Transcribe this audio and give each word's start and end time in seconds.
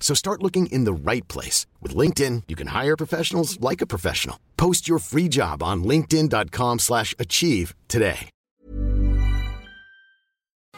So 0.00 0.14
start 0.14 0.42
looking 0.42 0.66
in 0.66 0.84
the 0.84 1.10
right 1.12 1.28
place. 1.28 1.66
With 1.82 1.96
LinkedIn, 1.96 2.42
you 2.46 2.56
can 2.56 2.68
hire 2.68 2.96
professionals 2.96 3.58
like 3.70 3.84
a 3.84 3.86
professional. 3.86 4.36
Post 4.56 4.88
your 4.88 5.00
free 5.00 5.28
job 5.28 5.62
on 5.62 5.84
linkedin.com 5.84 6.78
slash 6.78 7.14
achieve 7.18 7.74
today. 7.88 8.30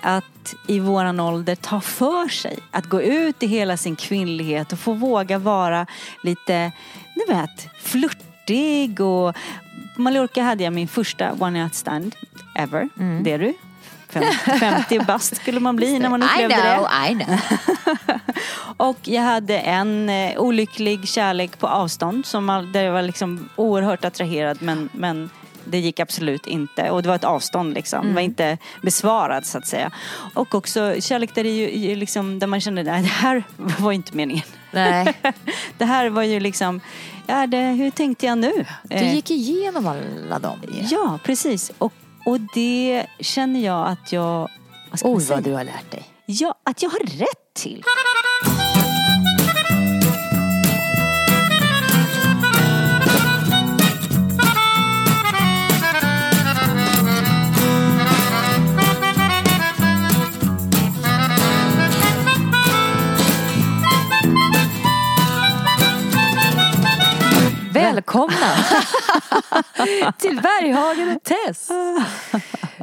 Att 0.03 0.55
i 0.69 0.81
våran 0.81 1.21
ålder 1.21 1.55
ta 1.55 1.81
för 1.81 2.29
sig. 2.29 2.59
Att 2.71 2.87
gå 2.87 3.03
ut 3.03 3.43
i 3.43 3.47
hela 3.47 3.77
sin 3.77 3.97
kvinnlighet 3.97 4.73
och 4.73 4.79
få 4.79 4.93
våga 4.93 5.39
vara 5.39 5.87
lite, 6.23 6.73
du 7.15 7.33
vet, 7.35 7.69
flörtig 7.79 9.01
och 9.01 9.37
på 9.97 10.03
Mallorca 10.03 10.43
hade 10.43 10.65
jag 10.65 10.73
min 10.73 10.89
första 10.89 11.33
one 11.33 11.63
night 11.63 11.75
stand 11.75 12.15
ever. 12.55 12.89
Det 13.23 13.33
är 13.33 13.39
du. 13.39 13.55
Fem- 14.09 14.59
50 14.61 14.99
bast 15.05 15.37
skulle 15.37 15.61
man 15.61 15.77
bli 15.77 15.99
när 15.99 16.09
man 16.09 16.23
I 16.23 16.27
upplevde 16.27 16.55
know, 16.55 16.87
det. 17.03 17.11
I 17.11 17.15
know. 17.25 17.39
Och 18.77 18.99
jag 19.03 19.23
hade 19.23 19.59
en 19.59 20.09
eh, 20.09 20.39
olycklig 20.41 21.09
kärlek 21.09 21.59
på 21.59 21.67
avstånd 21.67 22.27
som 22.27 22.71
där 22.73 22.83
jag 22.83 22.93
var 22.93 23.03
liksom 23.03 23.49
oerhört 23.57 24.05
attraherad 24.05 24.59
men, 24.63 24.89
men 24.93 25.31
det 25.65 25.79
gick 25.79 26.01
absolut 26.01 26.47
inte. 26.47 26.91
Och 26.91 27.03
det 27.03 27.09
var 27.09 27.17
ett 27.17 27.25
avstånd 27.25 27.75
liksom. 27.75 28.09
Det 28.09 28.15
var 28.15 28.21
inte 28.21 28.59
besvarad 28.83 29.47
så 29.47 29.59
att 29.59 29.67
säga. 29.67 29.91
Och 30.35 30.55
också 30.55 30.95
kärlek 31.01 31.35
där, 31.35 31.45
det 31.45 31.51
ju, 31.51 31.95
liksom, 31.97 32.39
där 32.39 32.47
man 32.47 32.61
kände 32.61 32.81
att 32.81 32.87
det 32.87 32.93
här 33.09 33.43
var 33.57 33.93
inte 33.93 34.17
meningen. 34.17 34.45
Nej. 34.71 35.15
Det 35.79 35.85
här 35.85 36.09
var 36.11 36.23
ju 36.23 36.41
liksom, 36.41 36.81
ja, 37.27 37.47
det, 37.47 37.59
hur 37.63 37.91
tänkte 37.91 38.27
jag 38.27 38.39
nu? 38.39 38.53
Du 38.83 38.95
Eh, 38.97 39.15
gick 39.15 39.31
igenom 39.31 39.87
alla 39.87 40.39
dem. 40.39 40.59
Ja, 40.91 41.19
precis. 41.25 41.73
Och, 41.79 41.93
och 42.29 42.41
det 42.55 43.07
känner 43.21 43.61
jag 43.61 43.89
att 43.89 44.13
jag... 44.13 44.51
Vad 44.91 45.01
Oj 45.05 45.25
vad 45.25 45.43
du 45.43 45.53
har 45.53 45.65
lärt 45.65 45.91
dig. 45.91 46.05
Ja, 46.27 46.55
att 46.65 46.83
jag 46.83 46.91
har 46.91 46.99
rätt 46.99 47.55
till. 47.55 47.83
Välkomna 67.99 68.55
till 70.19 70.37
Berghagen 70.37 71.17
och 71.17 71.23
Tess. 71.23 71.71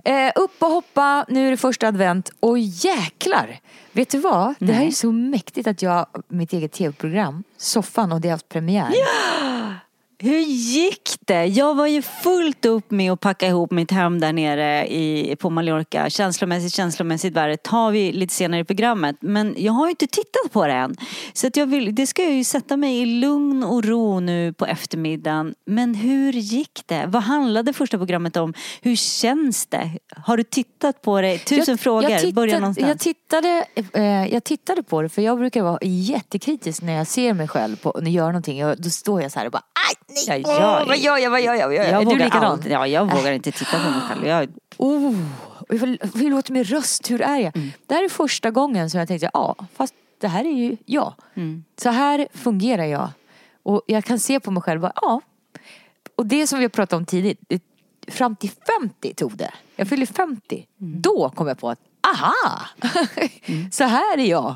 Eh, 0.05 0.31
upp 0.35 0.63
och 0.63 0.69
hoppa, 0.69 1.25
nu 1.27 1.47
är 1.47 1.51
det 1.51 1.57
första 1.57 1.87
advent 1.87 2.31
och 2.39 2.59
jäklar! 2.59 3.59
Vet 3.91 4.09
du 4.09 4.19
vad? 4.19 4.53
Det 4.59 4.73
här 4.73 4.85
är 4.85 4.91
så 4.91 5.11
mäktigt 5.11 5.67
att 5.67 5.81
jag 5.81 6.05
mitt 6.27 6.53
eget 6.53 6.71
tv-program, 6.71 7.43
Soffan, 7.57 8.11
och 8.11 8.21
det 8.21 8.27
har 8.27 8.31
haft 8.33 8.49
premiär. 8.49 8.91
Hur 10.19 10.39
gick 10.39 11.09
det? 11.19 11.45
Jag 11.45 11.75
var 11.75 11.87
ju 11.87 12.01
fullt 12.01 12.65
upp 12.65 12.91
med 12.91 13.11
att 13.11 13.19
packa 13.19 13.47
ihop 13.47 13.71
mitt 13.71 13.91
hem 13.91 14.19
där 14.19 14.33
nere 14.33 14.87
i, 14.87 15.35
på 15.39 15.49
Mallorca. 15.49 16.09
Känslomässigt, 16.09 16.73
känslomässigt 16.73 17.33
värre 17.33 17.57
tar 17.57 17.91
vi 17.91 18.11
lite 18.11 18.33
senare 18.33 18.61
i 18.61 18.63
programmet. 18.63 19.15
Men 19.19 19.55
jag 19.57 19.73
har 19.73 19.85
ju 19.85 19.89
inte 19.89 20.07
tittat 20.07 20.51
på 20.51 20.67
det 20.67 20.73
än. 20.73 20.95
Så 21.33 21.47
att 21.47 21.57
jag 21.57 21.65
vill, 21.65 21.95
det 21.95 22.07
ska 22.07 22.23
jag 22.23 22.33
ju 22.33 22.43
sätta 22.43 22.77
mig 22.77 23.01
i 23.01 23.05
lugn 23.05 23.63
och 23.63 23.85
ro 23.85 24.19
nu 24.19 24.53
på 24.53 24.65
eftermiddagen. 24.65 25.55
Men 25.65 25.95
hur 25.95 26.33
gick 26.33 26.81
det? 26.85 27.05
Vad 27.07 27.23
handlade 27.23 27.73
första 27.73 27.97
programmet 27.97 28.37
om? 28.37 28.53
Hur 28.81 28.95
känns 28.95 29.65
det? 29.65 29.91
Har 30.25 30.37
du 30.37 30.43
tittat 30.43 31.01
på 31.01 31.21
det? 31.21 31.37
Tusen 31.37 31.77
frågor. 31.77 32.09
Jag, 32.09 32.33
Börja 32.33 32.49
tittade, 32.49 32.59
någonstans. 32.59 32.87
jag, 32.87 32.99
tittade, 32.99 33.65
eh, 33.93 34.33
jag 34.33 34.43
tittade 34.43 34.83
på 34.83 35.01
det 35.01 35.09
för 35.09 35.21
jag 35.21 35.37
brukar 35.37 35.63
vara 35.63 35.79
jättekritisk 35.81 36.81
när 36.81 36.93
jag 36.93 37.07
ser 37.07 37.33
mig 37.33 37.47
själv 37.47 37.75
på, 37.75 37.99
när 38.01 38.11
jag 38.11 38.13
gör 38.13 38.27
någonting. 38.27 38.65
Och 38.65 38.81
då 38.81 38.89
står 38.89 39.21
jag 39.21 39.31
så 39.31 39.39
här 39.39 39.45
och 39.45 39.51
bara 39.51 39.63
aj, 39.89 40.14
nej, 40.27 40.41
Ja, 40.45 40.59
jag- 40.59 40.81
åh, 40.81 40.87
vad 40.87 40.97
gör 40.97 41.17
jag, 41.17 41.29
vad 41.31 41.41
gör 41.41 41.53
jag? 41.53 41.67
Vad 41.67 41.75
gör 41.75 41.83
jag? 41.83 41.93
jag 41.93 42.01
är 42.01 42.05
du 42.17 42.23
likadan? 42.23 42.63
ja, 42.69 42.87
jag 42.87 43.15
vågar 43.15 43.31
inte 43.31 43.51
titta 43.51 43.71
på 43.79 43.89
mig 43.89 44.01
själv. 44.01 44.27
Jag, 44.27 44.49
Oh, 44.77 45.15
hur, 45.69 46.17
hur 46.19 46.29
låter 46.29 46.53
min 46.53 46.63
röst? 46.63 47.11
Hur 47.11 47.21
är 47.21 47.37
jag? 47.37 47.55
Mm. 47.57 47.71
Det 47.87 47.95
här 47.95 48.03
är 48.03 48.09
första 48.09 48.51
gången 48.51 48.89
som 48.89 48.99
jag 48.99 49.07
tänkte, 49.07 49.29
ja, 49.33 49.55
fast 49.75 49.93
det 50.19 50.27
här 50.27 50.45
är 50.45 50.51
ju 50.51 50.77
jag. 50.85 51.13
Mm. 51.35 51.63
Så 51.81 51.89
här 51.89 52.27
fungerar 52.33 52.85
jag. 52.85 53.09
Och 53.63 53.81
jag 53.87 54.05
kan 54.05 54.19
se 54.19 54.39
på 54.39 54.51
mig 54.51 54.63
själv, 54.63 54.81
bara, 54.81 54.91
ja. 54.95 55.21
Och 56.15 56.25
det 56.25 56.47
som 56.47 56.59
vi 56.59 56.69
pratat 56.69 56.97
om 56.97 57.05
tidigt, 57.05 57.39
fram 58.07 58.35
till 58.35 58.51
50 58.81 59.13
tog 59.13 59.37
det. 59.37 59.51
Jag 59.75 59.87
fyllde 59.87 60.05
50. 60.05 60.65
Mm. 60.81 61.01
Då 61.01 61.29
kom 61.29 61.47
jag 61.47 61.57
på 61.59 61.69
att, 61.69 61.79
aha! 62.05 62.67
Så 63.71 63.83
här 63.83 64.17
är 64.17 64.25
jag. 64.25 64.55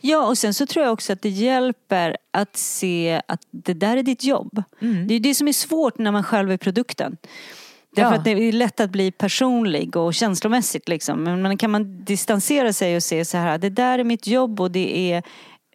Ja, 0.00 0.26
och 0.26 0.38
sen 0.38 0.54
så 0.54 0.66
tror 0.66 0.84
jag 0.84 0.92
också 0.92 1.12
att 1.12 1.22
det 1.22 1.28
hjälper 1.28 2.16
att 2.30 2.56
se 2.56 3.22
att 3.28 3.40
det 3.50 3.74
där 3.74 3.96
är 3.96 4.02
ditt 4.02 4.24
jobb. 4.24 4.62
Det 5.08 5.14
är 5.14 5.20
det 5.20 5.34
som 5.34 5.48
är 5.48 5.52
svårt 5.52 5.98
när 5.98 6.12
man 6.12 6.22
själv 6.24 6.50
är 6.50 6.56
produkten. 6.56 7.16
Därför 7.96 8.10
Ja. 8.10 8.18
att 8.18 8.24
det 8.24 8.30
är 8.30 8.52
lätt 8.52 8.80
att 8.80 8.90
bli 8.90 9.10
personlig 9.12 9.96
och 9.96 10.14
känslomässigt 10.14 10.88
liksom. 10.88 11.22
Men 11.24 11.42
men 11.42 11.58
kan 11.58 11.70
man 11.70 12.04
distansera 12.04 12.72
sig 12.72 12.96
och 12.96 13.02
se 13.02 13.24
så 13.24 13.36
här, 13.38 13.58
det 13.58 13.70
där 13.70 13.98
är 13.98 14.04
mitt 14.04 14.26
jobb 14.26 14.60
och 14.60 14.70
det 14.70 15.12
är 15.12 15.22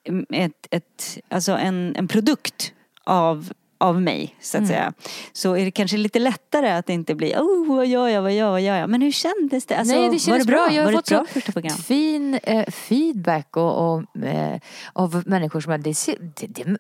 mm, 0.07 0.25
ett, 0.29 0.67
ett, 0.71 1.17
alltså 1.29 1.51
en, 1.51 1.95
en 1.95 2.07
produkt 2.07 2.73
av 3.03 3.53
av 3.77 4.01
mig 4.01 4.35
så 4.41 4.57
att 4.57 4.67
säga. 4.67 4.93
Så 5.33 5.57
är 5.57 5.65
det 5.65 5.71
kanske 5.71 5.97
lite 5.97 6.19
lättare 6.19 6.69
att 6.71 6.89
inte 6.89 7.15
bli 7.15 7.35
oh 7.35 7.75
vad 7.75 7.87
gör 7.87 8.07
jag, 8.07 8.21
vad 8.21 8.31
gör 8.33 8.45
jag, 8.45 8.51
vad 8.51 8.61
gör 8.61 8.75
jag? 8.75 8.89
Men 8.89 9.01
hur 9.01 9.11
kändes 9.11 9.65
det? 9.65 9.75
Alltså, 9.75 9.95
Nej, 9.95 10.03
det 10.03 10.09
var 10.09 10.17
känns 10.17 10.45
det 10.45 10.51
bra? 10.51 10.65
bra. 10.65 10.75
Jag 10.75 10.83
har 10.83 10.91
var 10.91 10.97
fått 10.97 11.09
bra 11.09 11.25
så 11.27 11.33
första 11.33 11.51
program? 11.51 11.77
fin 11.77 12.39
eh, 12.43 12.65
feedback 12.71 13.57
och, 13.57 13.93
och, 13.95 14.23
eh, 14.25 14.59
av 14.93 15.23
människor 15.25 15.61
som 15.61 15.71
har, 15.71 15.77
det, 15.77 16.05
det, 16.35 16.47
det, 16.47 16.77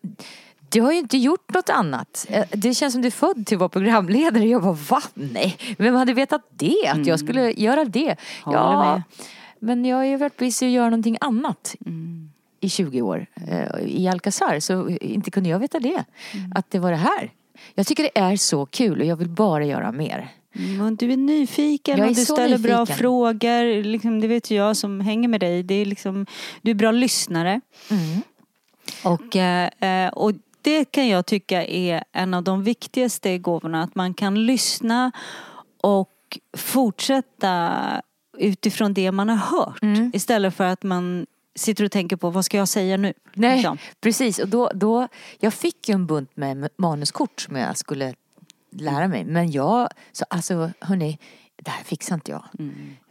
du 0.69 0.81
har 0.81 0.91
ju 0.91 0.97
inte 0.99 1.17
gjort 1.17 1.53
något 1.53 1.69
annat. 1.69 2.25
Eh, 2.29 2.45
Det 2.51 2.73
känns 2.73 2.93
som 2.93 3.01
du 3.01 3.07
är 3.07 3.11
född 3.11 3.45
till 3.47 3.55
att 3.55 3.59
vara 3.59 3.69
programledare. 3.69 4.45
Jag 4.47 4.61
bara, 4.63 4.77
va? 4.89 5.01
Nej, 5.13 5.57
vem 5.77 5.95
hade 5.95 6.13
vetat 6.13 6.41
det? 6.49 6.87
Att 6.87 7.07
jag 7.07 7.19
skulle 7.19 7.51
göra 7.51 7.85
det? 7.85 7.99
Mm. 8.05 8.17
Håller 8.43 8.59
ja, 8.59 8.91
med. 8.93 9.01
men 9.59 9.85
jag 9.85 9.97
har 9.97 10.03
ju 10.03 10.17
varit 10.17 10.37
busy 10.37 10.65
att 10.65 10.71
göra 10.71 10.85
någonting 10.89 11.17
annat 11.21 11.75
Mm. 11.85 12.29
I 12.65 12.69
20 12.69 13.01
år 13.01 13.25
eh, 13.47 13.87
i 13.87 14.07
Alcazar. 14.07 14.59
Så 14.59 14.89
inte 14.89 15.31
kunde 15.31 15.49
jag 15.49 15.59
veta 15.59 15.79
det. 15.79 16.03
Mm. 16.33 16.51
Att 16.55 16.71
det 16.71 16.79
var 16.79 16.91
det 16.91 16.97
här. 16.97 17.31
Jag 17.75 17.87
tycker 17.87 18.03
det 18.03 18.19
är 18.19 18.35
så 18.35 18.65
kul 18.65 18.99
och 18.99 19.05
jag 19.05 19.15
vill 19.15 19.29
bara 19.29 19.65
göra 19.65 19.91
mer. 19.91 20.31
Men 20.77 20.95
du 20.95 21.11
är 21.11 21.17
nyfiken 21.17 21.97
Jag 21.97 22.05
är 22.05 22.09
och 22.09 22.15
du 22.15 22.25
ställer 22.25 22.57
bra 22.57 22.79
nyfiken. 22.79 22.97
frågor. 22.97 23.83
Liksom, 23.83 24.21
det 24.21 24.27
vet 24.27 24.51
jag 24.51 24.77
som 24.77 25.01
hänger 25.01 25.27
med 25.27 25.39
dig. 25.39 25.63
Det 25.63 25.75
är 25.75 25.85
liksom, 25.85 26.25
du 26.61 26.71
är 26.71 26.75
bra 26.75 26.91
lyssnare. 26.91 27.61
Mm. 27.91 28.21
Och, 29.03 29.35
eh, 29.35 29.69
eh, 29.79 30.13
och 30.13 30.31
det 30.61 30.85
kan 30.85 31.07
jag 31.07 31.25
tycka 31.25 31.65
är 31.65 32.03
en 32.11 32.33
av 32.33 32.43
de 32.43 32.63
viktigaste 32.63 33.37
gåvorna. 33.37 33.83
Att 33.83 33.95
man 33.95 34.13
kan 34.13 34.45
lyssna 34.45 35.11
och 35.81 36.11
fortsätta 36.57 37.71
utifrån 38.37 38.93
det 38.93 39.11
man 39.11 39.29
har 39.29 39.35
hört. 39.35 39.81
Mm. 39.81 40.11
Istället 40.13 40.55
för 40.55 40.63
att 40.63 40.83
man 40.83 41.25
sitter 41.55 41.83
och 41.83 41.91
tänker 41.91 42.15
på 42.15 42.29
vad 42.29 42.45
ska 42.45 42.57
jag 42.57 42.67
säga 42.67 42.97
nu? 42.97 43.13
Nej, 43.33 43.55
Liksom. 43.55 43.77
precis. 44.01 44.39
Och 44.39 44.47
då, 44.47 44.71
då, 44.73 45.07
jag 45.39 45.53
fick 45.53 45.89
ju 45.89 45.93
en 45.93 46.05
bunt 46.07 46.37
med 46.37 46.69
manuskort 46.77 47.41
som 47.41 47.55
jag 47.55 47.77
skulle 47.77 48.13
lära 48.71 49.07
mig. 49.07 49.25
Men 49.25 49.51
jag, 49.51 49.89
så, 50.11 50.25
alltså 50.29 50.71
hörni, 50.79 51.19
det 51.57 51.71
här 51.71 51.83
fixar 51.83 52.15
inte 52.15 52.31
jag. 52.31 52.43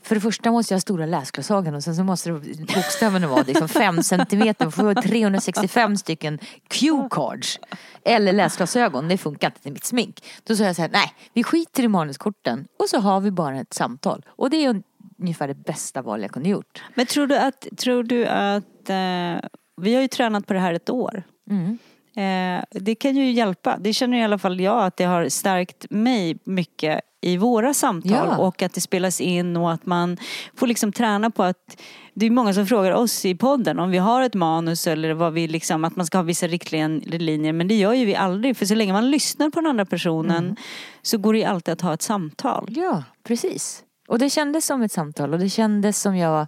För 0.03 0.15
det 0.15 0.21
första 0.21 0.51
måste 0.51 0.75
jag 0.75 0.77
ha 0.77 0.81
stora 0.81 1.07
läsglasögon 1.07 1.75
och 1.75 1.85
sen 1.85 1.97
så 1.97 2.05
måste 2.05 2.33
bokstäverna 2.75 3.27
vara 3.27 3.43
liksom 3.43 3.69
fem 3.69 4.03
centimeter. 4.03 4.71
För 4.71 4.87
jag 4.87 4.97
får 4.97 5.03
365 5.03 5.97
stycken 5.97 6.39
cue 6.69 7.09
cards. 7.11 7.61
Eller 8.05 8.33
läsglasögon, 8.33 9.09
det 9.09 9.19
funkar 9.19 9.49
inte 9.49 9.61
till 9.61 9.73
mitt 9.73 9.85
smink. 9.85 10.25
Då 10.45 10.57
sa 10.57 10.65
jag 10.65 10.77
så 10.77 10.83
här, 10.83 10.91
nej 10.93 11.13
vi 11.33 11.45
skiter 11.45 11.83
i 11.83 11.89
manuskorten 11.89 12.67
och 12.79 12.89
så 12.89 12.99
har 12.99 13.21
vi 13.21 13.31
bara 13.31 13.61
ett 13.61 13.75
samtal. 13.75 14.25
Och 14.29 14.51
det 14.51 14.57
är 14.65 14.83
ungefär 15.21 15.49
det 15.49 15.55
bästa 15.55 16.03
val 16.03 16.23
jag 16.23 16.31
kunde 16.31 16.49
gjort. 16.49 16.83
Men 16.95 17.07
tror 17.07 17.27
du 17.27 17.37
att, 17.39 17.67
tror 17.77 18.03
du 18.03 18.27
att 18.27 18.91
eh, 18.91 19.49
vi 19.83 19.95
har 19.95 20.03
ju 20.03 20.09
tränat 20.09 20.47
på 20.47 20.53
det 20.55 20.61
här 20.61 20.75
ett 20.75 20.91
år. 20.91 21.23
Mm. 21.51 21.79
Eh, 22.17 22.65
det 22.71 22.95
kan 22.95 23.17
ju 23.17 23.31
hjälpa. 23.31 23.77
Det 23.81 23.93
känner 23.93 24.19
i 24.19 24.23
alla 24.23 24.39
fall 24.39 24.61
jag 24.61 24.85
att 24.85 24.97
det 24.97 25.05
har 25.05 25.29
stärkt 25.29 25.87
mig 25.91 26.39
mycket 26.45 27.01
i 27.21 27.37
våra 27.37 27.75
samtal 27.75 28.11
Ja. 28.31 28.37
och 28.37 28.63
att 28.63 28.75
det 28.75 28.81
spelas 28.81 29.21
in 29.21 29.57
och 29.57 29.73
att 29.73 29.87
man 29.87 30.17
får 30.57 30.67
liksom 30.67 30.93
träna 30.93 31.31
på 31.31 31.43
att 31.43 31.81
det 32.15 32.27
är 32.27 32.31
många 32.31 32.55
som 32.55 32.67
frågar 32.67 32.93
oss 32.93 33.25
i 33.25 33.35
podden 33.35 33.79
om 33.79 33.91
vi 33.91 33.99
har 33.99 34.23
ett 34.23 34.35
manus 34.35 34.87
eller 34.87 35.15
vad 35.15 35.33
vi 35.33 35.49
liksom, 35.49 35.85
att 35.85 35.97
man 35.97 36.07
ska 36.07 36.19
ha 36.19 36.23
vissa 36.23 36.47
riktlinjer 36.47 37.53
men 37.53 37.69
det 37.69 37.75
gör 37.75 37.93
ju 37.93 38.05
vi 38.05 38.15
aldrig 38.17 38.57
för 38.57 38.67
så 38.67 38.75
länge 38.75 38.93
man 38.93 39.11
lyssnar 39.11 39.51
på 39.51 39.61
den 39.61 39.71
andra 39.71 39.85
personen 39.85 40.45
Mm. 40.45 40.57
så 41.03 41.19
går 41.19 41.33
det 41.33 41.39
ju 41.39 41.45
alltid 41.45 41.73
att 41.73 41.81
ha 41.81 41.95
ett 41.95 42.03
samtal. 42.03 42.67
Ja, 42.71 43.03
precis. 43.23 43.84
Och 44.07 44.19
det 44.19 44.31
kändes 44.31 44.67
som 44.67 44.83
ett 44.83 44.93
samtal 44.93 45.33
och 45.33 45.39
det 45.39 45.49
kändes 45.49 46.01
som 46.01 46.17
jag 46.17 46.47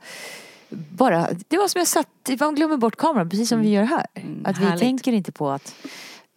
bara, 0.69 1.29
det 1.49 1.57
var 1.59 1.69
som 1.69 1.79
jag 1.79 1.89
satt, 1.89 2.09
man 2.41 2.55
glömmer 2.55 2.77
bort 2.77 2.97
kameran 2.97 3.31
precis 3.31 3.49
som 3.49 3.61
vi 3.61 3.69
gör 3.69 3.83
här. 3.83 4.07
att 4.45 4.59
vi 4.59 4.65
härligt. 4.65 4.81
tänker 4.81 5.13
inte 5.13 5.33
på 5.33 5.51
att 5.51 5.75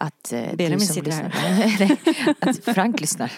att 0.01 0.33
eh, 0.33 0.41
du 0.53 0.79
som 0.79 1.03
lyssnar, 1.03 1.33
att 2.39 2.65
Frank 2.75 3.01
lyssnar. 3.01 3.31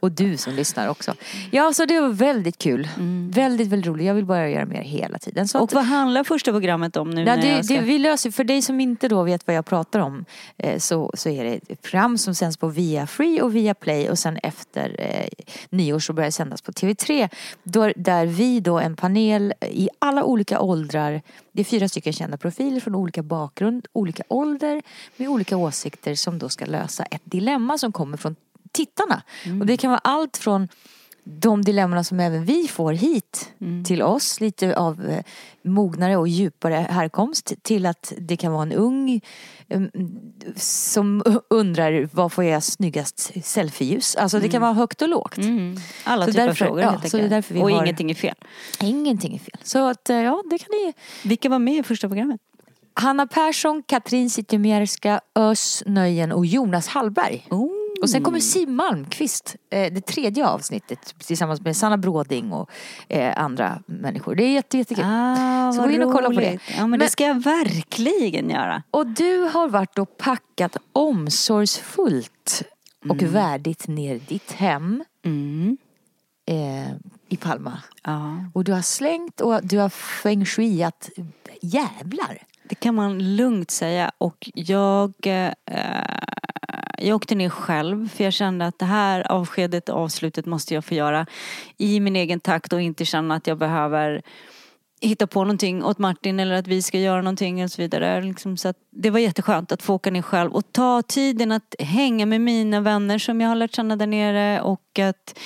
Och 0.00 0.12
du 0.12 0.36
som 0.36 0.52
lyssnar 0.52 0.88
också. 0.88 1.14
Ja, 1.50 1.72
så 1.72 1.84
det 1.84 2.00
var 2.00 2.08
väldigt 2.08 2.58
kul. 2.58 2.88
Väldigt, 3.30 3.68
väldigt 3.68 3.86
roligt. 3.86 4.06
Jag 4.06 4.14
vill 4.14 4.24
bara 4.24 4.48
göra 4.48 4.64
mer 4.64 4.82
hela 4.82 5.18
tiden. 5.18 5.48
Så 5.48 5.58
Och 5.58 5.64
att, 5.64 5.72
vad 5.72 5.84
handlar 5.84 6.24
första 6.24 6.52
programmet 6.52 6.96
om 6.96 7.10
nu 7.10 7.24
Ja, 7.24 7.36
det, 7.36 7.64
ska... 7.64 7.74
det, 7.74 7.80
vi 7.80 7.98
löser, 7.98 8.30
för 8.30 8.44
dig 8.44 8.62
som 8.62 8.80
inte 8.80 9.08
då 9.08 9.22
vet 9.22 9.46
vad 9.46 9.56
jag 9.56 9.66
pratar 9.66 10.00
om 10.00 10.24
eh, 10.56 10.78
så, 10.78 11.12
så 11.14 11.28
är 11.28 11.44
det 11.44 11.60
ett 11.68 11.82
program 11.82 12.18
som 12.18 12.34
sänds 12.34 12.56
på 12.56 12.68
via 12.68 13.06
Free 13.06 13.42
och 13.42 13.56
via 13.56 13.74
Play 13.74 14.10
och 14.10 14.18
sen 14.18 14.36
efter 14.42 14.96
eh, 14.98 15.44
nyår 15.70 15.98
så 15.98 16.12
börjar 16.12 16.28
det 16.28 16.32
sändas 16.32 16.62
på 16.62 16.72
TV3. 16.72 17.28
Då, 17.62 17.92
där 17.96 18.26
vi 18.26 18.60
då 18.60 18.78
en 18.78 18.96
panel 18.96 19.54
i 19.60 19.88
alla 19.98 20.24
olika 20.24 20.60
åldrar, 20.60 21.22
det 21.52 21.60
är 21.60 21.64
fyra 21.64 21.88
stycken 21.88 22.12
kända 22.12 22.36
profiler 22.36 22.80
från 22.80 22.94
olika 22.94 23.22
bakgrund, 23.22 23.86
olika 23.92 24.22
ålder 24.28 24.82
med 25.16 25.28
olika 25.28 25.56
åsikter 25.56 26.14
som 26.14 26.38
då 26.38 26.48
ska 26.48 26.66
lösa 26.66 27.04
ett 27.04 27.22
dilemma 27.24 27.78
som 27.78 27.92
kommer 27.92 28.16
från 28.16 28.36
tittarna. 28.72 29.22
Och 29.60 29.66
det 29.66 29.76
kan 29.76 29.90
vara 29.90 30.00
allt 30.04 30.36
från 30.36 30.68
de 31.24 31.62
dilemmana 31.62 32.04
som 32.04 32.20
även 32.20 32.44
vi 32.44 32.68
får 32.68 32.92
hit 32.92 33.52
till 33.86 34.02
oss, 34.02 34.40
lite 34.40 34.76
av 34.76 35.06
eh, 35.06 35.24
mognare 35.62 36.16
och 36.16 36.28
djupare 36.28 36.74
härkomst 36.74 37.52
till 37.62 37.86
att 37.86 38.12
det 38.18 38.36
kan 38.36 38.52
vara 38.52 38.62
en 38.62 38.72
ung 38.72 39.08
mm, 39.08 39.20
som 40.56 41.22
undrar 41.50 42.08
vad 42.12 42.32
får 42.32 42.44
jag 42.44 42.62
snyggast 42.62 43.44
selfieljus? 43.44 44.16
Alltså 44.16 44.38
det 44.40 44.48
kan 44.48 44.62
vara 44.62 44.72
högt 44.72 45.02
och 45.02 45.08
lågt. 45.08 45.36
Mm. 45.36 45.76
Alla 46.04 46.24
Så 46.26 46.32
typer 46.32 46.46
därför- 46.46 46.64
av 46.64 46.68
frågor 46.68 46.82
ja, 47.02 47.08
så 47.10 47.16
därför 47.16 47.54
vi 47.54 47.60
Och 47.60 47.70
har- 47.70 47.82
ingenting 47.82 48.10
är 48.10 48.14
fel. 48.14 48.34
Ingenting 48.80 49.34
är 49.34 49.38
fel. 49.38 49.60
Så 49.62 49.88
att 49.88 50.10
eh, 50.10 50.16
ja, 50.16 50.42
det 50.50 50.58
kan 50.58 50.68
ni 50.70 50.92
Vilka 51.28 51.48
var 51.48 51.58
med 51.58 51.74
i 51.74 51.82
första 51.82 52.08
programmet? 52.08 52.40
Hanna 52.94 53.26
Persson, 53.26 53.82
Katrin 53.86 54.30
Zytomierska, 54.30 55.20
Ös 55.38 55.82
Nöjen 55.86 56.32
och 56.32 56.46
Jonas 56.46 56.88
Hallberg. 56.88 57.46
Och 58.02 58.10
sen 58.10 58.22
kommer 58.22 58.40
Siw 58.40 58.72
Malmkvist, 58.72 59.56
eh, 59.70 59.92
det 59.92 60.06
tredje 60.06 60.46
avsnittet 60.48 61.14
tillsammans 61.18 61.60
med 61.60 61.76
Sanna 61.76 61.96
Bråding 61.96 62.52
och 62.52 62.70
eh, 63.08 63.42
andra 63.42 63.78
människor. 63.86 64.34
Det 64.34 64.44
är 64.44 64.52
jätte, 64.52 64.78
jättekul. 64.78 65.04
Ah, 65.06 65.72
Så 65.72 65.82
gå 65.82 65.90
in 65.90 66.02
och 66.02 66.12
kolla 66.12 66.28
på 66.28 66.40
det. 66.40 66.48
roligt. 66.48 66.62
Ja 66.70 66.80
men, 66.80 66.90
Men- 66.90 66.98
det 66.98 67.08
ska 67.08 67.24
jag 67.24 67.42
verkligen 67.42 68.50
göra. 68.50 68.82
Och 68.90 69.06
du 69.06 69.38
har 69.52 69.68
varit 69.68 69.98
och 69.98 70.16
packat 70.16 70.76
omsorgsfullt 70.92 72.62
och 73.08 73.22
värdigt 73.22 73.88
ner 73.88 74.20
ditt 74.28 74.52
hem 74.52 75.04
Mm. 75.24 75.76
eh, 76.46 76.92
i 77.28 77.36
Palma. 77.36 77.82
Ja. 78.04 78.36
Och 78.52 78.64
du 78.64 78.72
har 78.72 78.82
slängt 78.82 79.40
och 79.40 79.60
du 79.66 79.78
har 79.78 79.88
feng 79.88 80.44
shuiat 80.44 81.10
jävlar. 81.62 82.38
Det 82.68 82.74
kan 82.74 82.94
man 82.94 83.36
lugnt 83.36 83.70
säga 83.70 84.12
och 84.18 84.50
jag 84.54 85.12
eh, 85.22 85.50
jag 87.06 87.16
åkte 87.16 87.34
ner 87.34 87.48
själv 87.48 88.08
för 88.08 88.24
jag 88.24 88.32
kände 88.32 88.66
att 88.66 88.78
det 88.78 88.84
här 88.84 89.32
avskedet 89.32 89.88
och 89.88 89.98
avslutet 89.98 90.46
måste 90.46 90.74
jag 90.74 90.84
få 90.84 90.94
göra 90.94 91.26
i 91.78 92.00
min 92.00 92.16
egen 92.16 92.40
takt 92.40 92.72
och 92.72 92.80
inte 92.80 93.04
känna 93.04 93.34
att 93.34 93.46
jag 93.46 93.58
behöver 93.58 94.22
hitta 95.00 95.26
på 95.26 95.44
någonting 95.44 95.84
åt 95.84 95.98
Martin 95.98 96.40
eller 96.40 96.54
att 96.54 96.66
vi 96.66 96.82
ska 96.82 96.98
göra 96.98 97.22
någonting 97.22 97.64
och 97.64 97.70
så 97.70 97.82
vidare. 97.82 98.22
Liksom 98.22 98.56
så 98.56 98.68
att 98.68 98.76
det 98.90 99.10
var 99.10 99.18
jätteskönt 99.18 99.72
att 99.72 99.82
få 99.82 99.94
åka 99.94 100.10
ner 100.10 100.22
själv 100.22 100.52
och 100.52 100.72
ta 100.72 101.02
tiden 101.02 101.52
att 101.52 101.74
hänga 101.78 102.26
med 102.26 102.40
mina 102.40 102.80
vänner 102.80 103.18
som 103.18 103.40
jag 103.40 103.48
har 103.48 103.56
lärt 103.56 103.74
känna 103.74 103.96
där 103.96 104.06
nere 104.06 104.60
och 104.60 104.98
att 104.98 105.38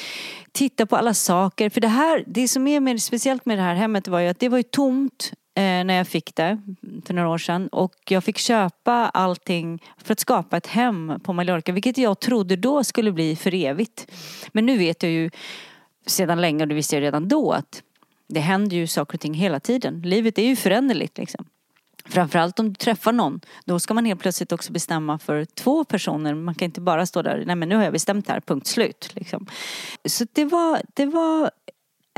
titta 0.53 0.87
på 0.87 0.97
alla 0.97 1.15
saker. 1.15 1.71
För 1.71 1.81
det 1.81 1.89
här, 1.89 2.25
det 2.27 2.49
som 2.49 2.67
är 2.67 2.81
med, 2.81 3.03
speciellt 3.03 3.47
med 3.47 3.59
det 3.59 3.63
här 3.63 3.75
hemmet 3.75 4.09
var 4.09 4.21
ju 4.21 4.29
att 4.29 4.41
det 4.41 4.49
var 4.49 4.59
ju 4.59 4.63
tomt 4.63 5.33
Eh, 5.57 5.85
när 5.85 5.95
jag 5.95 6.09
fick 6.09 6.35
det 6.35 6.63
för 7.05 7.15
några 7.15 7.29
år 7.29 7.39
sedan 7.39 7.69
och 7.69 7.95
jag 8.09 8.25
fick 8.25 8.39
köpa 8.39 8.93
allting 8.93 9.83
för 9.99 10.13
att 10.13 10.21
skapa 10.21 10.57
ett 10.57 10.67
hem 10.67 11.21
på 11.23 11.33
Mallorca 11.33 11.73
vilket 11.73 11.99
jag 11.99 12.21
trodde 12.21 12.57
då 12.57 12.85
skulle 12.85 13.13
bli 13.13 13.37
för 13.37 13.55
evigt. 13.55 14.13
Men 14.53 14.67
nu 14.67 14.79
vet 14.79 15.03
jag 15.03 15.13
ju 15.13 15.31
sedan 16.07 16.41
länge 16.41 16.65
och 16.65 16.69
det 16.69 16.75
visste 16.75 16.97
jag 16.97 17.03
redan 17.03 17.29
då 17.29 17.53
att 17.53 17.83
det 18.29 18.41
händer 18.41 18.77
ju 18.77 18.87
saker 18.87 19.15
och 19.15 19.21
ting 19.21 19.35
hela 19.35 19.61
tiden. 19.61 20.03
Livet 20.03 20.39
är 20.39 20.43
ju 20.43 20.57
föränderligt 20.57 21.19
liksom. 21.19 21.45
Framförallt 22.05 22.59
om 22.59 22.69
du 22.69 22.75
träffar 22.75 23.13
någon. 23.13 23.41
Då 23.65 23.81
ska 23.81 23.95
man 23.95 24.05
helt 24.05 24.21
plötsligt 24.21 24.53
också 24.53 24.73
bestämma 24.73 25.19
för 25.19 25.45
två 25.45 25.85
personer. 25.85 26.35
Man 26.35 26.55
kan 26.55 26.67
inte 26.67 26.81
bara 26.81 27.07
stå 27.07 27.23
där, 27.23 27.43
nej 27.47 27.57
men 27.57 27.69
nu 27.69 27.77
har 27.77 27.85
jag 27.85 27.93
bestämt 27.93 28.29
här, 28.29 28.41
punkt 28.41 28.67
slut. 28.67 29.11
Liksom. 29.15 29.47
Så 30.05 30.27
det 30.33 30.45
var, 30.45 30.81
det 30.95 31.07
var 31.07 31.51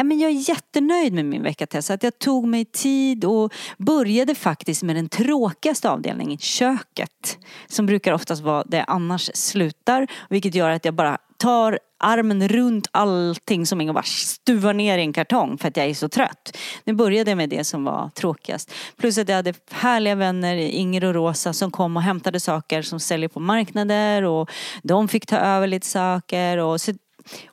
men 0.04 0.18
jag 0.18 0.30
är 0.30 0.48
jättenöjd 0.48 1.12
med 1.12 1.24
min 1.24 1.42
vecka 1.42 1.66
Tessa. 1.66 1.94
Att 1.94 2.02
jag 2.02 2.18
tog 2.18 2.46
mig 2.46 2.64
tid 2.64 3.24
och 3.24 3.52
började 3.78 4.34
faktiskt 4.34 4.82
med 4.82 4.96
den 4.96 5.08
tråkigaste 5.08 5.90
avdelningen, 5.90 6.38
köket. 6.38 7.38
Som 7.66 7.86
brukar 7.86 8.12
oftast 8.12 8.42
vara 8.42 8.64
det 8.64 8.84
annars 8.84 9.30
slutar. 9.34 10.06
Vilket 10.30 10.54
gör 10.54 10.70
att 10.70 10.84
jag 10.84 10.94
bara 10.94 11.18
tar 11.36 11.78
armen 11.98 12.48
runt 12.48 12.88
allting 12.90 13.66
som 13.66 13.80
jag 13.80 13.94
bara 13.94 14.02
stuvar 14.02 14.75
ner 14.75 14.99
i 14.99 15.00
en 15.00 15.12
kartong 15.12 15.58
för 15.58 15.68
att 15.68 15.76
jag 15.76 15.87
är 15.87 15.94
så 15.94 16.08
trött. 16.08 16.56
Nu 16.84 16.92
började 16.92 17.30
jag 17.30 17.37
med 17.37 17.49
det 17.49 17.64
som 17.64 17.84
var 17.84 18.11
tråkigast. 18.11 18.75
Plus 18.96 19.18
att 19.18 19.28
jag 19.28 19.37
hade 19.37 19.54
härliga 19.70 20.14
vänner, 20.14 20.56
Inger 20.56 21.04
och 21.04 21.14
Rosa, 21.14 21.52
som 21.52 21.70
kom 21.70 21.96
och 21.96 22.02
hämtade 22.02 22.40
saker 22.40 22.82
som 22.82 23.00
säljer 23.00 23.28
på 23.28 23.40
marknader 23.40 24.23
och 24.23 24.50
de 24.82 25.08
fick 25.08 25.26
ta 25.26 25.37
över 25.37 25.66
lite 25.66 25.87
saker. 25.87 26.58
Och, 26.58 26.80
så, 26.80 26.92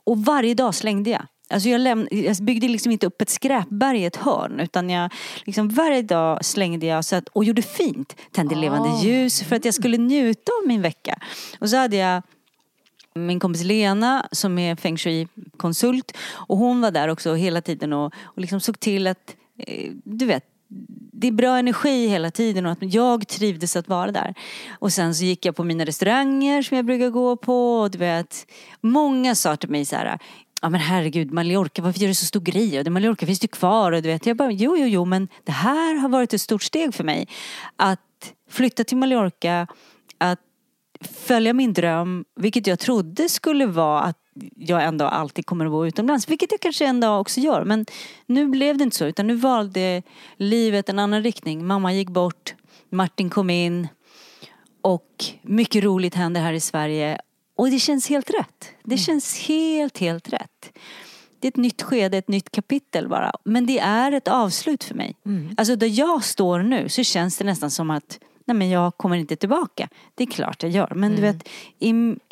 och 0.03 0.25
varje 0.25 0.53
dag 0.53 0.75
slängde 0.75 1.09
jag. 1.09 1.25
Alltså 1.49 1.69
jag, 1.69 1.81
läm- 1.81 2.07
jag 2.11 2.37
byggde 2.37 2.67
liksom 2.67 2.91
inte 2.91 3.07
upp 3.07 3.21
ett 3.21 3.29
skräpberg 3.29 4.01
i 4.01 4.05
ett 4.05 4.15
hörn 4.15 4.59
utan 4.59 4.89
jag 4.89 5.13
liksom 5.43 5.69
varje 5.69 6.01
dag 6.01 6.45
slängde 6.45 6.85
jag 6.85 7.05
så 7.05 7.15
att, 7.15 7.27
och 7.27 7.43
gjorde 7.43 7.61
fint. 7.61 8.15
Tände 8.31 8.55
levande 8.55 8.89
ljus 9.03 9.43
för 9.43 9.55
att 9.55 9.65
jag 9.65 9.73
skulle 9.73 9.97
njuta 9.97 10.51
av 10.61 10.67
min 10.67 10.81
vecka. 10.81 11.19
Och 11.59 11.69
så 11.69 11.77
hade 11.77 11.95
jag 11.95 12.23
min 13.15 13.39
kompis 13.39 13.63
Lena 13.63 14.27
som 14.31 14.59
är 14.59 14.75
feng 14.75 14.97
shui-konsult 14.97 16.17
och 16.31 16.57
hon 16.57 16.81
var 16.81 16.91
där 16.91 17.07
också 17.07 17.33
hela 17.33 17.61
tiden 17.61 17.93
och, 17.93 18.13
och 18.23 18.41
liksom 18.41 18.59
såg 18.59 18.79
till 18.79 19.07
att, 19.07 19.35
eh, 19.57 19.91
du 20.03 20.25
vet, 20.25 20.43
det 21.13 21.27
är 21.27 21.31
bra 21.31 21.57
energi 21.57 22.07
hela 22.07 22.31
tiden 22.31 22.65
och 22.65 22.71
att 22.71 22.93
jag 22.93 23.27
trivdes 23.27 23.75
att 23.75 23.87
vara 23.87 24.11
där. 24.11 24.33
Och 24.79 24.93
sen 24.93 25.15
så 25.15 25.23
gick 25.23 25.45
jag 25.45 25.55
på 25.55 25.63
mina 25.63 25.85
restauranger 25.85 26.61
som 26.61 26.77
jag 26.77 26.85
brukar 26.85 27.09
gå 27.09 27.35
på 27.35 27.79
och 27.79 27.91
du 27.91 27.97
vet, 27.97 28.47
många 28.81 29.35
sa 29.35 29.55
till 29.55 29.69
mig 29.69 29.85
så 29.85 29.95
här 29.95 30.19
Ja 30.65 30.69
men 30.69 30.81
herregud 30.81 31.31
Mallorca, 31.31 31.81
varför 31.81 31.99
gör 31.99 32.07
du 32.07 32.13
så 32.13 32.25
stor 32.25 32.39
grej? 32.39 32.77
Och 32.77 32.83
det 32.83 32.89
Mallorca 32.89 33.25
finns 33.25 33.43
ju 33.43 33.47
kvar 33.47 33.91
och 33.91 34.01
du 34.01 34.09
vet, 34.09 34.25
jag 34.25 34.37
bara 34.37 34.51
jo 34.51 34.77
jo 34.77 34.87
jo 34.87 35.05
men 35.05 35.27
det 35.43 35.51
här 35.51 35.95
har 35.95 36.09
varit 36.09 36.33
ett 36.33 36.41
stort 36.41 36.63
steg 36.63 36.93
för 36.93 37.03
mig. 37.03 37.27
Att 37.75 38.33
flytta 38.49 38.83
till 38.83 38.97
Mallorca, 38.97 39.67
att 40.17 40.39
följa 41.01 41.53
min 41.53 41.73
dröm, 41.73 42.25
vilket 42.35 42.67
jag 42.67 42.79
trodde 42.79 43.29
skulle 43.29 43.65
vara 43.65 44.01
att 44.01 44.17
jag 44.55 44.83
en 44.83 44.97
dag 44.97 45.13
alltid 45.13 45.45
kommer 45.45 45.65
att 45.65 45.71
bo 45.71 45.85
utomlands, 45.85 46.29
vilket 46.29 46.51
jag 46.51 46.61
kanske 46.61 46.85
en 46.85 46.99
dag 46.99 47.21
också 47.21 47.39
gör. 47.39 47.63
Men 47.63 47.85
nu 48.25 48.47
blev 48.47 48.77
det 48.77 48.83
inte 48.83 48.97
så, 48.97 49.05
utan 49.05 49.27
nu 49.27 49.35
valde 49.35 50.03
livet 50.37 50.89
en 50.89 50.99
annan 50.99 51.23
riktning. 51.23 51.65
Mamma 51.65 51.93
gick 51.93 52.09
bort, 52.09 52.55
Martin 52.89 53.29
kom 53.29 53.49
in 53.49 53.87
och 54.81 55.25
mycket 55.41 55.83
roligt 55.83 56.15
händer 56.15 56.41
här 56.41 56.53
i 56.53 56.59
Sverige. 56.59 57.19
Och 57.55 57.69
det 57.71 57.79
känns 57.79 58.09
helt 58.09 58.29
rätt. 58.29 58.69
Det 58.83 58.97
känns 58.97 59.39
helt, 59.47 59.97
helt 59.97 60.33
rätt. 60.33 60.77
Det 61.39 61.47
är 61.47 61.49
ett 61.49 61.57
nytt 61.57 61.81
skede, 61.81 62.17
ett 62.17 62.27
nytt 62.27 62.51
kapitel 62.51 63.07
bara. 63.07 63.31
Men 63.43 63.65
det 63.65 63.79
är 63.79 64.11
ett 64.11 64.27
avslut 64.27 64.83
för 64.83 64.95
mig. 64.95 65.15
Alltså 65.57 65.75
där 65.75 65.99
jag 65.99 66.23
står 66.23 66.59
nu 66.59 66.89
så 66.89 67.03
känns 67.03 67.37
det 67.37 67.43
nästan 67.45 67.71
som 67.71 67.89
att 67.91 68.19
nej 68.45 68.57
men 68.57 68.69
jag 68.69 68.97
kommer 68.97 69.15
inte 69.17 69.35
tillbaka. 69.35 69.87
Det 70.15 70.23
är 70.23 70.27
klart 70.27 70.63
jag 70.63 70.71
gör. 70.71 70.91
Men 70.95 71.11
du 71.11 71.17
Mm. 71.17 71.33
vet, 71.37 71.47
i, 71.79 71.89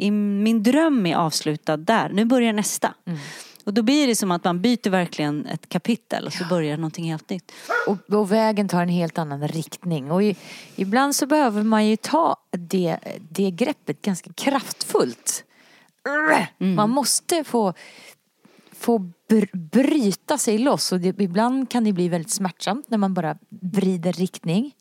i, 0.07 0.11
min 0.11 0.63
dröm 0.63 1.05
är 1.05 1.15
avslutad 1.15 1.77
där. 1.77 2.09
Nu 2.09 2.25
börjar 2.25 2.53
nästa. 2.53 2.93
Mm. 3.05 3.19
Och 3.63 3.73
då 3.73 3.81
blir 3.81 4.07
det 4.07 4.15
som 4.15 4.31
att 4.31 4.43
man 4.43 4.61
byter 4.61 4.89
verkligen 4.89 5.45
ett 5.45 5.69
kapitel 5.69 6.25
och 6.25 6.33
så 6.33 6.45
börjar 6.45 6.77
någonting 6.77 7.05
helt 7.05 7.29
nytt. 7.29 7.51
Och, 7.87 8.13
och 8.15 8.31
vägen 8.31 8.67
tar 8.67 8.81
en 8.81 8.89
helt 8.89 9.17
annan 9.17 9.47
riktning. 9.47 10.11
Och 10.11 10.23
i, 10.23 10.35
ibland 10.75 11.15
så 11.15 11.25
behöver 11.25 11.63
man 11.63 11.87
ju 11.87 11.95
ta 11.95 12.37
det, 12.51 12.97
det 13.29 13.51
greppet 13.51 14.01
ganska 14.01 14.33
kraftfullt. 14.33 15.43
Man 16.75 16.89
måste 16.89 17.43
få, 17.43 17.73
få 18.71 19.11
br- 19.29 19.57
bryta 19.57 20.37
sig 20.37 20.57
loss. 20.57 20.91
Och 20.91 20.99
det, 20.99 21.19
ibland 21.21 21.69
kan 21.69 21.83
det 21.83 21.93
bli 21.93 22.09
väldigt 22.09 22.31
smärtsamt 22.31 22.89
när 22.89 22.97
man 22.97 23.13
bara 23.13 23.37
vrider 23.61 24.13
riktning. 24.13 24.71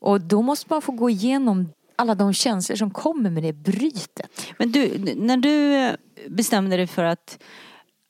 Och 0.00 0.20
då 0.20 0.42
måste 0.42 0.66
man 0.70 0.82
få 0.82 0.92
gå 0.92 1.10
igenom 1.10 1.68
alla 1.96 2.14
de 2.14 2.32
känslor 2.32 2.76
som 2.76 2.90
kommer 2.90 3.30
med 3.30 3.42
det 3.42 3.52
brytet. 3.52 4.40
Men 4.58 4.72
du, 4.72 4.98
när 5.16 5.36
du 5.36 5.90
bestämde 6.28 6.76
dig 6.76 6.86
för 6.86 7.04
att, 7.04 7.38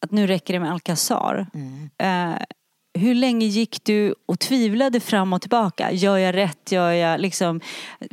att 0.02 0.10
nu 0.10 0.26
räcker 0.26 0.54
det 0.54 0.60
med 0.60 0.72
Alcazar. 0.72 1.46
Eh, 1.98 2.36
hur 2.98 3.14
länge 3.14 3.46
gick 3.46 3.84
du 3.84 4.14
och 4.26 4.38
tvivlade 4.38 5.00
fram 5.00 5.32
och 5.32 5.40
tillbaka? 5.40 5.92
Gör 5.92 6.16
jag 6.16 6.34
rätt? 6.34 6.72
Gör 6.72 6.92
jag 6.92 7.20
liksom... 7.20 7.60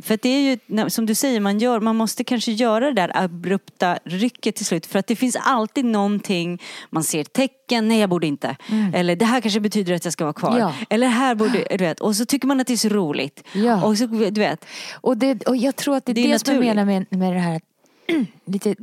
För 0.02 0.14
att 0.14 0.22
det 0.22 0.28
är 0.28 0.40
ju, 0.40 0.90
som 0.90 1.06
du 1.06 1.14
säger, 1.14 1.40
man, 1.40 1.58
gör, 1.58 1.80
man 1.80 1.96
måste 1.96 2.24
kanske 2.24 2.52
göra 2.52 2.86
det 2.86 2.92
där 2.92 3.10
abrupta 3.14 3.98
rycket 4.04 4.56
till 4.56 4.66
slut. 4.66 4.86
För 4.86 4.98
att 4.98 5.06
det 5.06 5.16
finns 5.16 5.36
alltid 5.40 5.84
någonting, 5.84 6.62
man 6.90 7.04
ser 7.04 7.24
tecken, 7.24 7.88
nej 7.88 8.00
jag 8.00 8.10
borde 8.10 8.26
inte. 8.26 8.56
Eller 8.94 9.16
det 9.16 9.24
här 9.24 9.40
kanske 9.40 9.60
betyder 9.60 9.94
att 9.94 10.04
jag 10.04 10.12
ska 10.12 10.24
vara 10.24 10.32
kvar. 10.32 10.58
Ja. 10.58 10.72
Eller 10.90 11.06
här 11.06 11.34
borde, 11.34 11.66
du 11.70 11.84
vet. 11.84 12.00
Och 12.00 12.16
så 12.16 12.26
tycker 12.26 12.46
man 12.48 12.60
att 12.60 12.66
det 12.66 12.72
är 12.72 12.76
så 12.76 12.88
roligt. 12.88 13.44
Ja. 13.52 13.84
Och 13.84 13.98
så, 13.98 14.06
du 14.06 14.40
vet. 14.40 14.64
Och, 15.00 15.16
det, 15.16 15.46
och 15.46 15.56
jag 15.56 15.76
tror 15.76 15.96
att 15.96 16.06
det 16.06 16.12
är 16.12 16.14
Det 16.14 16.22
det, 16.22 16.32
är 16.32 16.38
som 16.38 16.54
jag 16.54 16.64
menar 16.64 16.84
med, 16.84 17.06
med 17.10 17.32
det 17.32 17.40
här 17.40 17.60
lite 18.44 18.74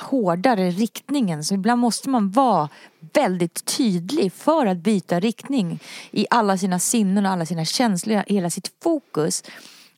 hårdare 0.00 0.70
riktningen. 0.70 1.44
Så 1.44 1.54
ibland 1.54 1.80
måste 1.80 2.08
man 2.08 2.30
vara 2.30 2.68
väldigt 3.12 3.64
tydlig 3.64 4.32
för 4.32 4.66
att 4.66 4.78
byta 4.78 5.20
riktning 5.20 5.78
i 6.10 6.26
alla 6.30 6.58
sina 6.58 6.78
sinnen 6.78 7.26
och 7.26 7.32
alla 7.32 7.46
sina 7.46 7.64
känslor, 7.64 8.24
hela 8.26 8.50
sitt 8.50 8.72
fokus. 8.82 9.42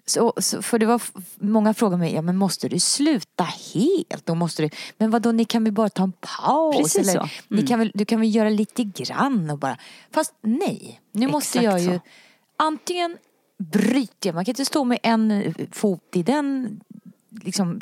Så, 0.06 0.32
så, 0.36 0.62
för 0.62 0.78
det 0.78 0.86
var 0.86 1.02
många 1.38 1.74
frågor 1.74 1.96
mig, 1.96 2.14
ja 2.14 2.22
men 2.22 2.36
måste 2.36 2.68
du 2.68 2.80
sluta 2.80 3.44
helt? 3.44 4.30
Och 4.30 4.36
måste 4.36 4.62
du, 4.62 4.70
men 4.98 5.10
vadå, 5.10 5.32
ni 5.32 5.44
kan 5.44 5.64
väl 5.64 5.72
bara 5.72 5.88
ta 5.88 6.02
en 6.02 6.12
paus? 6.12 6.76
Precis 6.76 7.08
eller, 7.08 7.20
så. 7.20 7.28
ni 7.48 7.66
kan 7.66 7.78
väl, 7.78 7.90
du 7.94 8.04
kan 8.04 8.20
väl 8.20 8.34
göra 8.34 8.48
lite 8.48 8.84
grann 8.84 9.50
och 9.50 9.58
bara, 9.58 9.78
fast 10.10 10.34
nej. 10.40 11.00
Nu 11.12 11.26
måste 11.26 11.58
Exakt 11.58 11.64
jag 11.64 11.92
ju 11.92 11.98
så. 11.98 12.04
antingen 12.56 13.18
bryter 13.58 14.28
jag, 14.28 14.34
man 14.34 14.44
kan 14.44 14.52
inte 14.52 14.64
stå 14.64 14.84
med 14.84 14.98
en 15.02 15.54
fot 15.72 16.08
i 16.14 16.22
den 16.22 16.80
Liksom, 17.44 17.80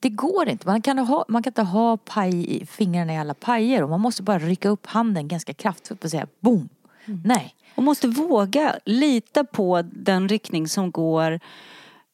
det 0.00 0.08
går 0.08 0.48
inte. 0.48 0.66
Man 0.66 0.82
kan, 0.82 0.98
ha, 0.98 1.24
man 1.28 1.42
kan 1.42 1.50
inte 1.50 1.62
ha 1.62 1.96
paj, 1.96 2.66
fingrarna 2.66 3.14
i 3.14 3.18
alla 3.18 3.34
pajer 3.34 3.82
och 3.82 3.90
man 3.90 4.00
måste 4.00 4.22
bara 4.22 4.38
rycka 4.38 4.68
upp 4.68 4.86
handen 4.86 5.28
ganska 5.28 5.54
kraftfullt 5.54 6.04
och 6.04 6.10
säga 6.10 6.26
boom. 6.40 6.68
Nej. 7.24 7.54
Och 7.74 7.82
måste 7.82 8.08
våga 8.08 8.76
lita 8.84 9.44
på 9.44 9.82
den 9.82 10.28
riktning 10.28 10.68
som 10.68 10.90
går 10.90 11.40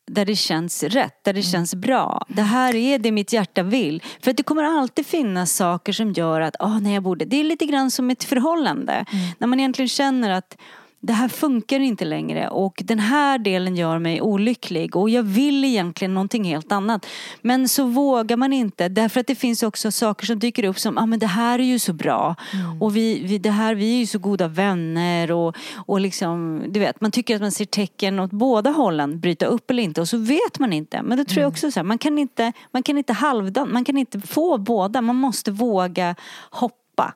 där 0.07 0.25
det 0.25 0.37
känns 0.37 0.83
rätt, 0.83 1.25
där 1.25 1.33
det 1.33 1.43
känns 1.43 1.75
bra. 1.75 2.27
Det 2.29 2.43
här 2.43 2.75
är 2.75 2.99
det 2.99 3.13
mitt 3.13 3.33
hjärta 3.33 3.63
vill. 3.63 4.03
För 4.21 4.31
att 4.31 4.37
det 4.37 4.43
kommer 4.43 4.65
alltid 4.65 5.07
finnas 5.07 5.53
saker 5.53 5.93
som 5.93 6.13
gör 6.13 6.41
att, 6.41 6.57
ah 6.59 6.79
nej 6.79 6.95
jag 6.95 7.03
borde. 7.03 7.25
Det 7.25 7.37
är 7.37 7.45
lite 7.45 7.67
grann 7.67 7.91
som 7.91 8.11
ett 8.11 8.25
förhållande. 8.25 9.05
När 9.39 9.47
man 9.47 9.61
egentligen 9.61 9.89
känner 9.89 10.31
att 10.31 10.57
det 11.01 11.13
här 11.13 11.29
funkar 11.29 11.81
inte 11.81 12.05
längre 12.05 12.49
och 12.49 12.83
den 12.85 12.99
här 12.99 13.39
delen 13.39 13.77
gör 13.77 13.99
mig 13.99 14.21
olycklig 14.21 14.97
och 14.97 15.11
jag 15.11 15.23
vill 15.23 15.65
egentligen 15.65 16.15
någonting 16.15 16.45
helt 16.45 16.73
annat. 16.73 17.07
Men 17.43 17.69
så 17.69 17.85
vågar 17.85 18.37
man 18.37 18.53
inte 18.53 18.89
därför 18.89 19.21
att 19.21 19.27
det 19.27 19.35
finns 19.35 19.63
också 19.63 19.91
saker 19.91 20.27
som 20.27 20.39
dyker 20.39 20.65
upp 20.65 20.79
som, 20.79 20.99
ah 20.99 21.07
men 21.07 21.19
det 21.19 21.27
här 21.27 21.59
är 21.59 21.63
ju 21.65 21.79
så 21.79 21.93
bra 21.93 22.35
och 22.81 22.97
vi, 22.97 23.27
vi, 23.27 23.39
det 23.39 23.51
här, 23.51 23.75
vi 23.75 23.95
är 23.95 23.99
ju 23.99 24.07
så 24.07 24.19
goda 24.19 24.49
vänner 24.49 25.33
och, 25.33 25.57
och 25.87 26.01
liksom, 26.01 26.63
du 26.69 26.81
vet, 26.81 27.01
man 27.01 27.11
tycker 27.11 27.35
att 27.35 27.41
man 27.43 27.53
ser 27.53 27.65
tecken 27.65 28.19
åt 28.19 28.31
båda 28.31 28.71
hållen, 28.71 29.21
bryta 29.21 29.47
upp 29.47 29.71
eller 29.71 29.83
inte 29.83 30.01
och 30.01 30.09
så 30.09 30.17
vet 30.17 30.59
man 30.59 30.73
inte. 30.73 31.03
Men 31.03 31.19
då 31.19 31.25
tror 31.25 31.43
jag 31.43 31.49
också 31.49 31.71
så 31.71 31.79
här, 31.81 31.85
man 31.85 31.99
kan 31.99 32.19
inte, 32.19 32.53
man 32.73 32.83
kan 32.83 32.99
inte 32.99 33.13
halvdan, 33.13 33.73
man 33.73 33.85
kan 33.85 33.99
inte 33.99 34.21
få 34.21 34.59
båda, 34.59 35.03
man 35.03 35.17
måste 35.17 35.51
våga 35.51 36.15
hoppa. 36.51 37.15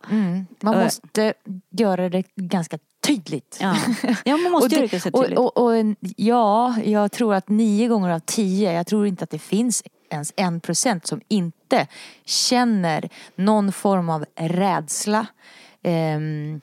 Man 0.60 0.74
Eh. 0.74 0.84
måste 0.84 1.34
göra 1.70 2.08
det 2.08 2.24
ganska 2.36 2.78
tydligt. 3.06 3.59
Ja, 3.61 3.76
ja 4.25 4.37
man 4.37 4.52
måste 4.52 4.82
och 4.82 4.88
det, 4.88 5.06
och, 5.06 5.23
tydligt. 5.23 5.38
och, 5.38 5.56
och 5.56 5.76
en, 5.76 5.97
ja, 6.16 6.76
jag 6.85 7.12
tror 7.12 7.35
att 7.35 7.49
nio 7.49 7.88
gånger 7.88 8.11
av 8.11 8.18
tio, 8.18 8.73
jag 8.73 8.87
tror 8.87 9.06
inte 9.06 9.25
att 9.25 9.30
det 9.30 9.38
finns 9.38 9.82
ens 10.12 10.32
en 10.37 10.61
procent 10.61 11.06
som 11.06 11.21
inte 11.28 11.87
känner 12.25 13.09
någon 13.35 13.73
form 13.73 14.11
av 14.11 14.25
rädsla, 14.37 15.26
ehm, 15.82 16.61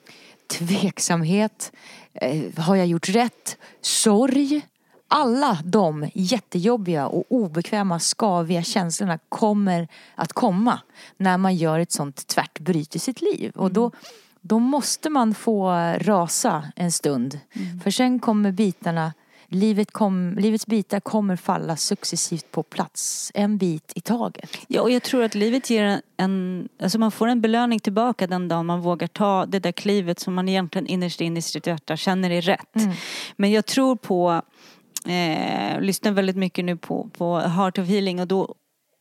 tveksamhet, 0.58 1.72
eh, 2.14 2.42
har 2.56 2.76
jag 2.76 2.86
gjort 2.86 3.08
rätt, 3.08 3.56
sorg. 3.80 4.62
Alla 5.12 5.58
de 5.64 6.10
jättejobbiga 6.14 7.06
och 7.06 7.24
obekväma, 7.28 7.98
skaviga 7.98 8.62
känslorna 8.62 9.18
kommer 9.28 9.88
att 10.14 10.32
komma 10.32 10.80
när 11.16 11.38
man 11.38 11.56
gör 11.56 11.78
ett 11.78 11.92
sånt 11.92 12.26
tvärt 12.26 12.58
bryt 12.58 12.96
i 12.96 12.98
sitt 12.98 13.20
liv. 13.22 13.52
Och 13.54 13.72
då, 13.72 13.90
då 14.40 14.58
måste 14.58 15.10
man 15.10 15.34
få 15.34 15.70
rasa 15.98 16.64
en 16.76 16.92
stund. 16.92 17.40
För 17.82 17.90
sen 17.90 18.18
kommer 18.18 18.52
bitarna, 18.52 19.12
livet 19.50 19.90
kom, 19.90 20.36
livets 20.38 20.66
bitar 20.66 21.00
kommer 21.00 21.36
falla 21.36 21.76
successivt 21.76 22.50
på 22.50 22.62
plats. 22.62 23.32
En 23.34 23.58
bit 23.58 23.92
i 23.94 24.00
taget. 24.00 24.56
Ja, 24.68 24.82
och 24.82 24.90
jag 24.90 25.02
tror 25.02 25.22
att 25.22 25.34
livet 25.34 25.70
ger 25.70 26.00
en, 26.16 26.68
alltså 26.82 26.98
man 26.98 27.10
får 27.10 27.28
en 27.28 27.40
belöning 27.40 27.80
tillbaka 27.80 28.26
den 28.26 28.48
dagen 28.48 28.66
man 28.66 28.80
vågar 28.80 29.06
ta 29.06 29.46
det 29.46 29.58
där 29.58 29.72
klivet 29.72 30.18
som 30.18 30.34
man 30.34 30.48
egentligen 30.48 30.86
innerst 30.86 31.20
inne 31.20 31.38
i 31.38 31.42
sitt 31.42 31.66
hjärta 31.66 31.96
känner 31.96 32.30
är 32.30 32.42
rätt. 32.42 32.74
Men 33.36 33.50
jag 33.50 33.66
tror 33.66 33.96
på, 33.96 34.42
eh, 35.06 35.80
lyssnar 35.80 36.12
väldigt 36.12 36.36
mycket 36.36 36.64
nu 36.64 36.76
på, 36.76 37.10
på 37.18 37.38
Heart 37.38 37.78
of 37.78 37.86
Healing 37.86 38.20
och 38.20 38.26
då, 38.26 38.54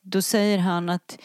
då 0.03 0.21
säger 0.21 0.57
han 0.57 0.89
att 0.89 1.17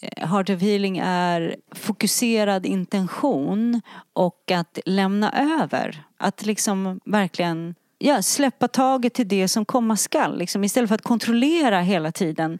Eh, 0.00 0.28
Heart 0.28 0.50
of 0.50 0.60
Healing 0.60 0.98
är 0.98 1.56
fokuserad 1.74 2.66
intention 2.66 3.80
och 4.12 4.50
att 4.50 4.78
lämna 4.84 5.32
över. 5.62 6.04
Att 6.16 6.46
liksom 6.46 7.00
verkligen 7.04 7.74
ja, 7.98 8.22
släppa 8.22 8.68
taget 8.68 9.14
till 9.14 9.28
det 9.28 9.48
som 9.48 9.64
komma 9.64 9.96
skall. 9.96 10.38
Liksom, 10.38 10.64
istället 10.64 10.88
för 10.88 10.94
att 10.94 11.02
kontrollera 11.02 11.80
hela 11.80 12.12
tiden 12.12 12.58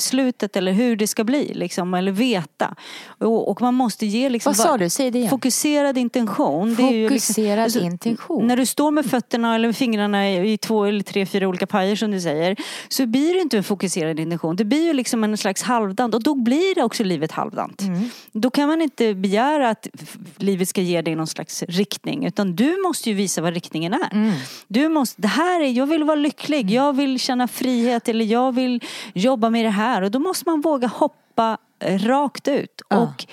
slutet 0.00 0.56
eller 0.56 0.72
hur 0.72 0.96
det 0.96 1.06
ska 1.06 1.24
bli 1.24 1.54
liksom, 1.54 1.94
eller 1.94 2.12
veta. 2.12 2.74
Och, 3.18 3.48
och 3.48 3.60
man 3.60 3.74
måste 3.74 4.06
ge 4.06 4.28
liksom 4.28 4.50
Vad 4.50 4.56
sa 4.56 4.76
du? 4.78 4.90
Säg 4.90 5.10
det 5.10 5.18
igen. 5.18 5.30
Fokuserad 5.30 5.98
intention. 5.98 6.76
ju 6.92 7.08
Fokuserad 7.08 7.64
liksom, 7.64 7.84
intention. 7.84 8.46
När 8.46 8.56
du 8.56 8.66
står 8.66 8.90
med 8.90 9.06
fötterna 9.06 9.54
eller 9.54 9.72
fingrarna 9.72 10.30
i 10.30 10.52
i 10.52 10.58
två 10.58 10.84
eller 10.84 11.02
tre, 11.02 11.26
fyra 11.26 11.48
olika 11.48 11.66
pajer 11.66 11.96
som 11.96 12.10
du 12.10 12.20
säger. 12.20 12.56
Så 12.88 13.06
blir 13.06 13.34
det 13.34 13.40
inte 13.40 13.56
en 13.56 13.64
fokuserad 13.64 14.20
intention. 14.20 14.56
Det 14.56 14.64
blir 14.64 14.82
ju 14.82 14.92
liksom 14.92 15.24
en 15.24 15.36
slags 15.36 15.62
halvdant 15.62 16.14
och 16.14 16.22
då 16.22 16.34
blir 16.34 16.74
det 16.74 16.82
också 16.82 17.04
livet 17.04 17.32
halvdant. 17.32 17.80
Mm. 17.80 18.10
Då 18.32 18.50
kan 18.50 18.68
man 18.68 18.82
inte 18.82 19.14
begära 19.14 19.70
att 19.70 19.88
livet 20.36 20.68
ska 20.68 20.80
ge 20.80 21.02
dig 21.02 21.14
någon 21.14 21.26
slags 21.26 21.62
riktning. 21.62 22.26
Utan 22.26 22.56
du 22.56 22.82
måste 22.82 23.08
ju 23.08 23.14
visa 23.14 23.42
vad 23.42 23.54
riktningen 23.54 23.92
är. 23.92 24.12
Mm. 24.12 24.32
Du 24.68 24.88
måste, 24.88 25.22
det 25.22 25.28
här 25.28 25.60
är, 25.60 25.68
jag 25.68 25.86
vill 25.86 26.04
vara 26.04 26.16
lycklig, 26.16 26.70
jag 26.70 26.96
vill 26.96 27.18
känna 27.18 27.48
frihet 27.48 28.08
eller 28.08 28.24
jag 28.24 28.54
vill 28.54 28.80
jobba 29.14 29.50
med 29.50 29.64
det 29.64 29.70
här. 29.70 29.81
Och 30.02 30.10
då 30.10 30.18
måste 30.18 30.48
man 30.48 30.60
våga 30.60 30.88
hoppa 30.88 31.58
eh, 31.78 31.98
rakt 31.98 32.48
ut. 32.48 32.82
Ja. 32.88 32.98
Och 32.98 33.26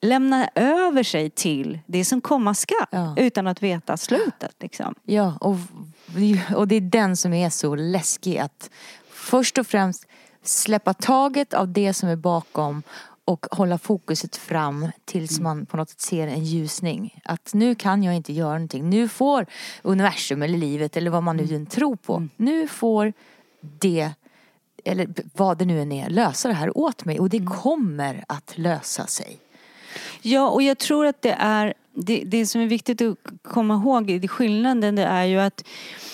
lämna 0.00 0.48
över 0.54 1.02
sig 1.02 1.30
till 1.30 1.78
det 1.86 2.04
som 2.04 2.20
komma 2.20 2.54
ska. 2.54 2.86
Ja. 2.90 3.14
Utan 3.16 3.46
att 3.46 3.62
veta 3.62 3.96
slutet 3.96 4.56
liksom. 4.60 4.94
Ja, 5.02 5.38
och, 5.40 5.56
och 6.56 6.68
det 6.68 6.74
är 6.74 6.80
den 6.80 7.16
som 7.16 7.32
är 7.32 7.50
så 7.50 7.74
läskig 7.74 8.38
att 8.38 8.70
först 9.10 9.58
och 9.58 9.66
främst 9.66 10.06
släppa 10.42 10.94
taget 10.94 11.54
av 11.54 11.68
det 11.68 11.94
som 11.94 12.08
är 12.08 12.16
bakom 12.16 12.82
och 13.24 13.46
hålla 13.50 13.78
fokuset 13.78 14.36
fram 14.36 14.88
tills 15.04 15.40
man 15.40 15.66
på 15.66 15.76
något 15.76 15.90
sätt 15.90 16.00
ser 16.00 16.26
en 16.26 16.44
ljusning. 16.44 17.20
Att 17.24 17.54
nu 17.54 17.74
kan 17.74 18.02
jag 18.02 18.14
inte 18.14 18.32
göra 18.32 18.52
någonting. 18.52 18.90
Nu 18.90 19.08
får 19.08 19.46
universum 19.82 20.42
eller 20.42 20.58
livet 20.58 20.96
eller 20.96 21.10
vad 21.10 21.22
man 21.22 21.36
nu 21.36 21.54
än 21.54 21.66
tror 21.66 21.96
på. 21.96 22.28
Nu 22.36 22.68
får 22.68 23.12
det, 23.60 24.10
eller 24.84 25.08
vad 25.34 25.58
det 25.58 25.64
nu 25.64 25.80
än 25.80 25.92
är, 25.92 26.10
lösa 26.10 26.48
det 26.48 26.54
här 26.54 26.78
åt 26.78 27.04
mig. 27.04 27.20
Och 27.20 27.28
det 27.28 27.40
kommer 27.40 28.24
att 28.28 28.58
lösa 28.58 29.06
sig. 29.06 29.38
Ja, 30.22 30.48
och 30.48 30.62
jag 30.62 30.78
tror 30.78 31.06
att 31.06 31.22
det 31.22 31.36
är 31.38 31.74
det, 31.94 32.22
det 32.26 32.46
som 32.46 32.60
är 32.60 32.66
viktigt 32.66 33.02
att 33.02 33.16
komma 33.42 33.74
ihåg, 33.74 34.20
det 34.20 34.28
skillnaden 34.28 34.96
det 34.96 35.04
är 35.04 35.24
ju 35.24 35.40
att 35.40 35.64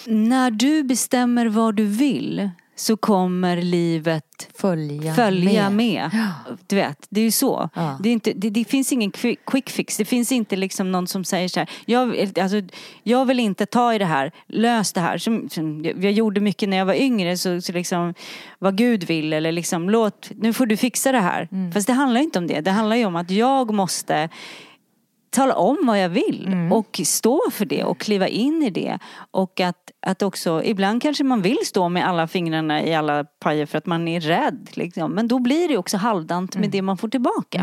när 0.07 0.51
du 0.51 0.83
bestämmer 0.83 1.47
vad 1.47 1.75
du 1.75 1.85
vill 1.85 2.51
så 2.81 2.97
kommer 2.97 3.57
livet 3.63 4.25
Följa, 4.55 5.15
följa 5.15 5.71
med. 5.71 6.11
Du 6.67 6.77
vet, 6.77 7.07
det 7.09 7.21
är 7.21 7.25
ju 7.25 7.31
så. 7.31 7.69
Ja. 7.75 7.99
Det, 8.03 8.09
är 8.09 8.13
inte, 8.13 8.33
det, 8.33 8.51
det 8.51 8.65
finns 8.65 8.93
ingen 8.93 9.11
quick, 9.11 9.71
fix. 9.71 9.97
Det 9.97 10.05
finns 10.05 10.33
inte 10.33 10.57
liksom 10.57 10.93
någon 10.93 11.07
som 11.07 11.25
säger 11.25 11.49
så 11.49 11.61
här, 11.61 11.71
jag, 11.85 12.07
vill- 12.07 12.41
alltså, 12.41 12.63
jag 13.03 13.25
vill 13.25 13.41
inte 13.41 13.67
ta 13.67 13.95
i 13.95 13.99
det 13.99 14.05
här, 14.05 14.33
lös 14.47 14.93
det 14.93 15.01
här. 15.01 15.19
Som, 15.19 15.49
som 15.49 15.85
jag 15.85 16.13
gjorde 16.13 16.41
mycket 16.41 16.69
när 16.69 16.77
jag 16.77 16.87
var 16.87 16.95
yngre, 16.95 17.37
så, 17.37 17.61
så 17.61 17.73
liksom, 17.73 18.15
vad 18.59 18.77
Gud 18.77 19.05
vill 19.05 19.33
eller 19.33 19.53
liksom, 19.53 19.91
låt, 19.91 20.31
nu 20.37 20.53
får 20.53 20.67
du 20.67 20.77
fixa 20.77 21.13
det 21.13 21.21
här. 21.21 21.49
Mm. 21.53 21.73
Fast 21.73 21.87
det 21.87 21.93
handlar 21.93 22.21
inte 22.21 22.39
om 22.39 22.47
det. 22.47 22.61
Det 22.61 22.71
handlar 22.71 22.97
ju 22.97 23.05
om 23.05 23.17
att 23.17 23.31
jag 23.31 23.75
måste 23.75 24.29
tala 25.31 25.55
om 25.55 25.77
vad 25.87 25.99
jag 26.01 26.09
vill 26.09 26.47
Mm. 26.47 26.73
och 26.73 27.01
stå 27.05 27.41
för 27.51 27.65
det 27.65 27.85
och 27.85 27.99
kliva 28.01 28.29
in 28.29 28.63
i 28.63 28.71
det. 28.71 28.99
Och 29.31 29.61
att, 29.61 29.91
att 30.07 30.23
också, 30.23 30.63
ibland 30.65 31.03
kanske 31.03 31.25
man 31.25 31.43
vill 31.43 31.59
stå 31.65 31.89
med 31.89 32.09
alla 32.09 32.27
fingrarna 32.29 32.83
i 32.83 32.95
alla 32.95 33.25
pajer 33.25 33.67
för 33.67 33.79
att 33.79 33.87
man 33.87 34.09
är 34.09 34.21
rädd. 34.21 34.69
Liksom. 34.73 35.13
Men 35.13 35.29
då 35.29 35.39
blir 35.39 35.69
det 35.69 35.77
också 35.79 35.97
halvdant 35.97 36.55
Mm. 36.55 36.61
med 36.61 36.71
det 36.71 36.83
man 36.83 36.97
får 36.97 37.09
tillbaka. 37.09 37.61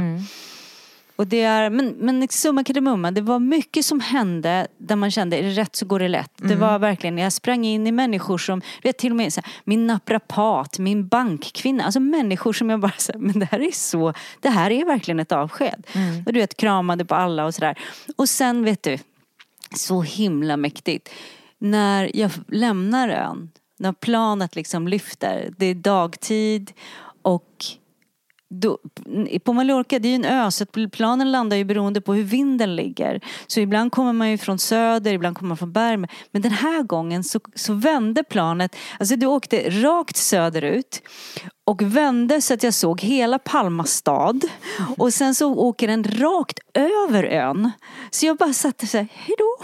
Och 1.18 1.28
det 1.28 1.42
är, 1.42 1.70
men, 1.70 1.88
men 1.88 2.28
summa 2.28 2.64
kardemumma, 2.64 3.12
det 3.12 3.22
var 3.22 3.40
mycket 3.40 3.86
som 3.86 4.00
hände 4.00 4.68
där 4.78 4.96
man 4.96 5.12
kände, 5.12 5.38
är 5.38 5.44
det 5.44 5.50
rätt 5.50 5.76
så 5.76 5.86
går 5.86 6.00
det 6.00 6.08
lätt. 6.08 6.32
Det 6.36 6.56
var 6.56 6.80
verkligen, 6.80 7.18
jag 7.18 7.34
sprang 7.34 7.66
in 7.66 7.88
i 7.88 7.92
människor 7.92 8.38
som, 8.38 8.62
vet 8.84 8.98
till 8.98 9.12
och 9.12 9.16
med 9.16 9.34
så 9.34 9.42
här, 9.42 9.52
min 9.64 9.88
naprapat, 9.88 10.80
min 10.80 11.08
bankkvinna, 11.08 11.84
alltså 11.84 12.00
människor 12.00 12.54
som 12.54 12.70
jag 12.70 12.80
bara 12.80 12.94
så 12.98 13.12
här, 13.12 13.20
men 13.20 13.40
det 13.40 13.46
här 13.46 13.60
är 13.60 13.72
så, 13.72 14.14
det 14.40 14.50
här 14.50 14.72
är 14.72 14.86
verkligen 14.86 15.20
ett 15.20 15.32
avsked. 15.32 15.88
Och 16.26 16.34
du 16.34 16.40
vet, 16.40 16.58
kramade 16.58 17.06
på 17.06 17.16
alla 17.16 17.46
och 17.46 17.56
sådär. 17.56 17.80
Och 18.16 18.30
sen 18.30 18.64
vet 18.64 18.84
du, 18.84 18.98
så 19.76 20.02
himla 20.02 20.58
mäktigt. 20.58 21.10
När 21.58 22.12
jag 22.18 22.32
lämnar 22.48 23.10
ön, 23.10 23.52
när 23.80 23.94
planet 23.94 24.56
liksom 24.56 24.88
lyfter, 24.88 25.54
det 25.58 25.66
är 25.66 25.76
dagtid 25.76 26.72
och 27.22 27.66
då, 28.50 28.78
på 29.44 29.54
Mallorca, 29.54 30.00
det 30.00 30.08
är 30.08 30.10
ju 30.10 30.16
en 30.16 30.26
ö 30.26 30.52
så 30.52 30.66
planen 30.92 31.32
landar 31.32 31.58
ju 31.58 31.64
beroende 31.64 32.02
på 32.02 32.14
hur 32.14 32.24
vinden 32.24 32.76
ligger. 32.76 33.22
Så 33.48 33.60
ibland 33.60 33.92
kommer 33.92 34.14
man 34.14 34.30
ju 34.30 34.38
från 34.38 34.60
söder, 34.60 35.14
ibland 35.14 35.38
kommer 35.38 35.48
man 35.48 35.58
från 35.58 35.72
berg. 35.72 35.98
Men 36.32 36.42
den 36.42 36.52
här 36.52 36.84
gången 36.84 37.24
så, 37.24 37.40
så 37.56 37.74
vände 37.74 38.24
planet, 38.24 38.76
alltså 39.00 39.16
du 39.16 39.26
åkte 39.26 39.70
rakt 39.70 40.18
söderut 40.18 41.02
och 41.66 41.82
vände 41.82 42.42
så 42.42 42.54
att 42.54 42.64
jag 42.64 42.74
såg 42.74 43.02
hela 43.02 43.40
Palma 43.40 43.84
stad. 43.84 44.46
Och 44.98 45.14
sen 45.14 45.36
så 45.36 45.56
åker 45.56 45.88
den 45.88 46.04
rakt 46.04 46.60
över 46.74 47.24
ön. 47.24 47.72
Så 48.12 48.26
jag 48.26 48.38
bara 48.38 48.54
satt 48.54 48.84
och 48.84 48.90
sa 48.90 48.98
hejdå. 48.98 49.58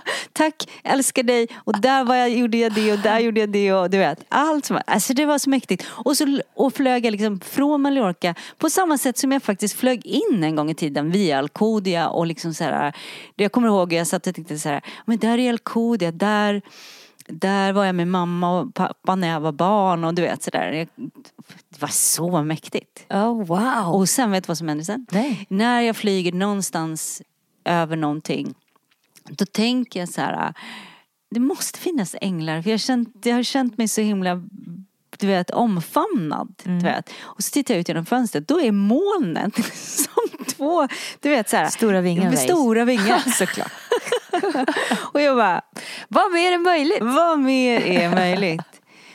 Tack, 0.32 0.68
älskar 0.84 1.22
dig. 1.22 1.48
Och 1.54 1.80
där 1.80 2.04
var 2.04 2.14
jag, 2.14 2.30
gjorde 2.30 2.56
jag 2.58 2.72
det 2.72 2.92
och 2.92 2.98
där 2.98 3.18
gjorde 3.18 3.40
jag 3.40 3.48
det 3.48 3.72
och 3.72 3.90
du 3.90 3.98
vet. 3.98 4.24
Allt 4.28 4.64
som, 4.64 4.80
alltså 4.86 5.14
det 5.14 5.26
var 5.26 5.38
så 5.38 5.50
mäktigt. 5.50 5.86
Och 5.88 6.16
så 6.16 6.40
och 6.54 6.74
flög 6.74 7.06
jag 7.06 7.12
liksom 7.12 7.40
från 7.40 7.82
Mallorca 7.82 8.34
på 8.58 8.70
samma 8.70 8.98
sätt 8.98 9.18
som 9.18 9.32
jag 9.32 9.42
faktiskt 9.42 9.78
flög 9.78 10.06
in 10.06 10.44
en 10.44 10.56
gång 10.56 10.70
i 10.70 10.74
tiden 10.74 11.10
via 11.10 11.38
Alcudia 11.38 12.08
och 12.08 12.26
liksom 12.26 12.54
så 12.54 12.64
här. 12.64 12.96
Jag 13.36 13.52
kommer 13.52 13.68
ihåg 13.68 13.92
jag 13.92 14.06
satt 14.06 14.26
och 14.26 14.34
tänkte 14.34 14.58
så 14.58 14.68
här, 14.68 14.80
men 15.04 15.18
där 15.18 15.38
är 15.38 15.50
Alcudia, 15.50 16.12
där 16.12 16.62
där 17.26 17.72
var 17.72 17.84
jag 17.84 17.94
med 17.94 18.08
mamma 18.08 18.60
och 18.60 18.74
pappa 18.74 19.14
när 19.14 19.28
jag 19.28 19.40
var 19.40 19.52
barn 19.52 20.04
och 20.04 20.14
du 20.14 20.22
vet 20.22 20.42
sådär. 20.42 20.88
Det 21.68 21.80
var 21.80 21.88
så 21.88 22.42
mäktigt. 22.42 23.06
Oh, 23.10 23.44
wow. 23.44 23.94
Och 23.94 24.08
sen 24.08 24.30
vet 24.30 24.44
du 24.44 24.48
vad 24.48 24.58
som 24.58 24.68
händer 24.68 24.84
sen? 24.84 25.06
Nej. 25.10 25.46
När 25.48 25.80
jag 25.80 25.96
flyger 25.96 26.32
någonstans 26.32 27.22
över 27.64 27.96
någonting 27.96 28.54
då 29.30 29.46
tänker 29.46 30.00
jag 30.00 30.08
så 30.08 30.20
här. 30.20 30.54
Det 31.30 31.40
måste 31.40 31.78
finnas 31.78 32.16
änglar 32.20 32.62
för 32.62 32.70
jag, 32.70 32.74
har 32.74 32.78
känt, 32.78 33.26
jag 33.26 33.34
har 33.34 33.42
känt 33.42 33.78
mig 33.78 33.88
så 33.88 34.00
himla 34.00 34.42
du 35.18 35.26
vet, 35.26 35.50
omfamnad. 35.50 36.54
Du 36.64 36.78
vet. 36.78 37.10
Och 37.22 37.44
så 37.44 37.50
tittar 37.50 37.74
jag 37.74 37.80
ut 37.80 37.88
genom 37.88 38.06
fönstret, 38.06 38.48
då 38.48 38.60
är 38.60 38.72
molnen 38.72 39.52
som 39.74 40.44
två, 40.46 40.88
du 41.20 41.30
vet 41.30 41.48
så 41.48 41.56
här, 41.56 41.68
Stora 41.68 42.00
vingar, 42.00 42.30
Med 42.30 42.38
stora 42.38 42.84
vingar 42.84 43.18
såklart. 43.38 43.72
och 45.12 45.20
jag 45.20 45.36
bara, 45.36 45.62
Vad 46.08 46.32
mer 46.32 46.52
är 46.52 46.58
möjligt? 46.58 46.98
vad 47.00 47.38
mer 47.38 47.80
är 47.80 48.10
möjligt? 48.10 48.62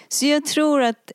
Så 0.07 0.25
jag 0.25 0.45
tror 0.45 0.81
att 0.81 1.11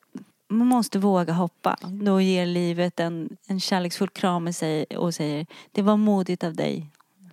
man 0.49 0.67
måste 0.67 0.99
våga 0.99 1.33
hoppa. 1.33 1.77
Då 1.83 2.21
ger 2.21 2.47
livet 2.47 3.01
en, 3.01 3.37
en 3.47 3.61
kärleksfull 3.61 4.09
kram 4.09 4.49
i 4.49 4.53
sig 4.53 4.85
och 4.85 5.15
säger 5.15 5.47
det 5.73 5.83
var 5.83 5.97
modigt 5.97 6.45
av 6.45 6.55
dig. 6.55 6.91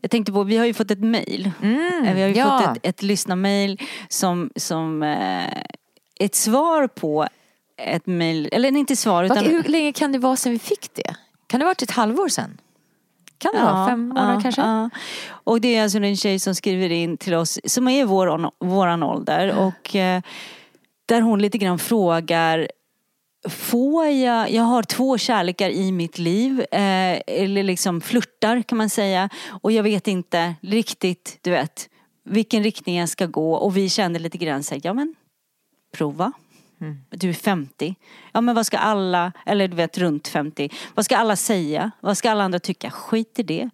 Jag 0.00 0.10
tänkte 0.10 0.32
på, 0.32 0.42
vi 0.42 0.56
har 0.56 0.66
ju 0.66 0.74
fått 0.74 0.90
ett 0.90 1.04
mail. 1.04 1.50
Eh, 1.62 2.14
vi 2.14 2.22
har 2.22 2.28
ju 2.28 2.34
ja. 2.34 2.58
fått 2.58 2.76
ett, 2.76 2.86
ett 2.86 3.02
lyssnarmail 3.02 3.80
som, 4.08 4.50
som 4.56 5.02
eh, 5.02 5.62
ett 6.20 6.34
svar 6.34 6.86
på 6.86 7.28
ett 7.76 8.06
mail, 8.06 8.48
eller 8.52 8.68
inte 8.68 8.96
svar 8.96 9.24
utan... 9.24 9.38
Hur 9.38 9.62
länge 9.62 9.92
kan 9.92 10.12
det 10.12 10.18
vara 10.18 10.36
sedan 10.36 10.52
vi 10.52 10.58
fick 10.58 10.94
det? 10.94 11.14
Kan 11.46 11.60
det 11.60 11.66
ha 11.66 11.70
varit 11.70 11.82
ett 11.82 11.90
halvår 11.90 12.28
sedan? 12.28 12.60
Kan 13.38 13.52
det 13.54 13.62
vara? 13.62 13.86
Fem 13.86 14.08
månader 14.08 14.34
ja, 14.34 14.40
kanske? 14.40 14.60
ja. 14.60 14.90
Och 15.30 15.60
det 15.60 15.76
är 15.76 15.82
alltså 15.82 15.98
en 15.98 16.16
tjej 16.16 16.38
som 16.38 16.54
skriver 16.54 16.92
in 16.92 17.16
till 17.16 17.34
oss 17.34 17.58
som 17.64 17.88
är 17.88 18.04
vår, 18.04 18.50
våran 18.64 19.02
ålder 19.02 19.56
och 19.58 19.96
eh, 19.96 20.22
där 21.06 21.20
hon 21.20 21.42
lite 21.42 21.58
grann 21.58 21.78
frågar 21.78 22.68
Får 23.48 24.06
jag, 24.06 24.50
jag 24.50 24.62
har 24.62 24.82
två 24.82 25.18
kärlekar 25.18 25.70
i 25.70 25.92
mitt 25.92 26.18
liv, 26.18 26.60
eh, 26.60 27.20
eller 27.26 27.62
liksom 27.62 28.00
flörtar 28.00 28.62
kan 28.62 28.78
man 28.78 28.90
säga. 28.90 29.28
Och 29.62 29.72
jag 29.72 29.82
vet 29.82 30.08
inte 30.08 30.54
riktigt, 30.60 31.38
du 31.42 31.50
vet, 31.50 31.88
vilken 32.24 32.62
riktning 32.62 32.96
jag 32.96 33.08
ska 33.08 33.26
gå. 33.26 33.54
Och 33.54 33.76
vi 33.76 33.88
kände 33.88 34.18
lite 34.18 34.38
grann 34.38 34.62
så 34.62 34.74
här, 34.74 34.80
ja 34.84 34.94
men 34.94 35.14
prova. 35.92 36.32
Du 37.10 37.28
är 37.28 37.32
50. 37.32 37.94
Ja 38.32 38.40
men 38.40 38.54
vad 38.54 38.66
ska 38.66 38.78
alla, 38.78 39.32
eller 39.46 39.68
du 39.68 39.76
vet 39.76 39.98
runt 39.98 40.28
50. 40.28 40.70
Vad 40.94 41.04
ska 41.04 41.16
alla 41.16 41.36
säga? 41.36 41.90
Vad 42.00 42.18
ska 42.18 42.30
alla 42.30 42.44
andra 42.44 42.58
tycka? 42.58 42.90
Skit 42.90 43.38
i 43.38 43.42
det. 43.42 43.70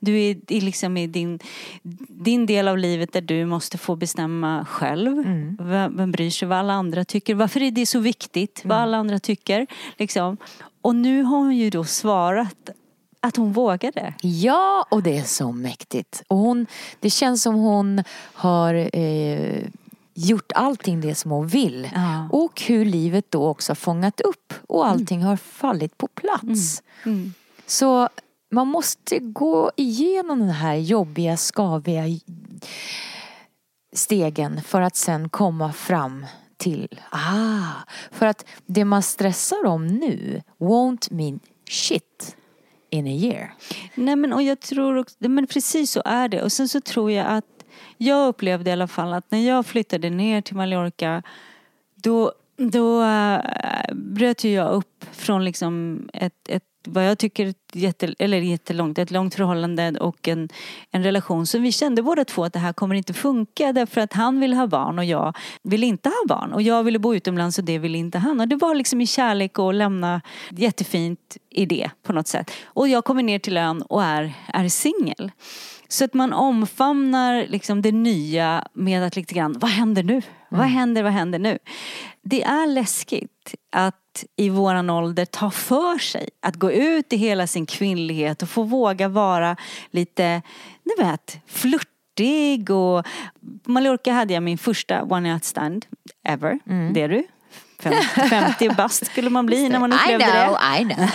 Du 0.00 0.20
är 0.20 0.60
liksom 0.60 0.96
i 0.96 1.06
din, 1.06 1.38
din 2.08 2.46
del 2.46 2.68
av 2.68 2.78
livet 2.78 3.12
där 3.12 3.20
du 3.20 3.46
måste 3.46 3.78
få 3.78 3.96
bestämma 3.96 4.64
själv. 4.64 5.24
Vem, 5.58 5.96
vem 5.96 6.12
bryr 6.12 6.30
sig 6.30 6.48
vad 6.48 6.58
alla 6.58 6.72
andra 6.72 7.04
tycker? 7.04 7.34
Varför 7.34 7.62
är 7.62 7.70
det 7.70 7.86
så 7.86 7.98
viktigt 7.98 8.62
vad 8.64 8.78
alla 8.78 8.96
andra 8.96 9.18
tycker? 9.18 9.66
Liksom. 9.96 10.36
Och 10.82 10.96
nu 10.96 11.22
har 11.22 11.38
hon 11.38 11.56
ju 11.56 11.70
då 11.70 11.84
svarat 11.84 12.70
att 13.20 13.36
hon 13.36 13.52
vågade. 13.52 14.14
Ja, 14.22 14.86
och 14.90 15.02
det 15.02 15.18
är 15.18 15.22
så 15.22 15.52
mäktigt. 15.52 16.22
Och 16.28 16.36
hon, 16.36 16.66
det 17.00 17.10
känns 17.10 17.42
som 17.42 17.54
hon 17.54 18.04
har 18.32 18.96
eh, 18.96 19.64
gjort 20.18 20.52
allting 20.54 21.00
det 21.00 21.14
som 21.14 21.30
hon 21.30 21.46
vill. 21.46 21.90
Ja. 21.94 22.28
Och 22.32 22.62
hur 22.62 22.84
livet 22.84 23.30
då 23.30 23.46
också 23.46 23.70
har 23.70 23.76
fångat 23.76 24.20
upp 24.20 24.54
och 24.68 24.86
allting 24.88 25.22
har 25.22 25.36
fallit 25.36 25.98
på 25.98 26.06
plats. 26.06 26.82
Mm. 27.04 27.34
Så 27.66 28.08
man 28.50 28.68
måste 28.68 29.18
gå 29.18 29.70
igenom 29.76 30.38
den 30.38 30.48
här 30.48 30.74
jobbiga, 30.74 31.36
skaviga 31.36 32.02
stegen 33.92 34.62
för 34.62 34.80
att 34.80 34.96
sen 34.96 35.28
komma 35.28 35.72
fram 35.72 36.26
till, 36.56 37.00
ah, 37.10 37.72
för 38.10 38.26
att 38.26 38.44
det 38.66 38.84
man 38.84 39.02
stressar 39.02 39.66
om 39.66 39.86
nu 39.86 40.42
won't 40.58 41.12
mean 41.12 41.40
shit 41.70 42.36
in 42.90 43.06
a 43.06 43.10
year. 43.10 43.54
Nej 43.94 44.16
men 44.16 44.32
och 44.32 44.42
jag 44.42 44.60
tror 44.60 44.96
också, 44.96 45.16
men 45.18 45.46
precis 45.46 45.90
så 45.90 46.02
är 46.04 46.28
det. 46.28 46.42
Och 46.42 46.52
sen 46.52 46.68
så 46.68 46.80
tror 46.80 47.10
jag 47.10 47.26
att 47.26 47.57
jag 47.96 48.28
upplevde 48.28 48.70
i 48.70 48.72
alla 48.72 48.88
fall 48.88 49.12
att 49.12 49.30
när 49.30 49.46
jag 49.46 49.66
flyttade 49.66 50.10
ner 50.10 50.40
till 50.40 50.56
Mallorca 50.56 51.22
då, 51.94 52.32
då 52.56 53.02
äh, 53.02 53.40
bröt 53.94 54.44
ju 54.44 54.50
jag 54.50 54.70
upp 54.70 55.04
från 55.12 55.44
liksom 55.44 56.02
ett, 56.12 56.48
ett 56.48 56.64
vad 56.88 57.06
jag 57.06 57.18
tycker 57.18 57.46
ett 57.46 57.56
jätte, 57.72 58.14
eller 58.18 58.38
jättelångt, 58.38 58.98
ett 58.98 59.10
långt 59.10 59.34
förhållande 59.34 60.00
och 60.00 60.28
en, 60.28 60.48
en 60.90 61.02
relation 61.02 61.46
som 61.46 61.62
vi 61.62 61.72
kände 61.72 62.02
båda 62.02 62.24
två 62.24 62.44
att 62.44 62.52
det 62.52 62.58
här 62.58 62.72
kommer 62.72 62.94
inte 62.94 63.14
funka 63.14 63.72
därför 63.72 64.00
att 64.00 64.12
han 64.12 64.40
vill 64.40 64.54
ha 64.54 64.66
barn 64.66 64.98
och 64.98 65.04
jag 65.04 65.36
vill 65.62 65.84
inte 65.84 66.08
ha 66.08 66.26
barn. 66.28 66.52
Och 66.52 66.62
jag 66.62 66.84
ville 66.84 66.98
bo 66.98 67.14
utomlands 67.14 67.58
och 67.58 67.64
det 67.64 67.78
ville 67.78 67.98
inte 67.98 68.18
han. 68.18 68.40
Och 68.40 68.48
det 68.48 68.56
var 68.56 68.74
liksom 68.74 69.00
i 69.00 69.06
kärlek 69.06 69.58
och 69.58 69.74
lämna 69.74 70.20
jättefint 70.50 71.36
i 71.50 71.66
det 71.66 71.90
på 72.02 72.12
något 72.12 72.28
sätt. 72.28 72.50
Och 72.64 72.88
jag 72.88 73.04
kommer 73.04 73.22
ner 73.22 73.38
till 73.38 73.56
ön 73.56 73.82
och 73.82 74.02
är, 74.02 74.32
är 74.46 74.68
singel. 74.68 75.30
Så 75.88 76.04
att 76.04 76.14
man 76.14 76.32
omfamnar 76.32 77.46
liksom 77.48 77.82
det 77.82 77.92
nya 77.92 78.64
med 78.72 79.02
att 79.02 79.16
lite 79.16 79.34
grann, 79.34 79.58
vad 79.58 79.70
händer 79.70 80.02
nu? 80.02 80.22
Vad 80.48 80.66
händer, 80.66 81.02
vad 81.02 81.12
händer 81.12 81.38
nu? 81.38 81.58
Det 82.22 82.42
är 82.42 82.66
läskigt 82.66 83.54
att 83.72 84.24
i 84.36 84.48
våran 84.48 84.90
ålder 84.90 85.24
ta 85.24 85.50
för 85.50 85.98
sig. 85.98 86.28
Att 86.40 86.56
gå 86.56 86.72
ut 86.72 87.12
i 87.12 87.16
hela 87.16 87.46
sin 87.46 87.66
kvinnlighet 87.66 88.42
och 88.42 88.48
få 88.48 88.62
våga 88.62 89.08
vara 89.08 89.56
lite, 89.90 90.42
ni 90.84 91.04
vet, 91.04 91.40
flörtig 91.46 92.70
och 92.70 93.06
på 93.64 93.70
Mallorca 93.72 94.12
hade 94.12 94.34
jag 94.34 94.42
min 94.42 94.58
första 94.58 95.02
one 95.02 95.32
night 95.32 95.44
stand 95.44 95.86
ever. 96.24 96.58
Det 96.94 97.02
är 97.02 97.08
du. 97.08 97.24
Fem- 97.82 98.28
50 98.30 98.68
bast 98.74 99.06
skulle 99.06 99.30
man 99.30 99.46
bli 99.46 99.68
när 99.68 99.78
man 99.78 99.92
upplevde 99.92 100.24
det. 100.26 100.80
I 100.80 100.84
know. 100.94 101.08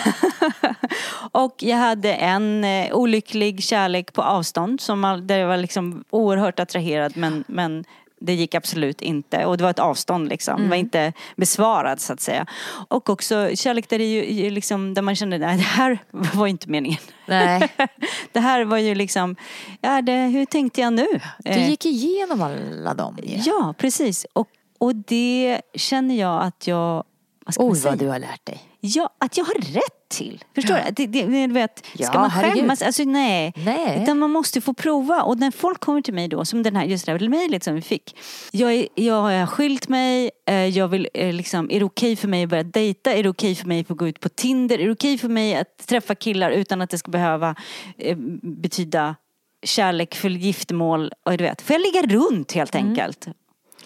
Och 1.32 1.56
jag 1.60 1.78
hade 1.78 2.14
en 2.14 2.64
eh, 2.64 2.94
olycklig 2.96 3.64
kärlek 3.64 4.14
på 4.14 4.22
avstånd 4.22 4.82
som 4.82 5.22
där 5.28 5.38
jag 5.38 5.48
var 5.48 5.58
liksom 5.58 6.04
oerhört 6.10 6.60
attraherad 6.60 7.18
men, 7.18 7.44
men 7.48 7.86
det 8.20 8.34
gick 8.34 8.56
absolut 8.56 9.02
inte 9.02 9.46
och 9.46 9.58
det 9.58 9.64
var 9.64 9.72
ett 9.72 9.80
avstånd 9.80 10.30
liksom. 10.30 10.64
Det 10.64 10.70
var 10.70 10.76
inte 10.76 11.14
besvarad 11.36 12.02
så 12.02 12.14
att 12.14 12.22
säga. 12.22 12.46
Och 12.88 13.10
också 13.10 13.50
kärlek 13.56 13.90
där, 13.90 13.98
det 13.98 14.06
ju, 14.06 14.50
liksom, 14.50 14.94
där 14.94 15.02
man 15.02 15.16
kände 15.16 15.38
nej 15.38 15.58
det 15.58 15.64
här 15.64 16.00
var 16.12 16.48
inte 16.48 16.70
meningen. 16.70 17.00
Nej. 17.26 17.70
det 18.32 18.40
här 18.40 18.66
var 18.66 18.78
ju 18.78 18.96
liksom, 18.96 19.36
ja, 19.82 20.02
det, 20.02 20.14
hur 20.14 20.46
tänkte 20.46 20.82
jag 20.82 20.94
nu? 20.94 21.08
Du 21.40 21.50
Eh, 21.52 21.70
gick 21.70 21.86
igenom 21.86 22.42
alla 22.42 22.94
dem 22.94 23.18
ju. 23.24 23.38
Ja, 23.46 23.74
precis. 23.78 24.26
Och, 24.34 24.48
och 24.84 24.96
det 24.96 25.62
känner 25.76 26.16
jag 26.16 26.44
att 26.44 26.68
jag, 26.68 27.04
vad 27.46 27.54
ska 27.54 27.64
man 27.64 27.72
Oj 27.72 27.80
vad 27.84 27.98
du 27.98 28.08
har 28.08 28.20
lärt 28.20 28.46
dig. 28.46 28.62
Ja, 28.80 29.10
att 29.18 29.38
jag 29.38 29.46
har 29.46 29.54
rätt 29.54 30.10
till. 30.10 30.44
Förstår 30.56 30.76
du? 30.76 31.08
Det, 31.08 31.26
det, 31.26 31.48
vet, 31.48 31.86
ska 31.86 32.04
Ja, 32.04 32.14
man 32.14 32.30
herregud. 32.30 32.58
skämmas? 32.58 32.82
Alltså 32.82 33.04
nej. 33.04 33.54
Nej. 33.56 34.00
Utan 34.04 34.20
man 34.20 34.32
måste 34.32 34.62
få 34.62 34.74
prova. 34.74 35.24
Och 35.24 35.40
när 35.40 35.52
folk 35.52 35.80
kommer 35.80 36.02
till 36.02 36.14
mig 36.14 36.28
då, 36.28 36.46
som 36.46 36.64
den 36.64 36.76
här, 36.76 36.86
just 36.86 37.06
det 37.06 37.12
här 37.12 37.30
mejlet 37.30 37.64
som 37.64 37.76
vi 37.76 37.82
fick. 37.82 38.16
Jag, 38.52 38.74
är, 38.74 38.88
jag 38.96 39.22
har 39.22 39.46
skilt 39.46 39.88
mig, 39.88 40.32
eh, 40.48 40.56
jag 40.56 40.88
vill 40.88 41.08
eh, 41.14 41.34
liksom, 41.34 41.72
är 41.72 41.80
det 41.80 41.86
okej 41.86 42.16
för 42.16 42.28
mig 42.28 42.44
att 42.44 42.50
börja 42.50 42.64
dejta? 42.64 43.14
Är 43.14 43.24
det 43.24 43.30
okej 43.30 43.56
för 43.56 43.68
mig 43.68 43.86
att 43.90 43.98
gå 43.98 44.08
ut 44.08 44.20
på 44.20 44.30
Tinder? 44.30 44.80
Är 44.80 44.86
det 44.86 44.92
okej 44.92 45.18
för 45.18 45.30
mig 45.30 45.56
att 45.56 45.88
träffa 45.88 46.16
killar 46.16 46.52
utan 46.52 46.82
att 46.82 46.90
det 46.90 46.98
ska 46.98 47.12
behöva 47.12 47.56
eh, 47.98 48.18
betyda 48.42 49.16
kärlek 49.64 50.16
för 50.16 50.30
giftermål? 50.30 51.12
Och 51.26 51.38
du 51.38 51.44
vet, 51.44 51.62
får 51.62 51.74
jag 51.74 51.82
ligga 51.82 52.18
runt 52.18 52.52
helt 52.52 52.76
enkelt? 52.76 53.28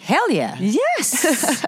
Hell 0.00 0.30
yeah! 0.30 0.62
Yes! 0.62 1.22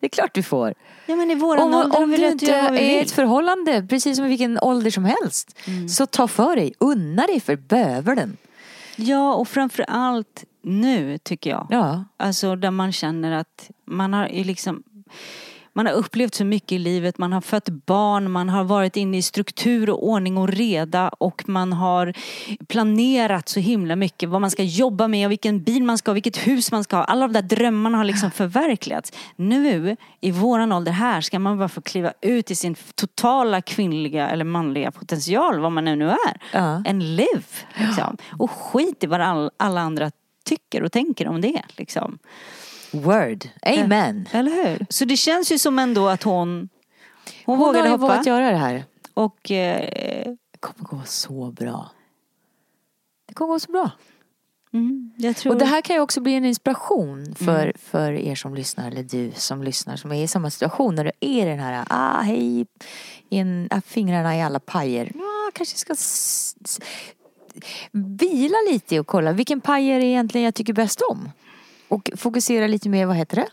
Det 0.00 0.06
är 0.06 0.08
klart 0.08 0.34
du 0.34 0.42
får. 0.42 0.74
ja 1.06 1.16
men 1.16 1.30
i 1.30 1.34
våran 1.34 1.62
Om, 1.62 1.74
ålder 1.74 2.02
om 2.02 2.10
du 2.10 2.26
inte 2.26 2.54
är 2.54 2.72
i 2.74 2.98
ett 2.98 3.10
förhållande, 3.10 3.86
precis 3.90 4.16
som 4.16 4.26
i 4.26 4.28
vilken 4.28 4.58
ålder 4.58 4.90
som 4.90 5.04
helst, 5.04 5.58
så 5.88 6.06
ta 6.06 6.28
för 6.28 6.56
dig. 6.56 6.74
Unna 6.78 7.26
dig 7.26 7.40
för 7.40 7.56
bövelen. 7.56 8.36
Ja, 8.96 9.34
och 9.34 9.48
framför 9.48 9.84
allt 9.88 10.44
nu 10.62 11.18
tycker 11.18 11.50
jag. 11.50 11.66
Ja. 11.70 12.04
Alltså 12.16 12.56
där 12.56 12.70
man 12.70 12.92
känner 12.92 13.32
att 13.32 13.70
man 13.84 14.12
har 14.12 14.28
liksom 14.28 14.82
man 15.76 15.86
har 15.86 15.92
upplevt 15.92 16.34
så 16.34 16.44
mycket 16.44 16.72
i 16.72 16.78
livet, 16.78 17.18
man 17.18 17.32
har 17.32 17.40
fött 17.40 17.68
barn, 17.68 18.30
man 18.30 18.48
har 18.48 18.64
varit 18.64 18.96
inne 18.96 19.16
i 19.16 19.22
struktur 19.22 19.90
och 19.90 20.08
ordning 20.08 20.36
och 20.36 20.48
reda 20.48 21.08
och 21.08 21.48
man 21.48 21.72
har 21.72 22.12
planerat 22.68 23.48
så 23.48 23.60
himla 23.60 23.96
mycket 23.96 24.28
vad 24.28 24.40
man 24.40 24.50
ska 24.50 24.62
jobba 24.62 25.08
med 25.08 25.26
och 25.26 25.30
vilken 25.30 25.62
bil 25.62 25.82
man 25.82 25.98
ska 25.98 26.10
ha, 26.10 26.14
vilket 26.14 26.46
hus 26.46 26.72
man 26.72 26.84
ska 26.84 26.96
ha. 26.96 27.04
Alla 27.04 27.28
de 27.28 27.32
där 27.32 27.56
drömmarna 27.56 27.98
har 27.98 28.04
liksom 28.04 28.30
förverkligats. 28.30 29.12
Nu, 29.36 29.96
i 30.20 30.30
våran 30.30 30.72
ålder 30.72 30.92
här, 30.92 31.20
ska 31.20 31.38
man 31.38 31.58
bara 31.58 31.68
få 31.68 31.80
kliva 31.80 32.12
ut 32.20 32.50
i 32.50 32.54
sin 32.54 32.76
totala 32.94 33.62
kvinnliga 33.62 34.28
eller 34.28 34.44
manliga 34.44 34.90
potential, 34.90 35.60
vad 35.60 35.72
man 35.72 35.84
nu 35.84 36.10
är. 36.10 36.40
Ja. 36.52 36.82
En 36.86 37.16
live, 37.16 37.42
liksom. 37.74 38.16
Och 38.38 38.50
skit 38.50 39.04
i 39.04 39.06
vad 39.06 39.20
all, 39.20 39.50
alla 39.56 39.80
andra 39.80 40.10
tycker 40.44 40.82
och 40.82 40.92
tänker 40.92 41.28
om 41.28 41.40
det, 41.40 41.62
liksom. 41.68 42.18
Word. 42.94 43.48
Amen. 43.62 44.28
Eller 44.32 44.50
hur? 44.50 44.86
Så 44.90 45.04
det 45.04 45.16
känns 45.16 45.52
ju 45.52 45.58
som 45.58 45.78
ändå 45.78 46.08
att 46.08 46.22
hon 46.22 46.68
Hon, 47.46 47.56
Hon 47.56 47.58
har 47.58 47.66
vågade 47.66 47.86
ju 47.88 47.92
hoppa. 47.92 48.02
vågat 48.06 48.26
göra 48.26 48.50
det 48.50 48.56
här. 48.56 48.84
Och 49.14 49.50
eh, 49.50 49.80
Det 50.52 50.58
kommer 50.60 50.88
gå 50.88 51.00
så 51.04 51.50
bra. 51.50 51.90
Det 53.28 53.34
kommer 53.34 53.52
gå 53.54 53.60
så 53.60 53.72
bra. 53.72 53.90
mm. 54.72 55.12
Och 55.46 55.58
det 55.58 55.64
här 55.64 55.80
kan 55.82 55.96
ju 55.96 56.02
också 56.02 56.20
bli 56.20 56.34
en 56.34 56.44
inspiration 56.44 57.34
för, 57.34 57.72
för 57.78 58.12
er 58.12 58.34
som 58.34 58.54
lyssnar 58.54 58.88
eller 58.90 59.02
du 59.02 59.30
som 59.34 59.62
lyssnar 59.62 59.96
som 59.96 60.12
är 60.12 60.22
i 60.24 60.28
samma 60.28 60.50
situation 60.50 60.94
när 60.94 61.04
du 61.04 61.10
är 61.20 61.46
i 61.46 61.50
den 61.50 61.58
här, 61.58 61.84
ah 61.90 62.20
hej, 62.20 62.66
in, 63.28 63.68
ah, 63.70 63.80
fingrarna 63.80 64.36
i 64.36 64.42
alla 64.42 64.60
pajer. 64.60 65.12
Ja, 65.14 65.50
kanske 65.54 65.76
ska 65.76 65.92
s- 65.92 66.56
s- 66.64 66.80
vila 67.92 68.56
lite 68.70 69.00
och 69.00 69.06
kolla 69.06 69.32
vilken 69.32 69.60
paj 69.60 69.86
är 69.88 70.00
egentligen 70.00 70.44
jag 70.44 70.54
tycker 70.54 70.72
bäst 70.72 71.00
om. 71.00 71.30
Och 71.94 72.10
fokusera 72.16 72.66
lite 72.66 72.88
mer, 72.88 73.06
vad 73.06 73.16
heter 73.16 73.36
det? 73.36 73.48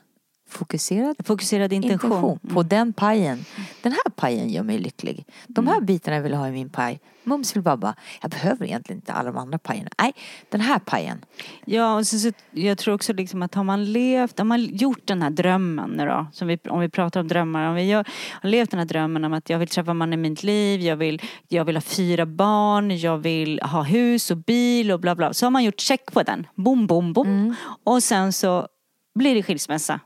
Fokuserad 0.52 1.16
Fokuserad 1.26 1.74
intention. 1.74 2.12
intention 2.12 2.40
på 2.54 2.64
den 2.64 2.94
pajen. 2.94 3.46
Den 3.82 3.92
här 3.92 4.12
pajen 4.16 4.50
gör 4.50 4.64
mig 4.64 4.78
lycklig. 4.78 5.26
De 5.48 5.68
här 5.68 5.82
bitarna 5.82 6.20
vill 6.20 6.32
jag 6.32 6.40
ha 6.40 6.48
i 6.48 6.52
min 6.52 6.70
paj. 6.70 7.00
Mums 7.24 7.56
vill 7.56 7.64
babba. 7.64 7.96
Jag 8.22 8.32
behöver 8.32 8.66
egentligen 8.66 8.98
inte 8.98 9.14
alla 9.14 9.32
de 9.32 9.38
andra 9.38 9.58
pajerna. 9.58 9.90
Nej, 10.02 10.14
den 10.50 10.62
här 10.62 10.80
pajen. 10.80 11.26
Ja, 11.66 11.96
och 11.96 12.08
så, 12.08 12.20
så, 12.20 12.32
jag 12.52 12.78
tror 12.78 12.94
också 12.94 13.14
liksom 13.14 13.42
att 13.42 13.56
har 13.56 13.64
man 13.64 13.92
levt, 13.92 14.38
har 14.38 14.46
man 14.46 14.66
gjort 14.66 15.08
den 15.08 15.22
här 15.22 15.30
drömmen 15.30 15.90
nu 15.90 16.06
då, 16.06 16.28
som 16.34 16.48
vi, 16.48 16.60
om 16.70 16.80
vi 16.80 16.90
pratar 16.90 17.20
om 17.20 17.28
drömmar, 17.28 17.70
om 17.70 17.76
vi 17.76 17.84
gör, 17.84 18.08
har 18.42 18.50
levt 18.50 18.72
den 18.72 18.78
här 18.78 18.86
drömmen 18.86 19.24
om 19.26 19.34
att 19.34 19.50
jag 19.50 19.60
vill 19.60 19.68
träffa 19.68 19.94
mannen 19.94 20.26
i 20.26 20.30
mitt 20.30 20.44
liv, 20.44 20.82
jag 20.82 20.96
vill, 20.96 21.22
jag 21.48 21.66
vill 21.66 21.76
ha 21.76 21.82
fyra 21.82 22.26
barn, 22.26 22.98
jag 22.98 23.18
vill 23.18 23.60
ha 23.62 23.84
hus 23.84 24.32
och 24.32 24.38
bil 24.38 24.92
och 24.92 25.00
bla 25.00 25.16
bla. 25.16 25.34
Så 25.34 25.46
har 25.46 25.52
man 25.52 25.64
gjort 25.64 25.80
check 25.80 26.12
på 26.14 26.24
den, 26.24 26.48
bom 26.56 26.88
bom 26.88 27.14
bom. 27.14 27.56
Och 27.84 28.04
sen 28.04 28.34
så 28.34 28.68
blir 29.16 29.36
det 29.36 29.44
skilsmässa. 29.44 30.00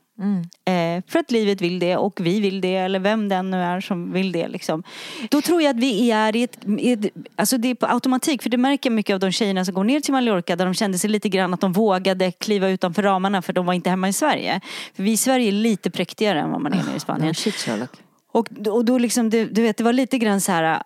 Eh, 0.66 1.04
för 1.08 1.20
att 1.20 1.32
livet 1.32 1.62
vill 1.62 1.80
det 1.80 1.98
och 1.98 2.20
vi 2.22 2.40
vill 2.40 2.62
det 2.62 2.76
eller 2.76 3.00
vem 3.00 3.30
den 3.30 3.52
nu 3.52 3.58
är 3.58 3.82
som 3.82 4.12
vill 4.12 4.32
det 4.32 4.48
liksom. 4.48 4.84
Då 5.30 5.42
tror 5.42 5.62
jag 5.62 5.70
att 5.70 5.84
vi 5.84 6.12
är 6.12 6.36
i 6.36 6.44
ett, 6.44 6.58
i 6.80 6.92
ett 6.92 7.00
alltså 7.36 7.58
det 7.58 7.68
är 7.68 7.76
på 7.76 7.86
automatik 7.86 8.42
för 8.42 8.50
det 8.50 8.58
märker 8.58 8.90
mycket 8.90 9.14
av 9.14 9.20
de 9.20 9.32
tjejerna 9.32 9.66
som 9.66 9.74
går 9.74 9.84
ner 9.84 10.00
till 10.00 10.14
Mallorca 10.14 10.56
där 10.56 10.66
de 10.66 10.74
kände 10.74 10.98
sig 10.98 11.10
lite 11.10 11.30
grann 11.30 11.54
att 11.54 11.62
de 11.62 11.74
vågade 11.74 12.32
kliva 12.32 12.70
utanför 12.70 13.04
ramarna 13.04 13.42
för 13.42 13.54
de 13.54 13.66
var 13.66 13.74
inte 13.74 13.90
hemma 13.90 14.10
i 14.10 14.14
Sverige. 14.14 14.62
För 14.94 15.04
vi 15.04 15.12
i 15.12 15.18
Sverige 15.18 15.48
är 15.48 15.52
lite 15.52 15.90
präktigare 15.90 16.40
än 16.40 16.52
vad 16.52 16.62
man 16.62 16.74
är 16.74 16.84
nere 16.84 16.96
i 16.96 17.00
Spanien. 17.00 17.36
Shit 17.36 17.56
Sherlock. 17.56 17.90
Och, 18.32 18.48
och 18.68 18.86
då 18.86 18.98
liksom, 18.98 19.30
du, 19.30 19.46
du 19.46 19.62
vet, 19.62 19.78
det 19.78 19.84
var 19.84 19.94
lite 19.94 20.18
grann 20.18 20.42
så 20.42 20.52
här. 20.52 20.84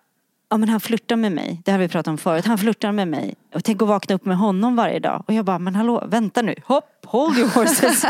Ja 0.48 0.56
men 0.56 0.68
han 0.68 0.80
flörtar 0.80 1.16
med 1.16 1.32
mig. 1.32 1.62
Det 1.64 1.72
har 1.72 1.78
vi 1.78 1.88
pratat 1.88 2.08
om 2.08 2.18
förut. 2.18 2.46
Han 2.46 2.58
flörtar 2.58 2.92
med 2.92 3.08
mig. 3.08 3.34
Och 3.54 3.64
tänk 3.64 3.82
att 3.82 3.88
vakna 3.88 4.14
upp 4.14 4.24
med 4.24 4.36
honom 4.36 4.76
varje 4.76 4.98
dag. 4.98 5.24
Och 5.28 5.34
jag 5.34 5.44
bara, 5.44 5.58
men 5.58 5.74
hallå, 5.74 6.04
vänta 6.08 6.42
nu. 6.42 6.54
Hopp, 6.64 6.84
hold 7.06 7.38
your 7.38 7.48
horses. 7.48 8.04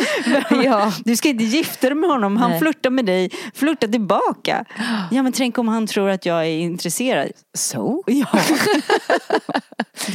Ja. 0.64 0.92
Du 1.04 1.16
ska 1.16 1.28
inte 1.28 1.44
gifta 1.44 1.88
dig 1.88 1.96
med 1.96 2.10
honom, 2.10 2.36
han 2.36 2.50
Nej. 2.50 2.60
flörtar 2.60 2.90
med 2.90 3.06
dig, 3.06 3.30
flörta 3.54 3.86
tillbaka. 3.88 4.64
Ja 5.10 5.22
men 5.22 5.32
tänk 5.32 5.58
om 5.58 5.68
han 5.68 5.86
tror 5.86 6.10
att 6.10 6.26
jag 6.26 6.46
är 6.46 6.58
intresserad. 6.58 7.30
Så? 7.54 8.02
Ja. 8.06 8.26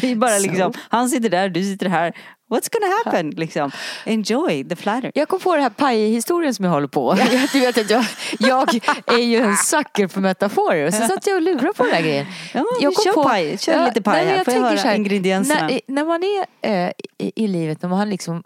Det 0.02 0.12
är 0.12 0.16
bara 0.16 0.38
liksom, 0.38 0.74
han 0.90 1.10
sitter 1.10 1.30
där, 1.30 1.50
du 1.50 1.64
sitter 1.64 1.90
här. 1.90 2.14
What's 2.50 2.70
gonna 2.72 2.94
happen? 3.04 3.30
Liksom. 3.30 3.72
Enjoy 4.06 4.64
the 4.64 4.76
flatter. 4.76 5.12
Jag 5.16 5.28
kom 5.28 5.40
på 5.40 5.54
den 5.54 5.64
här 5.64 5.70
pajhistorien 5.70 6.54
som 6.54 6.66
jag 6.66 6.72
håller 6.72 6.88
på. 6.88 7.14
Du 7.54 7.60
vet 7.60 7.78
att 7.78 7.90
jag, 7.90 8.06
jag 8.40 8.80
är 9.06 9.24
ju 9.24 9.38
en 9.38 9.58
sucker 9.58 10.08
för 10.08 10.22
metaforer. 10.22 10.92
Så 10.92 11.08
satt 11.08 11.28
jag 11.28 11.36
och 11.36 11.42
lurade 11.42 11.74
på 11.74 11.84
den 11.84 11.94
här 11.94 12.02
grejen. 12.02 12.26
Ja, 12.54 12.66
jag 12.82 12.90
vi 12.90 12.96
kör 12.96 13.24
paj. 13.24 13.58
Kör 13.58 13.86
lite 13.86 14.02
paj 14.02 14.16
nej, 14.16 14.26
här. 14.26 14.38
jag 14.38 14.46
Får 14.46 14.54
jag 14.54 14.62
höra 14.62 14.78
ingredienserna? 15.16 15.68
När, 15.68 15.82
när 15.88 16.06
man 16.06 16.22
är 16.24 16.46
eh, 16.88 16.92
i, 17.18 17.44
i 17.44 17.48
livet, 17.48 17.82
när 17.82 17.90
man 17.90 18.00
har 18.00 18.06
liksom 18.06 18.44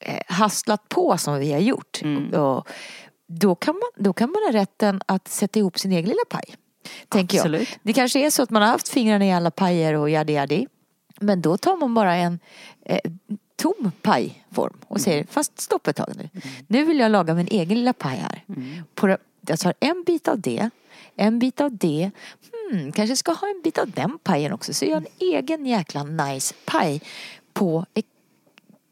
eh, 0.00 0.20
hastlat 0.26 0.88
på 0.88 1.18
som 1.18 1.38
vi 1.38 1.52
har 1.52 1.60
gjort. 1.60 2.02
Mm. 2.02 2.34
Och, 2.34 2.68
då, 3.28 3.54
kan 3.54 3.74
man, 3.74 4.04
då 4.04 4.12
kan 4.12 4.30
man 4.30 4.42
ha 4.52 4.60
rätten 4.60 5.00
att 5.06 5.28
sätta 5.28 5.58
ihop 5.58 5.78
sin 5.78 5.92
egen 5.92 6.08
lilla 6.08 6.24
paj. 6.30 6.44
Tänker 7.08 7.38
Absolut. 7.38 7.68
jag. 7.70 7.78
Det 7.82 7.92
kanske 7.92 8.26
är 8.26 8.30
så 8.30 8.42
att 8.42 8.50
man 8.50 8.62
har 8.62 8.68
haft 8.68 8.88
fingrarna 8.88 9.26
i 9.26 9.32
alla 9.32 9.50
pajer 9.50 9.94
och 9.94 10.10
jadi 10.10 10.32
jadi. 10.32 10.66
Men 11.20 11.42
då 11.42 11.56
tar 11.56 11.76
man 11.76 11.94
bara 11.94 12.14
en 12.14 12.38
eh, 12.84 12.98
tom 13.56 13.92
pajform 14.02 14.76
och 14.88 15.00
säger 15.00 15.24
fast 15.30 15.60
stopp 15.60 15.86
ett 15.86 15.96
tag 15.96 16.12
nu. 16.16 16.28
Nu 16.66 16.84
vill 16.84 16.98
jag 16.98 17.10
laga 17.10 17.34
min 17.34 17.48
egen 17.50 17.78
lilla 17.78 17.92
paj 17.92 18.16
här. 18.16 18.44
På, 18.94 19.06
det- 19.06 19.18
jag 19.40 19.58
tar 19.58 19.74
en 19.80 20.04
bit 20.06 20.28
av 20.28 20.40
det, 20.40 20.70
en 21.16 21.38
bit 21.38 21.60
av 21.60 21.76
det. 21.76 22.10
Hmm, 22.70 22.92
kanske 22.92 23.16
ska 23.16 23.32
ha 23.32 23.48
en 23.48 23.60
bit 23.64 23.78
av 23.78 23.90
den 23.90 24.18
pajen 24.18 24.52
också. 24.52 24.74
Så 24.74 24.84
jag 24.84 24.96
en 24.96 25.06
egen 25.18 25.66
jäkla 25.66 26.04
nice 26.04 26.54
paj 26.64 27.02
på 27.52 27.86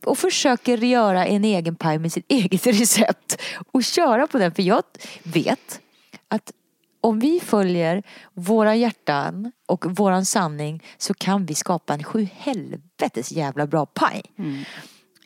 och 0.05 0.19
försöker 0.19 0.79
göra 0.79 1.27
en 1.27 1.45
egen 1.45 1.77
paj 1.77 1.99
med 1.99 2.13
sitt 2.13 2.25
eget 2.33 2.67
recept 2.67 3.43
och 3.73 3.85
köra 3.85 4.27
på 4.27 4.39
den. 4.39 4.55
För 4.55 4.63
jag 4.63 4.83
vet 5.23 5.81
att 6.29 6.53
om 7.01 7.19
vi 7.19 7.41
följer 7.41 8.03
våra 8.35 8.75
hjärtan 8.75 9.53
och 9.67 9.99
våran 9.99 10.25
sanning 10.25 10.83
så 10.99 11.15
kan 11.15 11.47
vi 11.47 11.55
skapa 11.55 11.95
en 11.95 12.05
sju 12.05 12.29
helvetes 12.37 13.33
jävla 13.33 13.67
bra 13.67 13.87
paj. 13.87 14.23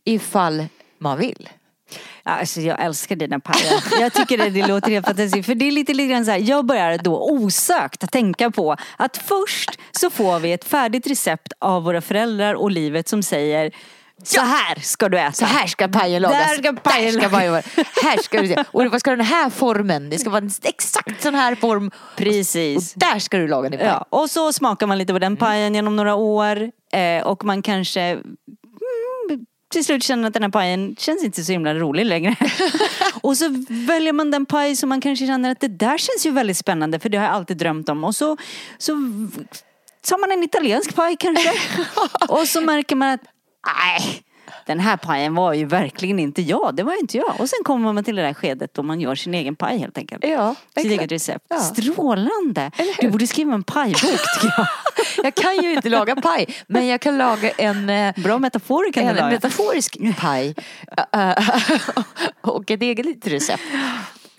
Ifall 0.05 0.67
man 0.99 1.19
vill. 1.19 1.49
Alltså 2.23 2.61
jag 2.61 2.85
älskar 2.85 3.17
dina 3.17 3.41
pajer. 3.41 4.01
Jag 4.01 4.13
tycker 4.13 4.39
det, 4.39 4.51
det 4.51 4.67
låter 4.67 4.91
helt 4.91 5.07
fantastiskt. 5.07 5.47
För 5.47 5.55
det 5.55 5.69
är 5.69 5.73
lite, 5.73 5.95
lite 5.95 6.13
grann 6.13 6.25
så 6.25 6.31
här, 6.31 6.39
jag 6.39 6.67
börjar 6.67 6.99
då 6.99 7.29
osökt 7.31 8.05
att 8.05 8.13
tänka 8.13 8.51
på 8.51 8.77
att 8.97 9.17
först 9.17 9.71
så 9.93 10.11
får 10.11 10.41
vi 10.41 10.53
ett 10.53 10.65
färdigt 10.65 11.07
recept 11.07 11.53
av 11.59 11.83
våra 11.83 12.01
föräldrar 12.01 12.55
och 12.55 12.71
livet 12.71 13.09
som 13.09 13.23
säger 13.23 13.73
så 14.23 14.41
här 14.41 14.81
ska 14.81 15.09
du 15.09 15.19
äta. 15.19 15.33
Så 15.33 15.45
här 15.45 15.67
ska 15.67 15.89
pajen 15.89 16.23
lagas. 16.23 16.49
Där 16.49 16.55
ska 16.55 16.73
pajen 16.73 17.15
Där 17.15 17.21
ska 17.21 17.29
pajen 17.31 17.53
vara. 17.53 17.63
Här 18.03 18.23
ska 18.23 18.43
du 18.43 18.49
se. 18.49 18.65
Och 18.73 18.87
vad 18.87 19.01
ska 19.01 19.11
den 19.11 19.21
här 19.21 19.51
formen? 19.51 20.11
Det 20.11 20.19
ska 20.19 20.31
vara 20.31 20.43
en 20.43 20.51
exakt 20.63 21.23
sån 21.23 21.35
här 21.35 21.55
form. 21.55 21.91
Precis. 22.17 22.95
Och 22.95 22.99
där 22.99 23.19
ska 23.19 23.39
du 23.39 23.49
laga 23.49 23.69
din 23.69 23.79
paj. 23.79 23.89
Ja, 23.89 24.07
och 24.11 24.31
så 24.31 24.53
smakar 24.53 24.87
man 24.87 24.99
lite 24.99 25.13
på 25.13 25.19
den 25.19 25.37
pajen 25.37 25.75
genom 25.75 25.97
några 25.97 26.15
år 26.15 26.71
eh, 26.93 27.27
och 27.27 27.45
man 27.45 27.63
kanske 27.63 28.01
mm, 28.01 28.37
till 29.71 29.85
slut 29.85 30.03
känner 30.03 30.29
att 30.29 30.35
den 30.35 30.43
här 30.43 30.51
pajen 30.51 30.97
känns 30.99 31.25
inte 31.25 31.45
så 31.45 31.53
himla 31.53 31.75
rolig 31.75 32.07
längre. 32.07 32.37
och 33.23 33.37
så 33.37 33.65
väljer 33.69 34.13
man 34.13 34.31
den 34.31 34.47
paj 34.47 34.77
som 34.77 34.89
man 34.89 35.01
kanske 35.01 35.27
känner 35.27 35.51
att 35.51 35.61
det 35.61 35.69
där 35.69 35.99
känns 35.99 36.27
ju 36.27 36.31
väldigt 36.31 36.57
spännande 36.57 36.99
för 36.99 37.09
det 37.09 37.19
har 37.19 37.25
jag 37.25 37.35
alltid 37.35 37.57
drömt 37.57 37.89
om. 37.89 38.05
Och 38.05 38.15
så, 38.15 38.37
så 38.79 38.93
tar 40.09 40.19
man 40.21 40.31
en 40.31 40.43
italiensk 40.43 40.95
paj 40.95 41.17
kanske. 41.17 41.53
och 42.29 42.49
så 42.49 42.61
märker 42.61 42.97
man 42.97 43.09
att 43.09 43.21
nej, 43.67 44.23
den 44.67 44.81
här 44.81 44.97
pajen 44.97 45.35
var 45.35 45.55
ju 45.55 45.65
verkligen 45.65 46.19
inte 46.19 46.43
jag. 46.43 46.75
Det 46.77 46.83
var 46.83 47.01
inte 47.01 47.17
jag. 47.17 47.35
Och 47.41 47.49
sen 47.49 47.59
kommer 47.65 47.93
man 47.93 48.05
till 48.05 48.17
det 48.17 48.23
där 48.23 48.35
skedet 48.35 48.75
då 48.75 48.83
man 48.83 49.01
gör 49.01 49.15
sin 49.15 49.35
egen 49.35 49.57
paj 49.57 49.79
helt 49.79 49.99
enkelt. 49.99 50.25
Ja, 50.25 50.55
Sitt 50.55 50.85
exakt. 50.87 51.01
eget 51.01 51.13
recept. 51.13 51.47
Ja. 51.49 51.59
Strålande! 51.59 52.71
Du 53.01 53.11
borde 53.11 53.27
skriva 53.27 53.55
en 53.55 53.63
pajbok 53.63 54.01
tycker 54.01 54.55
jag. 54.57 54.67
Jag 55.25 55.35
kan 55.35 55.57
ju 55.57 55.73
inte 55.75 55.89
laga 55.89 56.17
paj, 56.17 56.47
men 56.67 56.87
jag 56.87 57.01
kan 57.01 57.19
laga 57.19 57.51
en 57.51 57.91
eh, 57.91 58.15
Bra 58.17 58.39
metaforer 58.39 58.93
kan 58.93 59.03
du 59.05 59.11
en 59.11 59.17
laga. 59.17 59.31
metaforisk 59.31 59.97
paj. 60.19 60.55
Eh, 61.13 61.49
och 62.41 62.71
ett 62.71 62.83
eget 62.83 63.27
recept. 63.27 63.63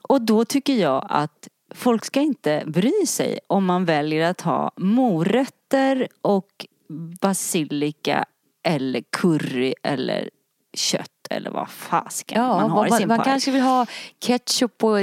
Och 0.02 0.22
då 0.22 0.46
tycker 0.46 0.74
jag 0.74 1.06
att 1.10 1.48
folk 1.76 2.06
ska 2.06 2.20
inte 2.20 2.64
bry 2.68 3.06
sig 3.08 3.40
om 3.48 3.66
man 3.66 3.86
väljer 3.86 4.30
att 4.30 4.42
ha 4.42 4.72
morötter 4.78 6.08
och 6.22 6.66
basilika 7.22 8.26
eller 8.64 9.02
curry 9.18 9.74
eller 9.84 10.30
kött 10.74 11.08
eller 11.30 11.52
vad 11.52 11.70
fasken 11.70 12.42
Ja, 12.42 12.48
man 12.48 12.72
har 12.72 12.78
man, 12.78 12.88
i 12.88 12.92
sin 12.92 13.08
man 13.08 13.18
paj. 13.18 13.26
kanske 13.26 13.52
vill 13.52 13.62
ha 13.62 13.86
ketchup 14.26 14.84
och 14.84 14.98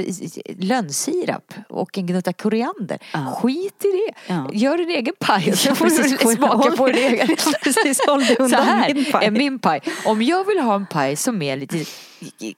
lönnsirap 0.57 1.53
och 1.69 1.97
en 1.97 2.05
gnutta 2.05 2.33
koriander. 2.33 2.99
Ja. 3.13 3.39
Skit 3.41 3.85
i 3.85 3.87
det. 3.91 4.33
Ja. 4.33 4.49
Gör 4.53 4.77
din 4.77 4.89
egen 4.89 5.13
paj 5.19 5.57
så 5.57 5.75
får 5.75 5.85
du 5.85 6.35
smaka 6.35 6.71
på 6.71 6.87
din 6.87 6.95
egen. 6.95 7.27
Precis, 7.63 8.01
håll 8.07 8.19
dig 8.19 8.35
Så 8.35 8.43
undan 8.43 8.63
här 8.63 8.93
min 8.93 9.05
paj. 9.11 9.25
är 9.27 9.31
min 9.31 9.59
paj. 9.59 9.81
Om 10.05 10.21
jag 10.21 10.43
vill 10.47 10.59
ha 10.59 10.75
en 10.75 10.85
paj 10.85 11.15
som 11.15 11.41
är 11.41 11.57
lite, 11.57 11.85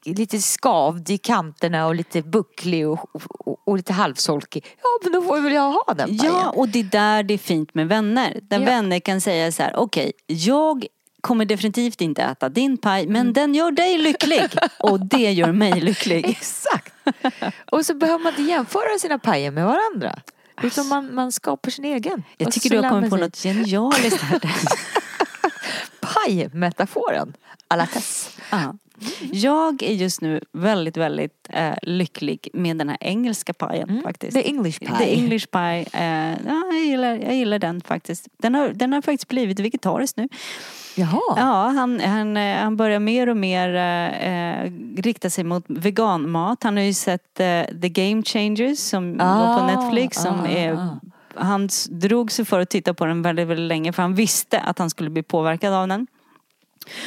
lite 0.05 0.39
skavd 0.41 1.09
i 1.09 1.17
kanterna 1.17 1.87
och 1.87 1.95
lite 1.95 2.21
bucklig 2.21 2.87
och, 2.87 3.15
och, 3.47 3.57
och 3.67 3.77
lite 3.77 3.93
halvsolkig. 3.93 4.65
Ja 4.81 4.89
men 5.03 5.11
då 5.13 5.21
får 5.27 5.41
väl 5.41 5.53
jag 5.53 5.71
ha 5.71 5.93
den 5.93 6.17
pajen. 6.17 6.33
Ja, 6.33 6.49
och 6.49 6.69
det 6.69 6.79
är 6.79 6.83
där 6.83 7.23
det 7.23 7.33
är 7.33 7.37
fint 7.37 7.73
med 7.73 7.87
vänner. 7.87 8.39
Där 8.43 8.59
Ja. 8.59 8.65
vänner 8.65 8.99
kan 8.99 9.21
säga 9.21 9.51
så 9.51 9.63
här, 9.63 9.75
okej, 9.75 10.11
jag 10.27 10.85
kommer 11.21 11.45
definitivt 11.45 12.01
inte 12.01 12.23
äta 12.23 12.49
din 12.49 12.77
paj, 12.77 13.07
men 13.07 13.21
Mm. 13.21 13.33
den 13.33 13.55
gör 13.55 13.71
dig 13.71 13.97
lycklig. 13.97 14.41
Och 14.79 15.05
det 15.05 15.31
gör 15.31 15.51
mig 15.51 15.81
lycklig. 15.81 16.25
Exakt. 16.29 16.93
Och 17.71 17.85
så 17.85 17.93
behöver 17.93 18.23
man 18.23 18.33
inte 18.33 18.41
jämföra 18.51 18.99
sina 18.99 19.19
pajer 19.19 19.51
med 19.51 19.65
varandra. 19.65 20.19
Utan 20.63 20.87
man, 20.87 21.15
man 21.15 21.31
skapar 21.31 21.71
sin 21.71 21.85
egen. 21.85 22.23
Jag 22.37 22.51
tycker 22.51 22.69
du 22.69 22.77
har 22.79 22.89
kommit 22.89 23.09
på 23.09 23.15
sig 23.17 23.23
något 23.25 23.37
genialiskt 23.37 24.21
här. 24.21 24.39
Pajmetaforen. 25.99 27.33
Alla 27.67 27.85
Tess. 27.85 28.37
Ja. 28.49 28.75
Jag 29.31 29.83
är 29.83 29.93
just 29.93 30.21
nu 30.21 30.41
väldigt, 30.51 30.97
väldigt 30.97 31.47
eh, 31.49 31.73
lycklig 31.81 32.49
med 32.53 32.77
den 32.77 32.89
här 32.89 32.97
engelska 33.01 33.53
pajen 33.53 34.01
faktiskt. 34.03 34.33
The 34.33 34.47
English 34.47 34.79
pie. 34.79 34.97
The 34.97 35.13
English 35.15 35.47
pie. 35.47 35.85
Eh, 35.93 36.37
ja, 36.47 36.63
jag, 36.71 36.85
gillar, 36.85 37.15
jag 37.15 37.35
gillar 37.35 37.59
den 37.59 37.81
faktiskt. 37.81 38.27
Den 38.37 38.55
har, 38.55 38.69
den 38.69 38.93
har 38.93 39.01
faktiskt 39.01 39.27
blivit 39.27 39.59
vegetarisk 39.59 40.17
nu. 40.17 40.27
Jaha. 40.95 41.21
Ja, 41.37 41.67
han, 41.75 41.99
han, 41.99 42.37
eh, 42.37 42.57
han 42.57 42.77
börjar 42.77 42.99
mer 42.99 43.29
och 43.29 43.37
mer 43.37 43.75
eh, 43.75 44.63
eh, 44.63 44.71
rikta 44.97 45.29
sig 45.29 45.43
mot 45.43 45.65
veganmat. 45.67 46.63
Han 46.63 46.77
har 46.77 46.83
ju 46.83 46.93
sett 46.93 47.39
eh, 47.39 47.63
The 47.81 47.89
Game 47.89 48.23
Changers 48.23 48.79
som 48.79 49.17
var 49.17 49.57
på 49.57 49.63
Ah, 49.63 49.67
Netflix. 49.67 50.17
Som 50.17 50.39
ah, 50.39 50.47
är, 50.47 50.73
ah. 50.73 50.99
Han 51.35 51.69
drog 51.89 52.31
sig 52.31 52.45
för 52.45 52.59
att 52.59 52.69
titta 52.69 52.93
på 52.93 53.05
den 53.05 53.21
väldigt, 53.21 53.47
väldigt 53.47 53.67
länge 53.67 53.93
för 53.93 54.01
han 54.01 54.15
visste 54.15 54.59
att 54.59 54.79
han 54.79 54.89
skulle 54.89 55.09
bli 55.09 55.23
påverkad 55.23 55.73
av 55.73 55.87
den. 55.87 56.07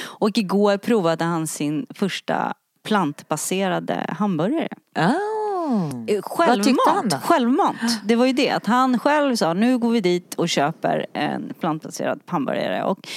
Och 0.02 0.38
igår 0.38 0.76
provade 0.76 1.24
han 1.24 1.46
sin 1.46 1.86
första 1.94 2.54
plantbaserade 2.84 4.06
hamburgare. 4.18 4.68
Eh, 4.96 5.10
han 5.68 6.06
Självmant. 6.22 7.10
då? 7.10 7.16
Självmant. 7.16 7.80
Det 8.04 8.16
var 8.16 8.26
ju 8.26 8.32
det. 8.32 8.50
Att 8.50 8.66
han 8.66 8.98
själv 8.98 9.36
sa 9.36 9.54
nu 9.54 9.78
går 9.78 9.90
vi 9.90 10.00
dit 10.00 10.34
och 10.34 10.48
köper 10.48 11.06
en 11.12 11.52
plantbaserad 11.60 12.20
hamburgare. 12.26 12.84
Och, 12.84 13.08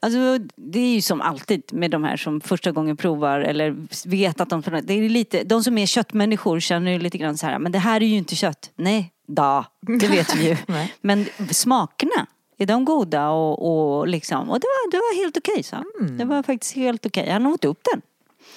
alltså, 0.00 0.18
det 0.56 0.80
är 0.80 0.94
ju 0.94 1.02
som 1.02 1.20
alltid 1.20 1.62
med 1.72 1.90
de 1.90 2.04
här 2.04 2.16
som 2.16 2.40
första 2.40 2.72
gången 2.72 2.96
provar 2.96 3.40
eller 3.40 3.76
vet 4.08 4.40
att 4.40 4.50
de... 4.50 4.62
Det 4.82 4.94
är 4.94 5.08
lite, 5.08 5.44
de 5.44 5.64
som 5.64 5.78
är 5.78 5.86
köttmänniskor 5.86 6.60
känner 6.60 6.92
ju 6.92 6.98
lite 6.98 7.18
grann 7.18 7.38
så 7.38 7.46
här, 7.46 7.58
men 7.58 7.72
det 7.72 7.78
här 7.78 8.02
är 8.02 8.06
ju 8.06 8.16
inte 8.16 8.36
kött. 8.36 8.70
Nej, 8.76 9.12
da, 9.28 9.64
det 10.00 10.08
vet 10.08 10.36
vi 10.36 10.48
ju. 10.48 10.56
Men 11.00 11.26
smakerna, 11.50 12.26
är 12.56 12.66
de 12.66 12.84
goda 12.84 13.28
och, 13.30 13.98
och 13.98 14.08
liksom, 14.08 14.50
och 14.50 14.60
det 14.60 14.66
var, 14.66 14.90
det 14.90 14.96
var 14.96 15.22
helt 15.22 15.36
okej 15.36 15.62
sa 15.62 15.76
han. 15.76 16.16
Det 16.16 16.24
var 16.24 16.42
faktiskt 16.42 16.76
helt 16.76 17.06
okej. 17.06 17.30
Han 17.30 17.46
åt 17.46 17.64
upp 17.64 17.80
den. 17.92 18.02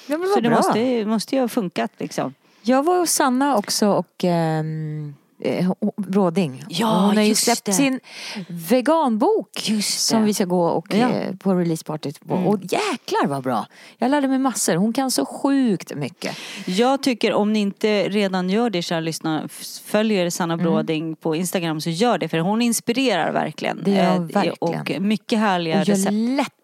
Ja, 0.07 0.17
Så 0.17 0.33
vad 0.33 0.43
det 0.43 0.49
bra. 0.49 0.57
måste, 0.57 1.05
måste 1.05 1.35
ju 1.35 1.41
ha 1.41 1.47
funkat 1.47 1.91
liksom. 1.97 2.33
Jag 2.61 2.83
var 2.83 2.99
hos 2.99 3.11
Sanna 3.11 3.57
också 3.57 3.87
och 3.87 4.23
ehm, 4.23 5.15
eh, 5.39 5.71
Bråding. 5.97 6.63
Ja, 6.69 6.95
Och 6.95 7.01
hon 7.01 7.17
har 7.17 7.23
ju 7.23 7.35
släppt 7.35 7.65
det. 7.65 7.73
sin 7.73 7.99
veganbok 8.47 9.69
Just 9.69 9.99
som 9.99 10.23
vi 10.23 10.33
ska 10.33 10.45
gå 10.45 10.63
och, 10.63 10.87
Ja. 10.89 10.95
Mm. 10.95 11.11
eh, 11.29 11.35
på 11.35 11.53
releasepartyt 11.55 12.27
på. 12.27 12.33
Och 12.35 12.59
jäklar 12.61 13.27
vad 13.27 13.43
bra! 13.43 13.65
Jag 13.97 14.11
lärde 14.11 14.27
mig 14.27 14.39
massor. 14.39 14.75
Hon 14.75 14.93
kan 14.93 15.11
så 15.11 15.25
sjukt 15.25 15.95
mycket. 15.95 16.37
Jag 16.65 17.03
tycker 17.03 17.33
om 17.33 17.53
ni 17.53 17.59
inte 17.59 18.09
redan 18.09 18.49
gör 18.49 18.69
det 18.69 18.81
kära 18.81 18.99
lyssnare, 18.99 19.47
följer 19.85 20.29
Sanna 20.29 20.57
Bråding 20.57 21.15
på 21.15 21.35
Instagram 21.35 21.81
så 21.81 21.89
gör 21.89 22.17
det 22.17 22.27
för 22.27 22.37
hon 22.37 22.61
inspirerar 22.61 23.31
verkligen. 23.31 23.79
Mm. 23.79 23.91
Det 23.91 23.97
gör 24.03 24.11
hon 24.13 24.29
Eh, 24.29 24.33
verkligen. 24.33 24.55
Och 24.59 25.01
mycket 25.01 25.39
härliga 25.39 25.79
Och 25.79 25.85
recept. 25.85 26.11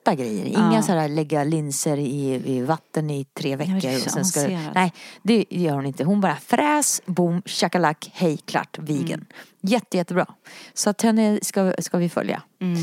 Lätta 0.06 0.16
grejer. 0.24 0.46
Inga 0.46 0.74
Ja. 0.76 0.82
så 0.82 0.92
här 0.92 1.10
lägga 1.10 1.44
linser 1.44 1.98
i, 1.98 2.42
i 2.46 2.62
vatten 2.62 3.10
i 3.10 3.26
tre 3.26 3.56
veckor. 3.56 3.96
och 4.06 4.12
sen 4.12 4.26
ska, 4.26 4.48
nej, 4.76 4.94
det 5.24 5.46
gör 5.50 5.74
hon 5.74 5.86
inte. 5.86 6.04
Hon 6.04 6.22
bara 6.22 6.36
fräs, 6.36 7.02
boom, 7.06 7.42
shakalak, 7.46 8.12
hej, 8.14 8.38
klart, 8.38 8.80
vegan. 8.80 9.20
Mm. 9.20 9.26
Jätte, 9.62 9.98
jättebra. 9.98 10.26
Så 10.74 10.90
att 10.90 11.02
henne 11.02 11.40
ska, 11.42 11.74
ska 11.80 11.98
vi 11.98 12.10
följa. 12.10 12.42
Mm. 12.60 12.78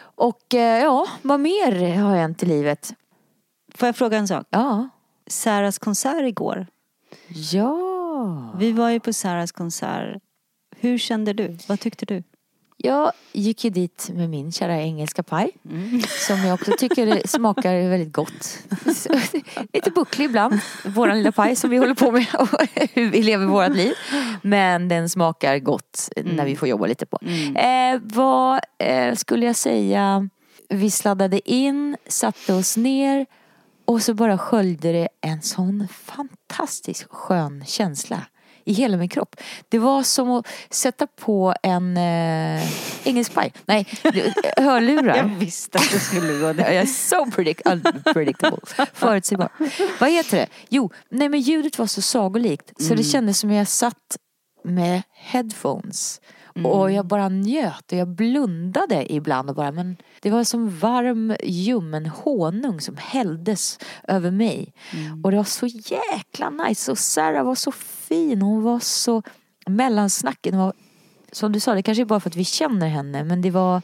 Och 0.00 0.54
eh, 0.54 0.82
ja, 0.82 1.06
vad 1.22 1.40
mer 1.40 1.96
har 1.96 2.16
hänt 2.16 2.42
i 2.42 2.46
livet? 2.46 2.94
Får 3.74 3.86
jag 3.86 3.96
fråga 3.96 4.18
en 4.18 4.28
sak? 4.28 4.46
Ja. 4.50 4.88
Saras 5.26 5.78
konsert 5.78 6.22
igår. 6.22 6.66
Ja. 7.52 8.54
Vi 8.58 8.72
var 8.72 8.90
ju 8.90 9.00
på 9.00 9.12
Saras 9.12 9.52
konsert. 9.52 10.22
Hur 10.80 10.98
kände 10.98 11.32
du? 11.32 11.58
Vad 11.68 11.80
tyckte 11.80 12.06
du? 12.06 12.22
Jag 12.86 13.12
gick 13.32 13.64
ju 13.64 13.70
dit 13.70 14.10
med 14.14 14.30
min 14.30 14.52
kära 14.52 14.80
engelska 14.80 15.22
paj. 15.22 15.50
Som 16.26 16.38
jag 16.38 16.54
också 16.54 16.72
tycker 16.78 17.26
smakar 17.28 17.88
väldigt 17.88 18.12
gott. 18.12 18.58
Lite 19.72 19.90
bucklig 19.90 20.24
ibland, 20.24 20.60
våran 20.84 21.18
lilla 21.18 21.32
paj 21.32 21.56
som 21.56 21.70
vi 21.70 21.76
håller 21.76 21.94
på 21.94 22.12
med 22.12 22.26
och 22.38 22.48
hur 22.92 23.10
vi 23.10 23.22
lever 23.22 23.46
vårat 23.46 23.76
liv. 23.76 23.92
Men 24.42 24.88
den 24.88 25.08
smakar 25.08 25.58
gott 25.58 26.08
när 26.16 26.44
vi 26.44 26.56
får 26.56 26.68
jobba 26.68 26.86
lite 26.86 27.06
på. 27.06 27.18
Eh, 27.58 28.00
vad 28.02 28.60
eh, 28.78 29.14
skulle 29.14 29.46
jag 29.46 29.56
säga? 29.56 30.28
Vi 30.68 30.90
sladdade 30.90 31.50
in, 31.50 31.96
satte 32.08 32.54
oss 32.54 32.76
ner 32.76 33.26
och 33.84 34.02
så 34.02 34.14
bara 34.14 34.38
sköljde 34.38 34.92
det 34.92 35.08
en 35.20 35.42
sån 35.42 35.88
fantastisk 35.88 37.10
skön 37.10 37.64
känsla 37.66 38.22
i 38.66 38.72
hela 38.72 38.96
min 38.96 39.08
kropp. 39.08 39.36
Det 39.68 39.78
var 39.78 40.02
som 40.02 40.30
att 40.30 40.46
sätta 40.70 41.06
på 41.06 41.54
en 41.62 41.96
eh, 41.96 42.62
engelsk 43.08 43.34
paj. 43.34 43.52
Nej, 43.66 43.86
hörlurar. 44.56 45.16
Jag 45.16 45.24
visste 45.24 45.78
att 45.78 45.90
det 45.92 46.00
skulle 46.00 46.32
gå 46.38 46.46
Jag 46.46 46.74
är 46.74 46.86
so 46.86 47.16
predict- 47.24 47.72
unpredictable. 47.72 48.58
Förutsägbar. 48.92 49.48
Vad 50.00 50.10
heter 50.10 50.36
det? 50.36 50.46
Jo, 50.68 50.90
nej 51.08 51.28
men 51.28 51.40
ljudet 51.40 51.78
var 51.78 51.86
så 51.86 52.02
sagolikt 52.02 52.82
så 52.82 52.94
det 52.94 53.04
kändes 53.04 53.38
som 53.38 53.50
jag 53.50 53.68
satt 53.68 54.16
med 54.64 55.02
headphones. 55.14 56.20
Och 56.64 56.92
jag 56.92 57.06
bara 57.06 57.28
njöt 57.28 57.92
och 57.92 57.98
jag 57.98 58.08
blundade 58.08 59.12
ibland 59.12 59.50
och 59.50 59.56
bara 59.56 59.72
men 59.72 59.96
det 60.20 60.30
var 60.30 60.44
som 60.44 60.78
varm 60.78 61.36
ljummen 61.42 62.06
honung 62.06 62.80
som 62.80 62.96
hälldes 62.96 63.78
över 64.08 64.30
mig. 64.30 64.72
Och 65.24 65.30
det 65.30 65.36
var 65.36 65.44
så 65.44 65.66
jäkla 65.66 66.50
nice 66.50 66.90
och 66.90 66.98
Sarah 66.98 67.44
var 67.44 67.54
så 67.54 67.72
fin, 67.72 68.42
hon 68.42 68.62
var 68.62 68.80
så 68.80 69.22
mellansnacken. 69.66 70.58
Var, 70.58 70.72
som 71.32 71.52
du 71.52 71.60
sa, 71.60 71.74
det 71.74 71.82
kanske 71.82 72.02
är 72.02 72.06
bara 72.06 72.20
för 72.20 72.30
att 72.30 72.36
vi 72.36 72.44
känner 72.44 72.88
henne 72.88 73.24
men 73.24 73.42
det 73.42 73.50
var 73.50 73.82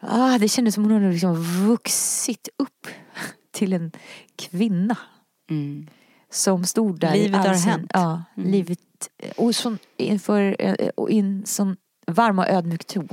Ah, 0.00 0.38
det 0.38 0.48
kändes 0.48 0.74
som 0.74 0.84
hon 0.84 0.92
hade 0.92 1.12
liksom 1.12 1.34
vuxit 1.66 2.48
upp 2.58 2.86
till 3.52 3.72
en 3.72 3.92
kvinna. 4.36 4.96
Som 6.30 6.64
stod 6.64 7.00
där 7.00 7.14
Livet 7.14 7.46
har 7.46 7.54
hänt. 7.54 7.90
Ja, 7.94 8.24
livet. 8.34 8.78
Och 9.36 9.54
sån, 9.54 9.78
inför, 9.96 10.56
eh, 10.58 10.88
och 10.88 11.10
i 11.10 11.18
en 11.18 11.46
sån 11.46 11.76
varm 12.08 12.38
och 12.38 12.48
ödmjuk 12.48 12.84
ton. 12.84 13.08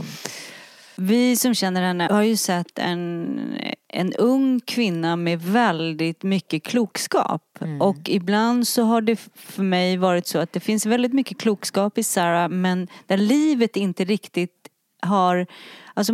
Vi 0.98 1.36
som 1.36 1.54
känner 1.56 1.82
henne 1.82 2.08
har 2.12 2.22
ju 2.22 2.38
sett 2.38 2.80
en, 2.80 3.40
en 3.88 4.14
ung 4.14 4.60
kvinna 4.60 5.16
med 5.16 5.42
väldigt 5.42 6.24
mycket 6.24 6.64
klokskap. 6.64 7.42
Och 7.80 8.10
ibland 8.10 8.68
så 8.68 8.84
har 8.84 9.02
det 9.02 9.16
för 9.36 9.64
mig 9.64 9.98
varit 9.98 10.28
så 10.28 10.40
att 10.40 10.54
det 10.54 10.60
finns 10.60 10.86
väldigt 10.86 11.14
mycket 11.14 11.38
klokskap 11.40 11.98
i 11.98 12.04
Sarah 12.04 12.50
men 12.50 12.88
där 13.08 13.18
livet 13.18 13.76
inte 13.76 14.04
riktigt 14.06 14.68
har, 15.02 15.48
alltså 15.94 16.14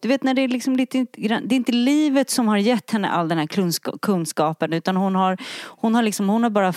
du 0.00 0.08
vet 0.08 0.22
när 0.22 0.34
det 0.34 0.42
är 0.42 0.48
liksom 0.48 0.76
lite, 0.76 1.06
det 1.16 1.26
är 1.30 1.52
inte 1.52 1.72
livet 1.72 2.30
som 2.30 2.48
har 2.48 2.56
gett 2.56 2.90
henne 2.90 3.08
all 3.08 3.28
den 3.28 3.38
här 3.38 3.46
kunska- 3.46 3.98
kunskapen 4.02 4.72
utan 4.72 4.96
hon 4.96 5.14
har, 5.14 5.36
hon 5.64 5.94
har 5.94 6.02
liksom, 6.02 6.28
hon 6.28 6.42
har 6.42 6.50
bara 6.50 6.72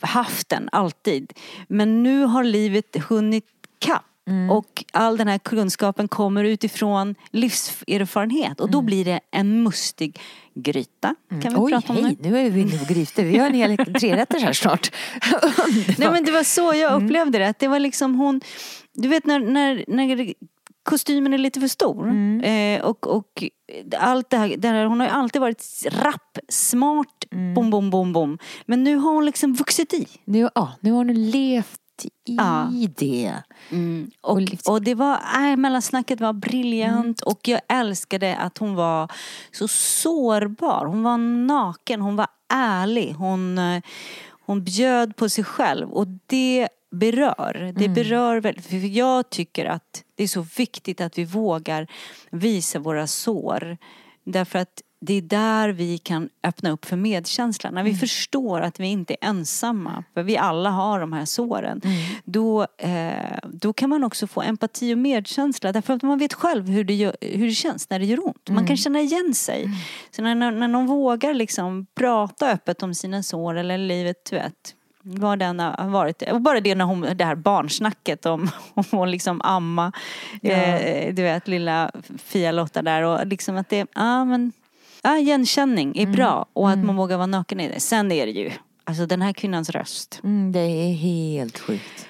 haft 0.00 0.48
den 0.48 0.68
alltid. 0.72 1.32
Men 1.68 2.02
nu 2.02 2.22
har 2.24 2.44
livet 2.44 2.96
hunnit 3.08 3.44
kapp. 3.78 4.04
Och 4.50 4.84
all 4.92 5.16
den 5.16 5.28
här 5.28 5.38
kunskapen 5.38 6.08
kommer 6.08 6.44
utifrån 6.44 7.14
livserfarenhet 7.30 8.60
och 8.60 8.70
då 8.70 8.80
blir 8.82 9.04
det 9.04 9.20
en 9.30 9.62
mustig 9.62 10.20
gryta. 10.54 11.14
Kan 11.28 11.52
vi 11.52 11.58
Oj, 11.60 11.72
prata 11.72 11.92
om 11.92 12.04
hej, 12.04 12.16
nu? 12.20 12.30
nu 12.30 12.38
är 12.38 12.50
vi 12.50 12.60
inne 12.60 12.78
på 12.78 12.94
grytor. 12.94 13.22
Vi 13.22 13.38
har 13.38 13.46
en 13.46 13.54
hel 13.54 13.76
trerätters 14.00 14.42
här 14.42 14.52
snart. 14.52 14.92
Nej 15.98 16.10
men 16.10 16.24
det 16.24 16.32
var 16.32 16.44
så 16.44 16.74
jag 16.74 17.02
upplevde 17.02 17.38
det. 17.38 17.48
Att 17.48 17.58
det 17.58 17.68
var 17.68 17.78
liksom 17.78 18.14
hon, 18.14 18.40
du 18.92 19.08
vet 19.08 19.26
när, 19.26 19.40
när, 19.40 19.84
när 19.88 20.34
kostymen 20.82 21.34
är 21.34 21.38
lite 21.38 21.60
för 21.60 21.68
stor. 21.68 22.08
Eh, 22.44 22.80
och, 22.80 23.06
och 23.06 23.44
allt 23.98 24.30
det 24.30 24.36
här, 24.36 24.56
det 24.56 24.68
här, 24.68 24.84
hon 24.84 25.00
har 25.00 25.06
ju 25.06 25.12
alltid 25.12 25.40
varit 25.40 25.64
rapp, 25.90 26.38
smart, 26.48 27.24
bom, 27.54 27.70
bom, 27.70 27.90
bom, 27.90 28.12
bom. 28.12 28.38
Men 28.66 28.84
nu 28.84 28.96
har 28.96 29.12
hon 29.12 29.26
liksom 29.26 29.54
vuxit 29.54 29.94
i. 29.94 30.06
Nu, 30.24 30.48
ja, 30.54 30.72
nu 30.80 30.90
har 30.90 30.96
hon 30.96 31.30
levt 31.30 31.79
i 32.04 32.10
Ja. 32.24 32.68
det. 32.96 33.34
Och, 34.20 34.36
Och 34.36 34.42
och 34.74 34.82
det 34.82 34.94
var, 34.94 35.14
äh, 35.50 35.56
mellansnacket 35.56 36.20
var 36.20 36.32
briljant 36.32 37.20
och 37.20 37.48
jag 37.48 37.60
älskade 37.68 38.36
att 38.36 38.58
hon 38.58 38.74
var 38.74 39.12
så 39.52 39.68
sårbar. 39.68 40.86
Hon 40.86 41.02
var 41.02 41.18
naken, 41.46 42.00
hon 42.00 42.16
var 42.16 42.28
ärlig. 42.52 43.12
Hon, 43.18 43.58
eh, 43.58 43.82
hon 44.46 44.64
bjöd 44.64 45.16
på 45.16 45.28
sig 45.28 45.44
själv 45.44 45.90
och 45.92 46.06
det 46.26 46.68
berör. 46.90 47.72
Det 47.76 47.88
berör 47.88 48.40
väldigt, 48.40 48.66
för 48.66 48.76
jag 48.76 49.30
tycker 49.30 49.64
att 49.66 50.04
det 50.14 50.22
är 50.22 50.28
så 50.28 50.46
viktigt 50.56 51.00
att 51.00 51.18
vi 51.18 51.24
vågar 51.24 51.86
visa 52.30 52.78
våra 52.78 53.06
sår. 53.06 53.78
Därför 54.24 54.58
att 54.58 54.82
det 55.02 55.14
är 55.14 55.22
där 55.22 55.68
vi 55.68 55.98
kan 55.98 56.28
öppna 56.44 56.70
upp 56.70 56.84
för 56.84 56.96
medkänsla. 56.96 57.70
När 57.70 57.82
vi 57.82 57.94
förstår 57.94 58.60
att 58.60 58.80
vi 58.80 58.86
inte 58.86 59.16
är 59.20 59.28
ensamma, 59.28 60.04
för 60.14 60.22
vi 60.22 60.36
alla 60.36 60.70
har 60.70 61.00
de 61.00 61.12
här 61.12 61.24
såren. 61.24 61.80
Då, 62.24 62.66
eh, 62.78 63.38
då 63.52 63.72
kan 63.72 63.90
man 63.90 64.04
också 64.04 64.26
få 64.26 64.42
empati 64.42 64.94
och 64.94 64.98
medkänsla. 64.98 65.72
Därför 65.72 65.94
att 65.94 66.02
man 66.02 66.18
vet 66.18 66.34
själv 66.34 66.68
hur 66.68 66.84
det, 66.84 66.94
gör, 66.94 67.16
hur 67.20 67.46
det 67.46 67.52
känns 67.52 67.90
när 67.90 67.98
det 67.98 68.04
gör 68.04 68.26
ont. 68.26 68.48
Man 68.48 68.66
kan 68.66 68.76
känna 68.76 69.00
igen 69.00 69.34
sig. 69.34 69.68
Så 70.10 70.22
när, 70.22 70.34
när, 70.34 70.68
någon 70.68 70.86
vågar 70.86 71.34
liksom 71.34 71.86
prata 71.94 72.50
öppet 72.50 72.82
om 72.82 72.94
sina 72.94 73.22
sår 73.22 73.54
eller 73.54 73.78
livet, 73.78 74.16
du 74.30 74.36
vet. 74.36 74.74
Vad 75.02 75.38
den 75.38 75.60
har 75.60 75.88
varit. 75.88 76.22
Och 76.32 76.40
bara 76.40 76.60
det 76.60 76.74
när 76.74 76.84
hon, 76.84 77.00
det 77.00 77.24
här 77.24 77.34
barnsnacket 77.34 78.26
om, 78.26 78.50
om 78.74 78.84
hon 78.90 79.10
liksom 79.10 79.40
amma, 79.40 79.92
eh, 80.42 81.14
du 81.14 81.22
vet 81.22 81.48
lilla 81.48 81.90
Fia-Lotta 82.24 82.82
där 82.82 83.02
och 83.02 83.26
liksom 83.26 83.56
att 83.56 83.68
det, 83.68 83.86
ja 83.94 84.24
men, 84.24 84.52
ja 85.02 85.18
igenkänning 85.18 85.96
är 85.96 86.06
bra 86.06 86.46
och 86.52 86.70
att 86.70 86.78
man 86.84 86.96
vågar 86.96 87.16
vara 87.16 87.26
naken 87.26 87.60
i 87.60 87.68
det. 87.68 87.80
Sen 87.80 88.12
är 88.12 88.26
det 88.26 88.32
ju, 88.32 88.50
alltså 88.84 89.06
den 89.06 89.22
här 89.22 89.32
kvinnans 89.32 89.70
röst. 89.70 90.20
Mm, 90.24 90.52
det 90.52 90.60
är 90.60 90.92
helt 90.92 91.58
sjukt. 91.58 92.06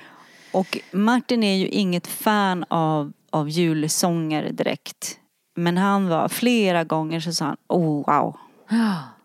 Och 0.53 0.79
Martin 0.92 1.42
är 1.42 1.57
ju 1.57 1.68
inget 1.68 2.07
fan 2.07 2.64
av, 2.68 3.12
av 3.31 3.48
julsånger 3.48 4.53
direkt. 4.53 5.16
Men 5.57 5.76
han 5.76 6.09
var, 6.09 6.29
flera 6.29 6.85
gånger 6.85 7.20
så 7.20 7.33
sa 7.33 7.44
han, 7.44 7.57
oh 7.68 8.05
wow, 8.07 8.37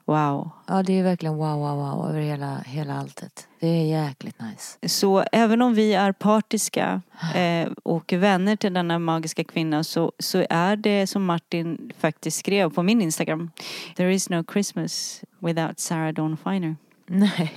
wow. 0.06 0.50
Ja, 0.68 0.84
det 0.84 1.00
är 1.00 1.04
verkligen 1.04 1.36
wow, 1.36 1.60
wow, 1.60 1.78
wow 1.78 2.10
över 2.10 2.22
hela, 2.22 2.58
hela 2.66 2.98
alltet. 3.00 3.48
Det 3.60 3.68
är 3.68 4.06
jäkligt 4.08 4.36
nice. 4.42 4.90
Så 4.90 5.24
även 5.32 5.62
om 5.62 5.74
vi 5.74 5.94
är 5.94 6.12
partiska 6.12 7.02
eh, 7.36 7.68
och 7.84 8.14
vänner 8.14 8.56
till 8.56 8.74
denna 8.74 9.00
magiska 9.00 9.44
kvinna 9.44 9.84
så, 9.84 10.12
så 10.20 10.46
är 10.50 10.76
det 10.76 11.08
som 11.08 11.26
Martin 11.26 11.92
faktiskt 12.00 12.38
skrev 12.40 12.70
på 12.70 12.84
min 12.84 13.02
Instagram. 13.02 13.52
There 13.96 14.14
is 14.14 14.30
no 14.30 14.44
Christmas 14.52 15.22
without 15.40 15.80
Sarah 15.80 16.14
Dawn 16.14 16.38
Finer. 16.44 16.76
Nej. 17.08 17.54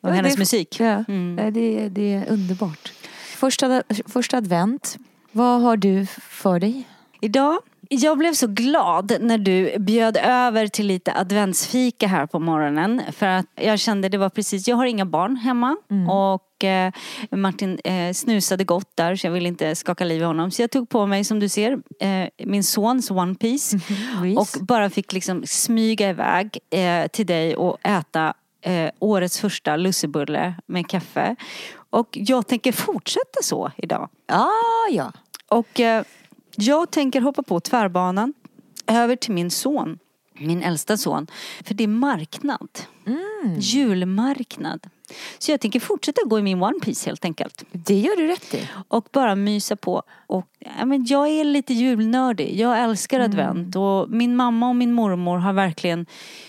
Och 0.00 0.08
Ja, 0.08 0.12
hennes 0.12 0.34
det- 0.34 0.38
musik. 0.38 0.80
Ja, 0.80 1.04
Mm. 1.08 1.52
det, 1.54 1.88
det 1.88 2.14
är 2.14 2.30
underbart. 2.30 2.92
Första, 3.36 3.82
första 4.06 4.36
advent, 4.36 4.96
vad 5.32 5.60
har 5.62 5.76
du 5.76 6.06
för 6.06 6.60
dig? 6.60 6.88
Idag, 7.20 7.58
jag 7.94 8.18
blev 8.18 8.32
så 8.34 8.46
glad 8.46 9.16
när 9.20 9.38
du 9.38 9.78
bjöd 9.78 10.16
över 10.16 10.66
till 10.66 10.86
lite 10.86 11.14
adventsfika 11.14 12.06
här 12.06 12.26
på 12.26 12.38
morgonen. 12.38 13.02
För 13.12 13.26
att 13.26 13.46
jag 13.54 13.78
kände 13.78 14.08
det 14.08 14.18
var 14.18 14.28
precis, 14.28 14.68
jag 14.68 14.76
har 14.76 14.86
inga 14.86 15.06
barn 15.06 15.36
hemma. 15.36 15.76
Och 16.10 16.64
eh, 16.64 16.92
Martin 17.30 17.78
eh, 17.84 18.12
snusade 18.12 18.64
gott 18.64 18.90
där 18.94 19.16
så 19.16 19.26
jag 19.26 19.32
ville 19.32 19.48
inte 19.48 19.74
skaka 19.74 20.04
liv 20.04 20.22
i 20.22 20.24
honom. 20.24 20.50
Så 20.50 20.62
jag 20.62 20.70
tog 20.70 20.88
på 20.88 21.06
mig 21.06 21.24
som 21.24 21.40
du 21.40 21.48
ser 21.48 21.72
eh, 22.00 22.28
min 22.46 22.64
sons 22.64 23.10
One 23.10 23.34
Piece. 23.34 23.76
Reese? 24.22 24.38
och 24.38 24.64
bara 24.66 24.90
fick 24.90 25.12
liksom 25.12 25.42
smyga 25.46 26.10
iväg 26.10 26.58
till 27.12 27.26
dig 27.26 27.56
och 27.56 27.78
äta 27.86 28.34
årets 28.98 29.40
första 29.40 29.76
lussebulle 29.76 30.54
med 30.66 30.88
kaffe. 30.88 31.36
Och 31.90 32.08
jag 32.12 32.46
tänker 32.46 32.72
fortsätta 32.72 33.42
så 33.42 33.70
idag. 33.76 34.08
Ah, 34.28 34.88
ja. 34.90 35.12
Och 35.48 35.80
jag 36.56 36.90
tänker 36.90 37.20
hoppa 37.20 37.42
på 37.42 37.60
tvärbanan 37.60 38.34
över 38.86 39.16
till 39.16 39.32
min 39.32 39.50
son, 39.50 39.98
min 40.34 40.62
äldsta 40.62 40.96
son. 40.96 41.26
För 41.64 41.74
det 41.74 41.84
är 41.84 41.88
marknad. 41.88 42.68
Julmarknad. 43.58 44.86
Så 45.38 45.50
jag 45.50 45.60
tänker 45.60 45.80
fortsätta 45.80 46.20
gå 46.24 46.38
i 46.38 46.42
min 46.42 46.62
One 46.62 46.80
Piece 46.82 47.06
helt 47.06 47.24
enkelt. 47.24 47.64
Det 47.72 47.98
gör 47.98 48.16
du 48.16 48.26
rätt 48.26 48.54
i. 48.54 48.68
Och 48.88 49.08
bara 49.12 49.34
mysa 49.34 49.76
på. 49.76 50.02
Och, 50.26 50.46
ja, 50.58 50.84
men 50.84 51.04
jag 51.06 51.28
är 51.28 51.44
lite 51.44 51.74
julnördig. 51.74 52.60
Jag 52.60 52.82
älskar 52.82 53.20
advent. 53.20 53.76
Och 53.76 54.10
min 54.10 54.36
mamma 54.36 54.68
och 54.68 54.76
min 54.76 54.92
mormor 54.92 55.38
har 55.38 55.52
verkligen, 55.52 56.06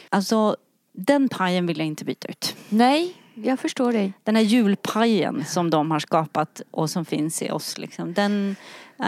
alltså 0.10 0.56
den 0.94 1.30
pajen 1.30 1.68
vill 1.68 1.78
jag 1.78 1.88
inte 1.88 2.06
byta 2.06 2.28
ut. 2.28 2.56
Nej, 2.70 3.14
jag 3.34 3.60
förstår 3.60 3.94
dig. 3.94 4.14
Den 4.24 4.36
här 4.36 4.44
julpajen 4.44 5.46
som 5.46 5.70
de 5.70 5.92
har 5.92 6.00
skapat 6.00 6.62
och 6.72 6.90
som 6.90 7.06
finns 7.06 7.42
i 7.42 7.52
oss 7.52 7.78
liksom. 7.78 8.14
Den, 8.14 8.56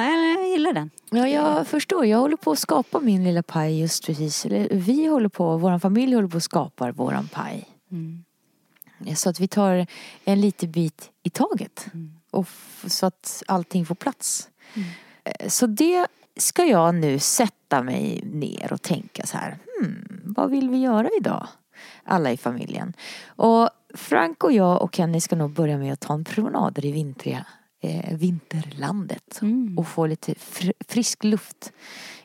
jag 0.03 0.47
gillar 0.49 0.73
den. 0.73 0.89
Ja, 1.11 1.27
jag 1.27 1.67
förstår. 1.67 2.05
Jag 2.05 2.17
håller 2.17 2.37
på 2.37 2.51
att 2.51 2.59
skapa 2.59 2.99
min 2.99 3.23
lilla 3.23 3.43
paj 3.43 3.79
just 3.79 4.05
precis. 4.05 4.45
Vi 4.71 5.05
håller 5.07 5.29
på, 5.29 5.57
vår 5.57 5.79
familj 5.79 6.15
håller 6.15 6.27
på 6.27 6.37
att 6.37 6.43
skapa 6.43 6.91
våran 6.91 7.27
paj. 7.27 7.69
Så 9.15 9.29
att 9.29 9.39
vi 9.39 9.47
tar 9.47 9.87
en 10.25 10.41
liten 10.41 10.71
bit 10.71 11.11
i 11.23 11.29
taget. 11.29 11.85
Och 12.31 12.41
f- 12.47 12.83
så 12.87 13.05
att 13.05 13.43
allting 13.47 13.85
får 13.85 13.95
plats. 13.95 14.49
Eh, 15.23 15.47
Så 15.49 15.67
det 15.67 16.07
ska 16.37 16.65
jag 16.65 16.95
nu 16.95 17.19
sätta 17.19 17.83
mig 17.83 18.21
ner 18.25 18.73
och 18.73 18.81
tänka 18.81 19.25
så 19.25 19.37
här. 19.37 19.57
Hmm, 19.79 20.21
vad 20.23 20.49
vill 20.51 20.69
vi 20.69 20.77
göra 20.77 21.09
idag? 21.19 21.47
Alla 22.03 22.31
i 22.31 22.37
familjen. 22.37 22.93
Och 23.27 23.69
Frank 23.93 24.43
och 24.43 24.51
jag 24.51 24.81
och 24.81 24.95
Kenny 24.95 25.21
ska 25.21 25.35
nog 25.35 25.51
börja 25.51 25.77
med 25.77 25.93
att 25.93 25.99
ta 25.99 26.13
en 26.13 26.23
promenad 26.23 26.85
i 26.85 26.91
vintriga 26.91 27.45
eh, 27.85 28.17
vinterlandet. 28.17 29.41
Och 29.77 29.87
få 29.87 30.05
lite 30.07 30.33
fr- 30.33 30.73
frisk 30.87 31.23
luft 31.23 31.71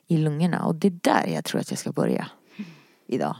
i 0.06 0.16
lungorna. 0.16 0.64
Och 0.64 0.74
det 0.74 0.88
är 0.88 0.98
där 1.02 1.26
jag 1.34 1.44
tror 1.44 1.60
att 1.60 1.70
jag 1.70 1.78
ska 1.78 1.92
börja 1.92 2.26
idag. 3.06 3.36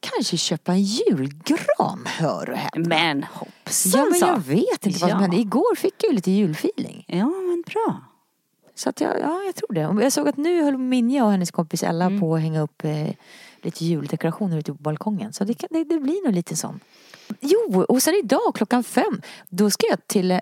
Kanske 0.00 0.36
köpa 0.36 0.72
en 0.72 0.82
julgran, 0.82 2.04
hör 2.06 2.50
och 2.50 2.56
häpna. 2.56 2.88
Men 2.88 3.22
hoppsan 3.22 3.92
Ja 4.00 4.06
men 4.10 4.20
jag 4.28 4.38
vet 4.38 4.86
inte 4.86 4.88
vad 4.88 4.98
som 4.98 5.08
Ja. 5.08 5.16
hände. 5.16 5.36
Igår 5.36 5.76
fick 5.76 5.94
jag 5.98 6.10
ju 6.10 6.16
lite 6.16 6.30
julfeeling. 6.30 7.04
Ja, 7.08 7.24
men 7.26 7.64
bra. 7.66 8.00
Så 8.74 8.88
att 8.88 9.00
jag, 9.00 9.20
ja, 9.20 9.42
jag 9.46 9.54
tror 9.54 9.72
det. 9.72 10.02
Jag 10.02 10.12
såg 10.12 10.28
att 10.28 10.36
nu 10.36 10.62
höll 10.62 10.78
Minja 10.78 11.24
och 11.24 11.30
hennes 11.30 11.50
kompis 11.50 11.82
Ella 11.82 12.18
på 12.20 12.34
att 12.34 12.40
hänga 12.40 12.60
upp 12.60 12.84
eh, 12.84 13.08
lite 13.62 13.84
juldekorationer 13.84 14.58
ute 14.58 14.72
på 14.72 14.82
balkongen. 14.82 15.32
Så 15.32 15.44
det, 15.44 15.54
kan, 15.54 15.68
det, 15.70 15.84
det 15.84 15.98
blir 16.00 16.24
nog 16.24 16.34
lite 16.34 16.56
sån. 16.56 16.80
Jo, 17.40 17.84
och 17.88 18.02
sen 18.02 18.14
idag 18.24 18.54
klockan 18.54 18.84
fem, 18.84 19.20
då 19.48 19.70
ska 19.70 19.86
jag 19.90 20.06
till 20.06 20.30
eh, 20.30 20.40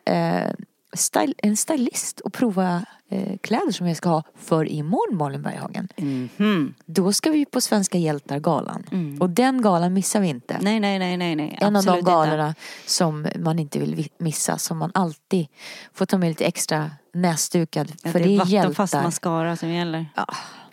style, 0.93 1.35
en 1.39 1.57
stylist 1.57 2.21
och 2.21 2.33
prova 2.33 2.85
eh, 3.09 3.37
kläder 3.41 3.71
som 3.73 3.87
jag 3.89 3.97
ska 3.97 4.09
ha 4.09 4.23
för 4.37 4.69
imorgon 4.69 5.17
Malin 5.19 5.43
Berghagen. 5.43 5.89
Mhm. 5.97 6.75
Då 6.87 7.13
ska 7.13 7.31
vi 7.31 7.45
på 7.45 7.61
Svenska 7.61 7.99
hjältar-galan. 7.99 9.17
Och 9.21 9.31
den 9.31 9.63
galan 9.63 9.93
missar 9.93 10.21
vi 10.21 10.29
inte. 10.29 10.59
Nej, 10.61 10.81
nej, 10.81 10.99
nej, 10.99 11.17
nej, 11.17 11.37
nej. 11.37 11.59
En 11.61 11.67
av 11.67 11.73
de 11.73 11.79
Absolut 11.79 11.99
inte. 11.99 12.11
galorna 12.11 12.55
som 12.87 13.27
man 13.39 13.59
inte 13.59 13.79
vill 13.79 13.95
vi- 13.95 14.09
missa, 14.19 14.59
som 14.59 14.79
man 14.79 14.91
alltid 14.95 15.47
får 15.95 16.07
ta 16.07 16.19
med 16.19 16.29
lite 16.29 16.45
extra 16.45 16.91
näsdukad. 17.15 17.93
Att 18.05 18.13
För 18.13 18.19
det 18.21 18.25
är 18.35 18.39
vattenfast 18.39 18.93
hjältar. 18.95 19.03
mascara 19.07 19.57
som 19.57 19.69
gäller. 19.69 20.07
Ja, 20.17 20.27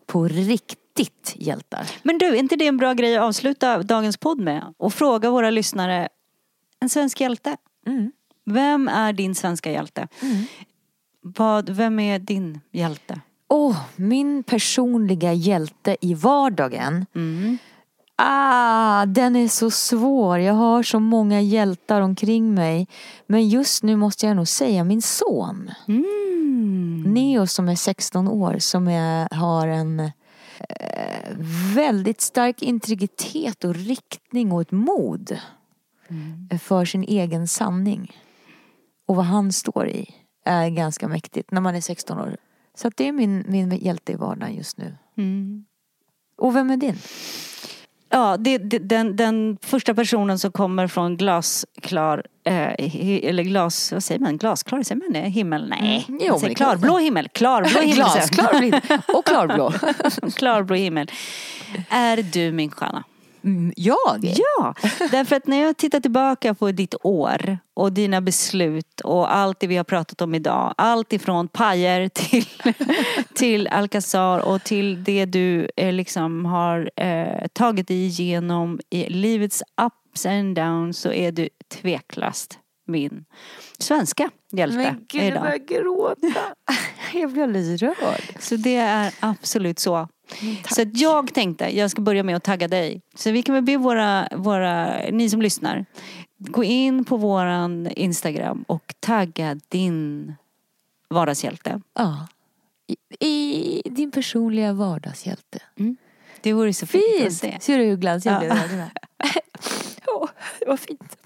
på 0.05 0.27
riktigt 0.27 1.33
hjältar. 1.35 1.87
Men 2.03 2.17
du, 2.17 2.25
är 2.25 2.35
inte 2.35 2.55
det 2.55 2.67
en 2.67 2.77
bra 2.77 2.93
grej 2.93 3.17
att 3.17 3.23
avsluta 3.23 3.83
dagens 3.83 4.17
podd 4.17 4.39
med? 4.39 4.73
Och 4.77 4.93
fråga 4.93 5.29
våra 5.29 5.49
lyssnare, 5.49 6.09
en 6.79 6.89
svensk 6.89 7.21
hjälte. 7.21 7.57
Mm. 7.87 8.11
Vem 8.53 8.87
är 8.87 9.13
din 9.13 9.35
svenska 9.35 9.71
hjälte? 9.71 10.07
Vad, 11.21 11.69
vem 11.69 11.99
är 11.99 12.19
din 12.19 12.59
hjälte? 12.71 13.21
Åh, 13.47 13.77
min 13.95 14.43
personliga 14.43 15.33
hjälte 15.33 15.97
i 16.01 16.13
vardagen. 16.13 17.05
Ah, 18.21 19.05
den 19.05 19.35
är 19.35 19.47
så 19.47 19.71
svår. 19.71 20.39
Jag 20.39 20.53
har 20.53 20.83
så 20.83 20.99
många 20.99 21.41
hjältar 21.41 22.01
omkring 22.01 22.53
mig. 22.53 22.87
Men 23.27 23.49
just 23.49 23.83
nu 23.83 23.95
måste 23.95 24.25
jag 24.25 24.35
nog 24.35 24.47
säga 24.47 24.83
min 24.83 25.01
son. 25.01 25.71
Neo 27.05 27.47
som 27.47 27.69
är 27.69 27.75
16 27.75 28.27
år 28.27 28.55
som 28.59 28.87
är, 28.87 29.35
har 29.35 29.67
en 29.67 29.99
eh, 29.99 30.09
väldigt 31.75 32.21
stark 32.21 32.61
integritet 32.61 33.63
och 33.63 33.75
riktning 33.75 34.51
och 34.51 34.61
ett 34.61 34.71
mod. 34.71 35.39
För 36.61 36.85
sin 36.85 37.03
egen 37.03 37.47
sanning. 37.47 38.11
Och 39.09 39.15
vad 39.15 39.25
han 39.25 39.51
står 39.51 39.87
i 39.87 40.15
är 40.45 40.69
ganska 40.69 41.07
mäktigt 41.07 41.51
när 41.51 41.61
man 41.61 41.75
är 41.75 41.81
16 41.81 42.19
år. 42.19 42.37
Så 42.75 42.89
det 42.95 43.07
är 43.07 43.11
min, 43.11 43.43
min 43.47 43.71
hjälte 43.71 44.11
i 44.11 44.15
vardagen 44.15 44.55
just 44.55 44.77
nu. 44.77 44.97
Och 46.37 46.55
vem 46.55 46.69
är 46.69 46.77
din? 46.77 46.97
Ja, 48.09 48.37
det, 48.37 48.57
det, 48.57 48.79
den, 48.79 49.15
den 49.15 49.57
första 49.61 49.93
personen 49.93 50.39
som 50.39 50.51
kommer 50.51 50.87
från 50.87 51.17
glasklar, 51.17 52.23
eh, 52.43 52.73
eller 53.29 53.43
glas, 53.43 53.91
vad 53.91 54.03
säger 54.03 54.19
man, 54.19 54.37
glasklar, 54.37 54.83
säger 54.83 55.01
man 55.01 55.13
det? 55.13 55.29
Himmel? 55.29 55.69
Nej, 55.69 56.05
Mm, 56.07 56.21
jo, 56.23 56.39
säger 56.39 56.55
klarblå 56.55 56.97
himmel, 56.97 57.27
klarblå 57.29 57.79
himmel. 57.79 57.95
Glasklar 57.95 58.81
och 59.17 59.25
klarblå. 59.25 59.73
klarblå 60.35 60.75
himmel. 60.75 61.11
Är 61.89 62.17
du 62.17 62.51
min 62.51 62.71
stjärna? 62.71 63.03
Mm, 63.43 63.73
jag? 63.75 64.19
Ja, 64.21 64.73
därför 65.11 65.35
att 65.35 65.47
när 65.47 65.61
jag 65.61 65.77
tittar 65.77 65.99
tillbaka 65.99 66.53
på 66.53 66.71
ditt 66.71 66.95
år 67.03 67.57
och 67.73 67.93
dina 67.93 68.21
beslut 68.21 69.01
och 69.01 69.35
allt 69.35 69.59
det 69.59 69.67
vi 69.67 69.77
har 69.77 69.83
pratat 69.83 70.21
om 70.21 70.35
idag. 70.35 70.73
Allt 70.77 71.13
ifrån 71.13 71.47
pajer 71.47 72.09
till, 72.09 72.45
till 73.33 73.67
Alcazar 73.67 74.39
och 74.39 74.63
till 74.63 75.03
det 75.03 75.25
du 75.25 75.69
eh, 75.75 75.93
liksom 75.93 76.45
har 76.45 76.91
eh, 76.95 77.47
tagit 77.53 77.87
dig 77.87 78.05
igenom 78.05 78.79
i 78.89 79.09
livets 79.09 79.63
ups 79.81 80.25
and 80.25 80.55
downs 80.55 80.99
så 80.99 81.11
är 81.11 81.31
du 81.31 81.49
tveklöst 81.67 82.59
min 82.87 83.25
svenska 83.79 84.29
hjälte 84.51 84.77
Men 84.77 85.05
gud, 85.09 85.21
jag 85.21 85.27
idag. 85.27 85.41
börjar 85.41 85.57
gråta. 85.57 86.39
Jag 87.13 87.31
blir 87.31 87.43
alldeles 87.43 87.81
rörd. 87.81 88.21
Så 88.39 88.55
det 88.55 88.75
är 88.75 89.13
absolut 89.19 89.79
så. 89.79 90.07
Så 90.69 90.81
att 90.81 90.97
jag 90.97 91.33
tänkte, 91.33 91.77
jag 91.77 91.91
ska 91.91 92.01
börja 92.01 92.23
med 92.23 92.35
att 92.35 92.43
tagga 92.43 92.67
dig. 92.67 93.01
Så 93.15 93.31
vi 93.31 93.43
kan 93.43 93.55
väl 93.55 93.63
be 93.63 93.77
våra, 93.77 94.27
våra, 94.35 94.97
ni 95.11 95.29
som 95.29 95.41
lyssnar, 95.41 95.85
gå 96.37 96.63
in 96.63 97.05
på 97.05 97.17
våran 97.17 97.87
Instagram 97.87 98.65
och 98.67 98.95
tagga 98.99 99.59
din 99.67 100.33
vardagshjälte. 101.09 101.81
Ja. 101.93 102.27
I, 103.19 103.81
I 103.85 103.89
din 103.89 104.11
personliga 104.11 104.73
vardagshjälte. 104.73 105.59
Det 106.41 106.53
vore 106.53 106.73
så 106.73 106.85
fint 106.85 107.03
att 107.15 107.21
Fint! 107.21 107.33
se. 107.33 107.57
Ser 107.61 107.77
du 107.77 107.83
hur 107.83 107.97
glansig 107.97 108.29
jag 108.29 108.39
blev? 108.39 108.51
Åh, 110.07 110.29
det 110.59 110.65
var 110.65 110.77
fint. 110.77 111.17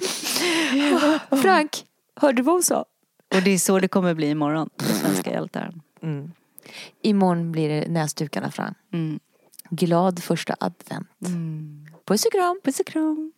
Frank, 1.41 1.86
hörde 2.16 2.36
du 2.38 2.41
vad 2.43 2.56
hon 2.56 2.64
sa? 2.64 2.86
Och 3.36 3.41
det 3.41 3.51
är 3.51 3.58
så 3.58 3.80
det 3.80 3.88
kommer 3.88 4.14
bli 4.14 4.30
imorgon, 4.30 4.70
Svenska 4.78 5.32
hjältar. 5.32 5.74
Imorgon 7.01 7.51
blir 7.51 7.69
det 7.69 7.88
näsdukarna 7.88 8.51
fram. 8.51 8.76
Mm. 8.93 9.19
Glad 9.69 10.24
första 10.24 10.55
advent. 10.59 11.07
Puss 12.05 12.26
och 12.26 12.32
kram. 12.32 12.59
Puss 12.63 12.80
och 12.80 12.86
kram. 12.86 13.32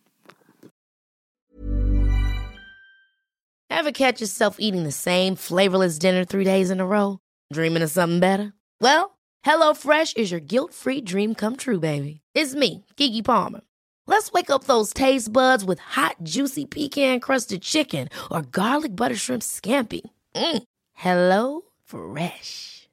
Ever 3.70 3.92
catch 3.92 4.20
yourself 4.20 4.56
eating 4.58 4.84
the 4.84 4.92
same 4.92 5.36
flavorless 5.36 5.98
dinner 5.98 6.24
three 6.24 6.44
days 6.44 6.70
in 6.70 6.80
a 6.80 6.86
row? 6.86 7.18
Dreaming 7.52 7.82
of 7.82 7.90
something 7.90 8.20
better? 8.20 8.52
Well, 8.80 9.18
HelloFresh 9.44 10.16
is 10.16 10.30
your 10.30 10.40
guilt-free 10.40 11.02
dream 11.02 11.34
come 11.34 11.56
true, 11.56 11.80
baby. 11.80 12.20
It's 12.34 12.54
me, 12.54 12.84
Kiki 12.96 13.22
Palmer. 13.22 13.60
Let's 14.06 14.32
wake 14.32 14.50
up 14.50 14.64
those 14.64 14.92
taste 14.92 15.32
buds 15.32 15.64
with 15.64 15.80
hot, 15.80 16.16
juicy 16.22 16.64
pecan-crusted 16.64 17.62
chicken 17.62 18.08
or 18.30 18.42
garlic 18.42 18.94
butter 18.94 19.16
shrimp 19.16 19.42
scampi. 19.42 20.02
Mm. 20.34 20.62
Hello 20.94 21.62
Fresh. 21.84 22.75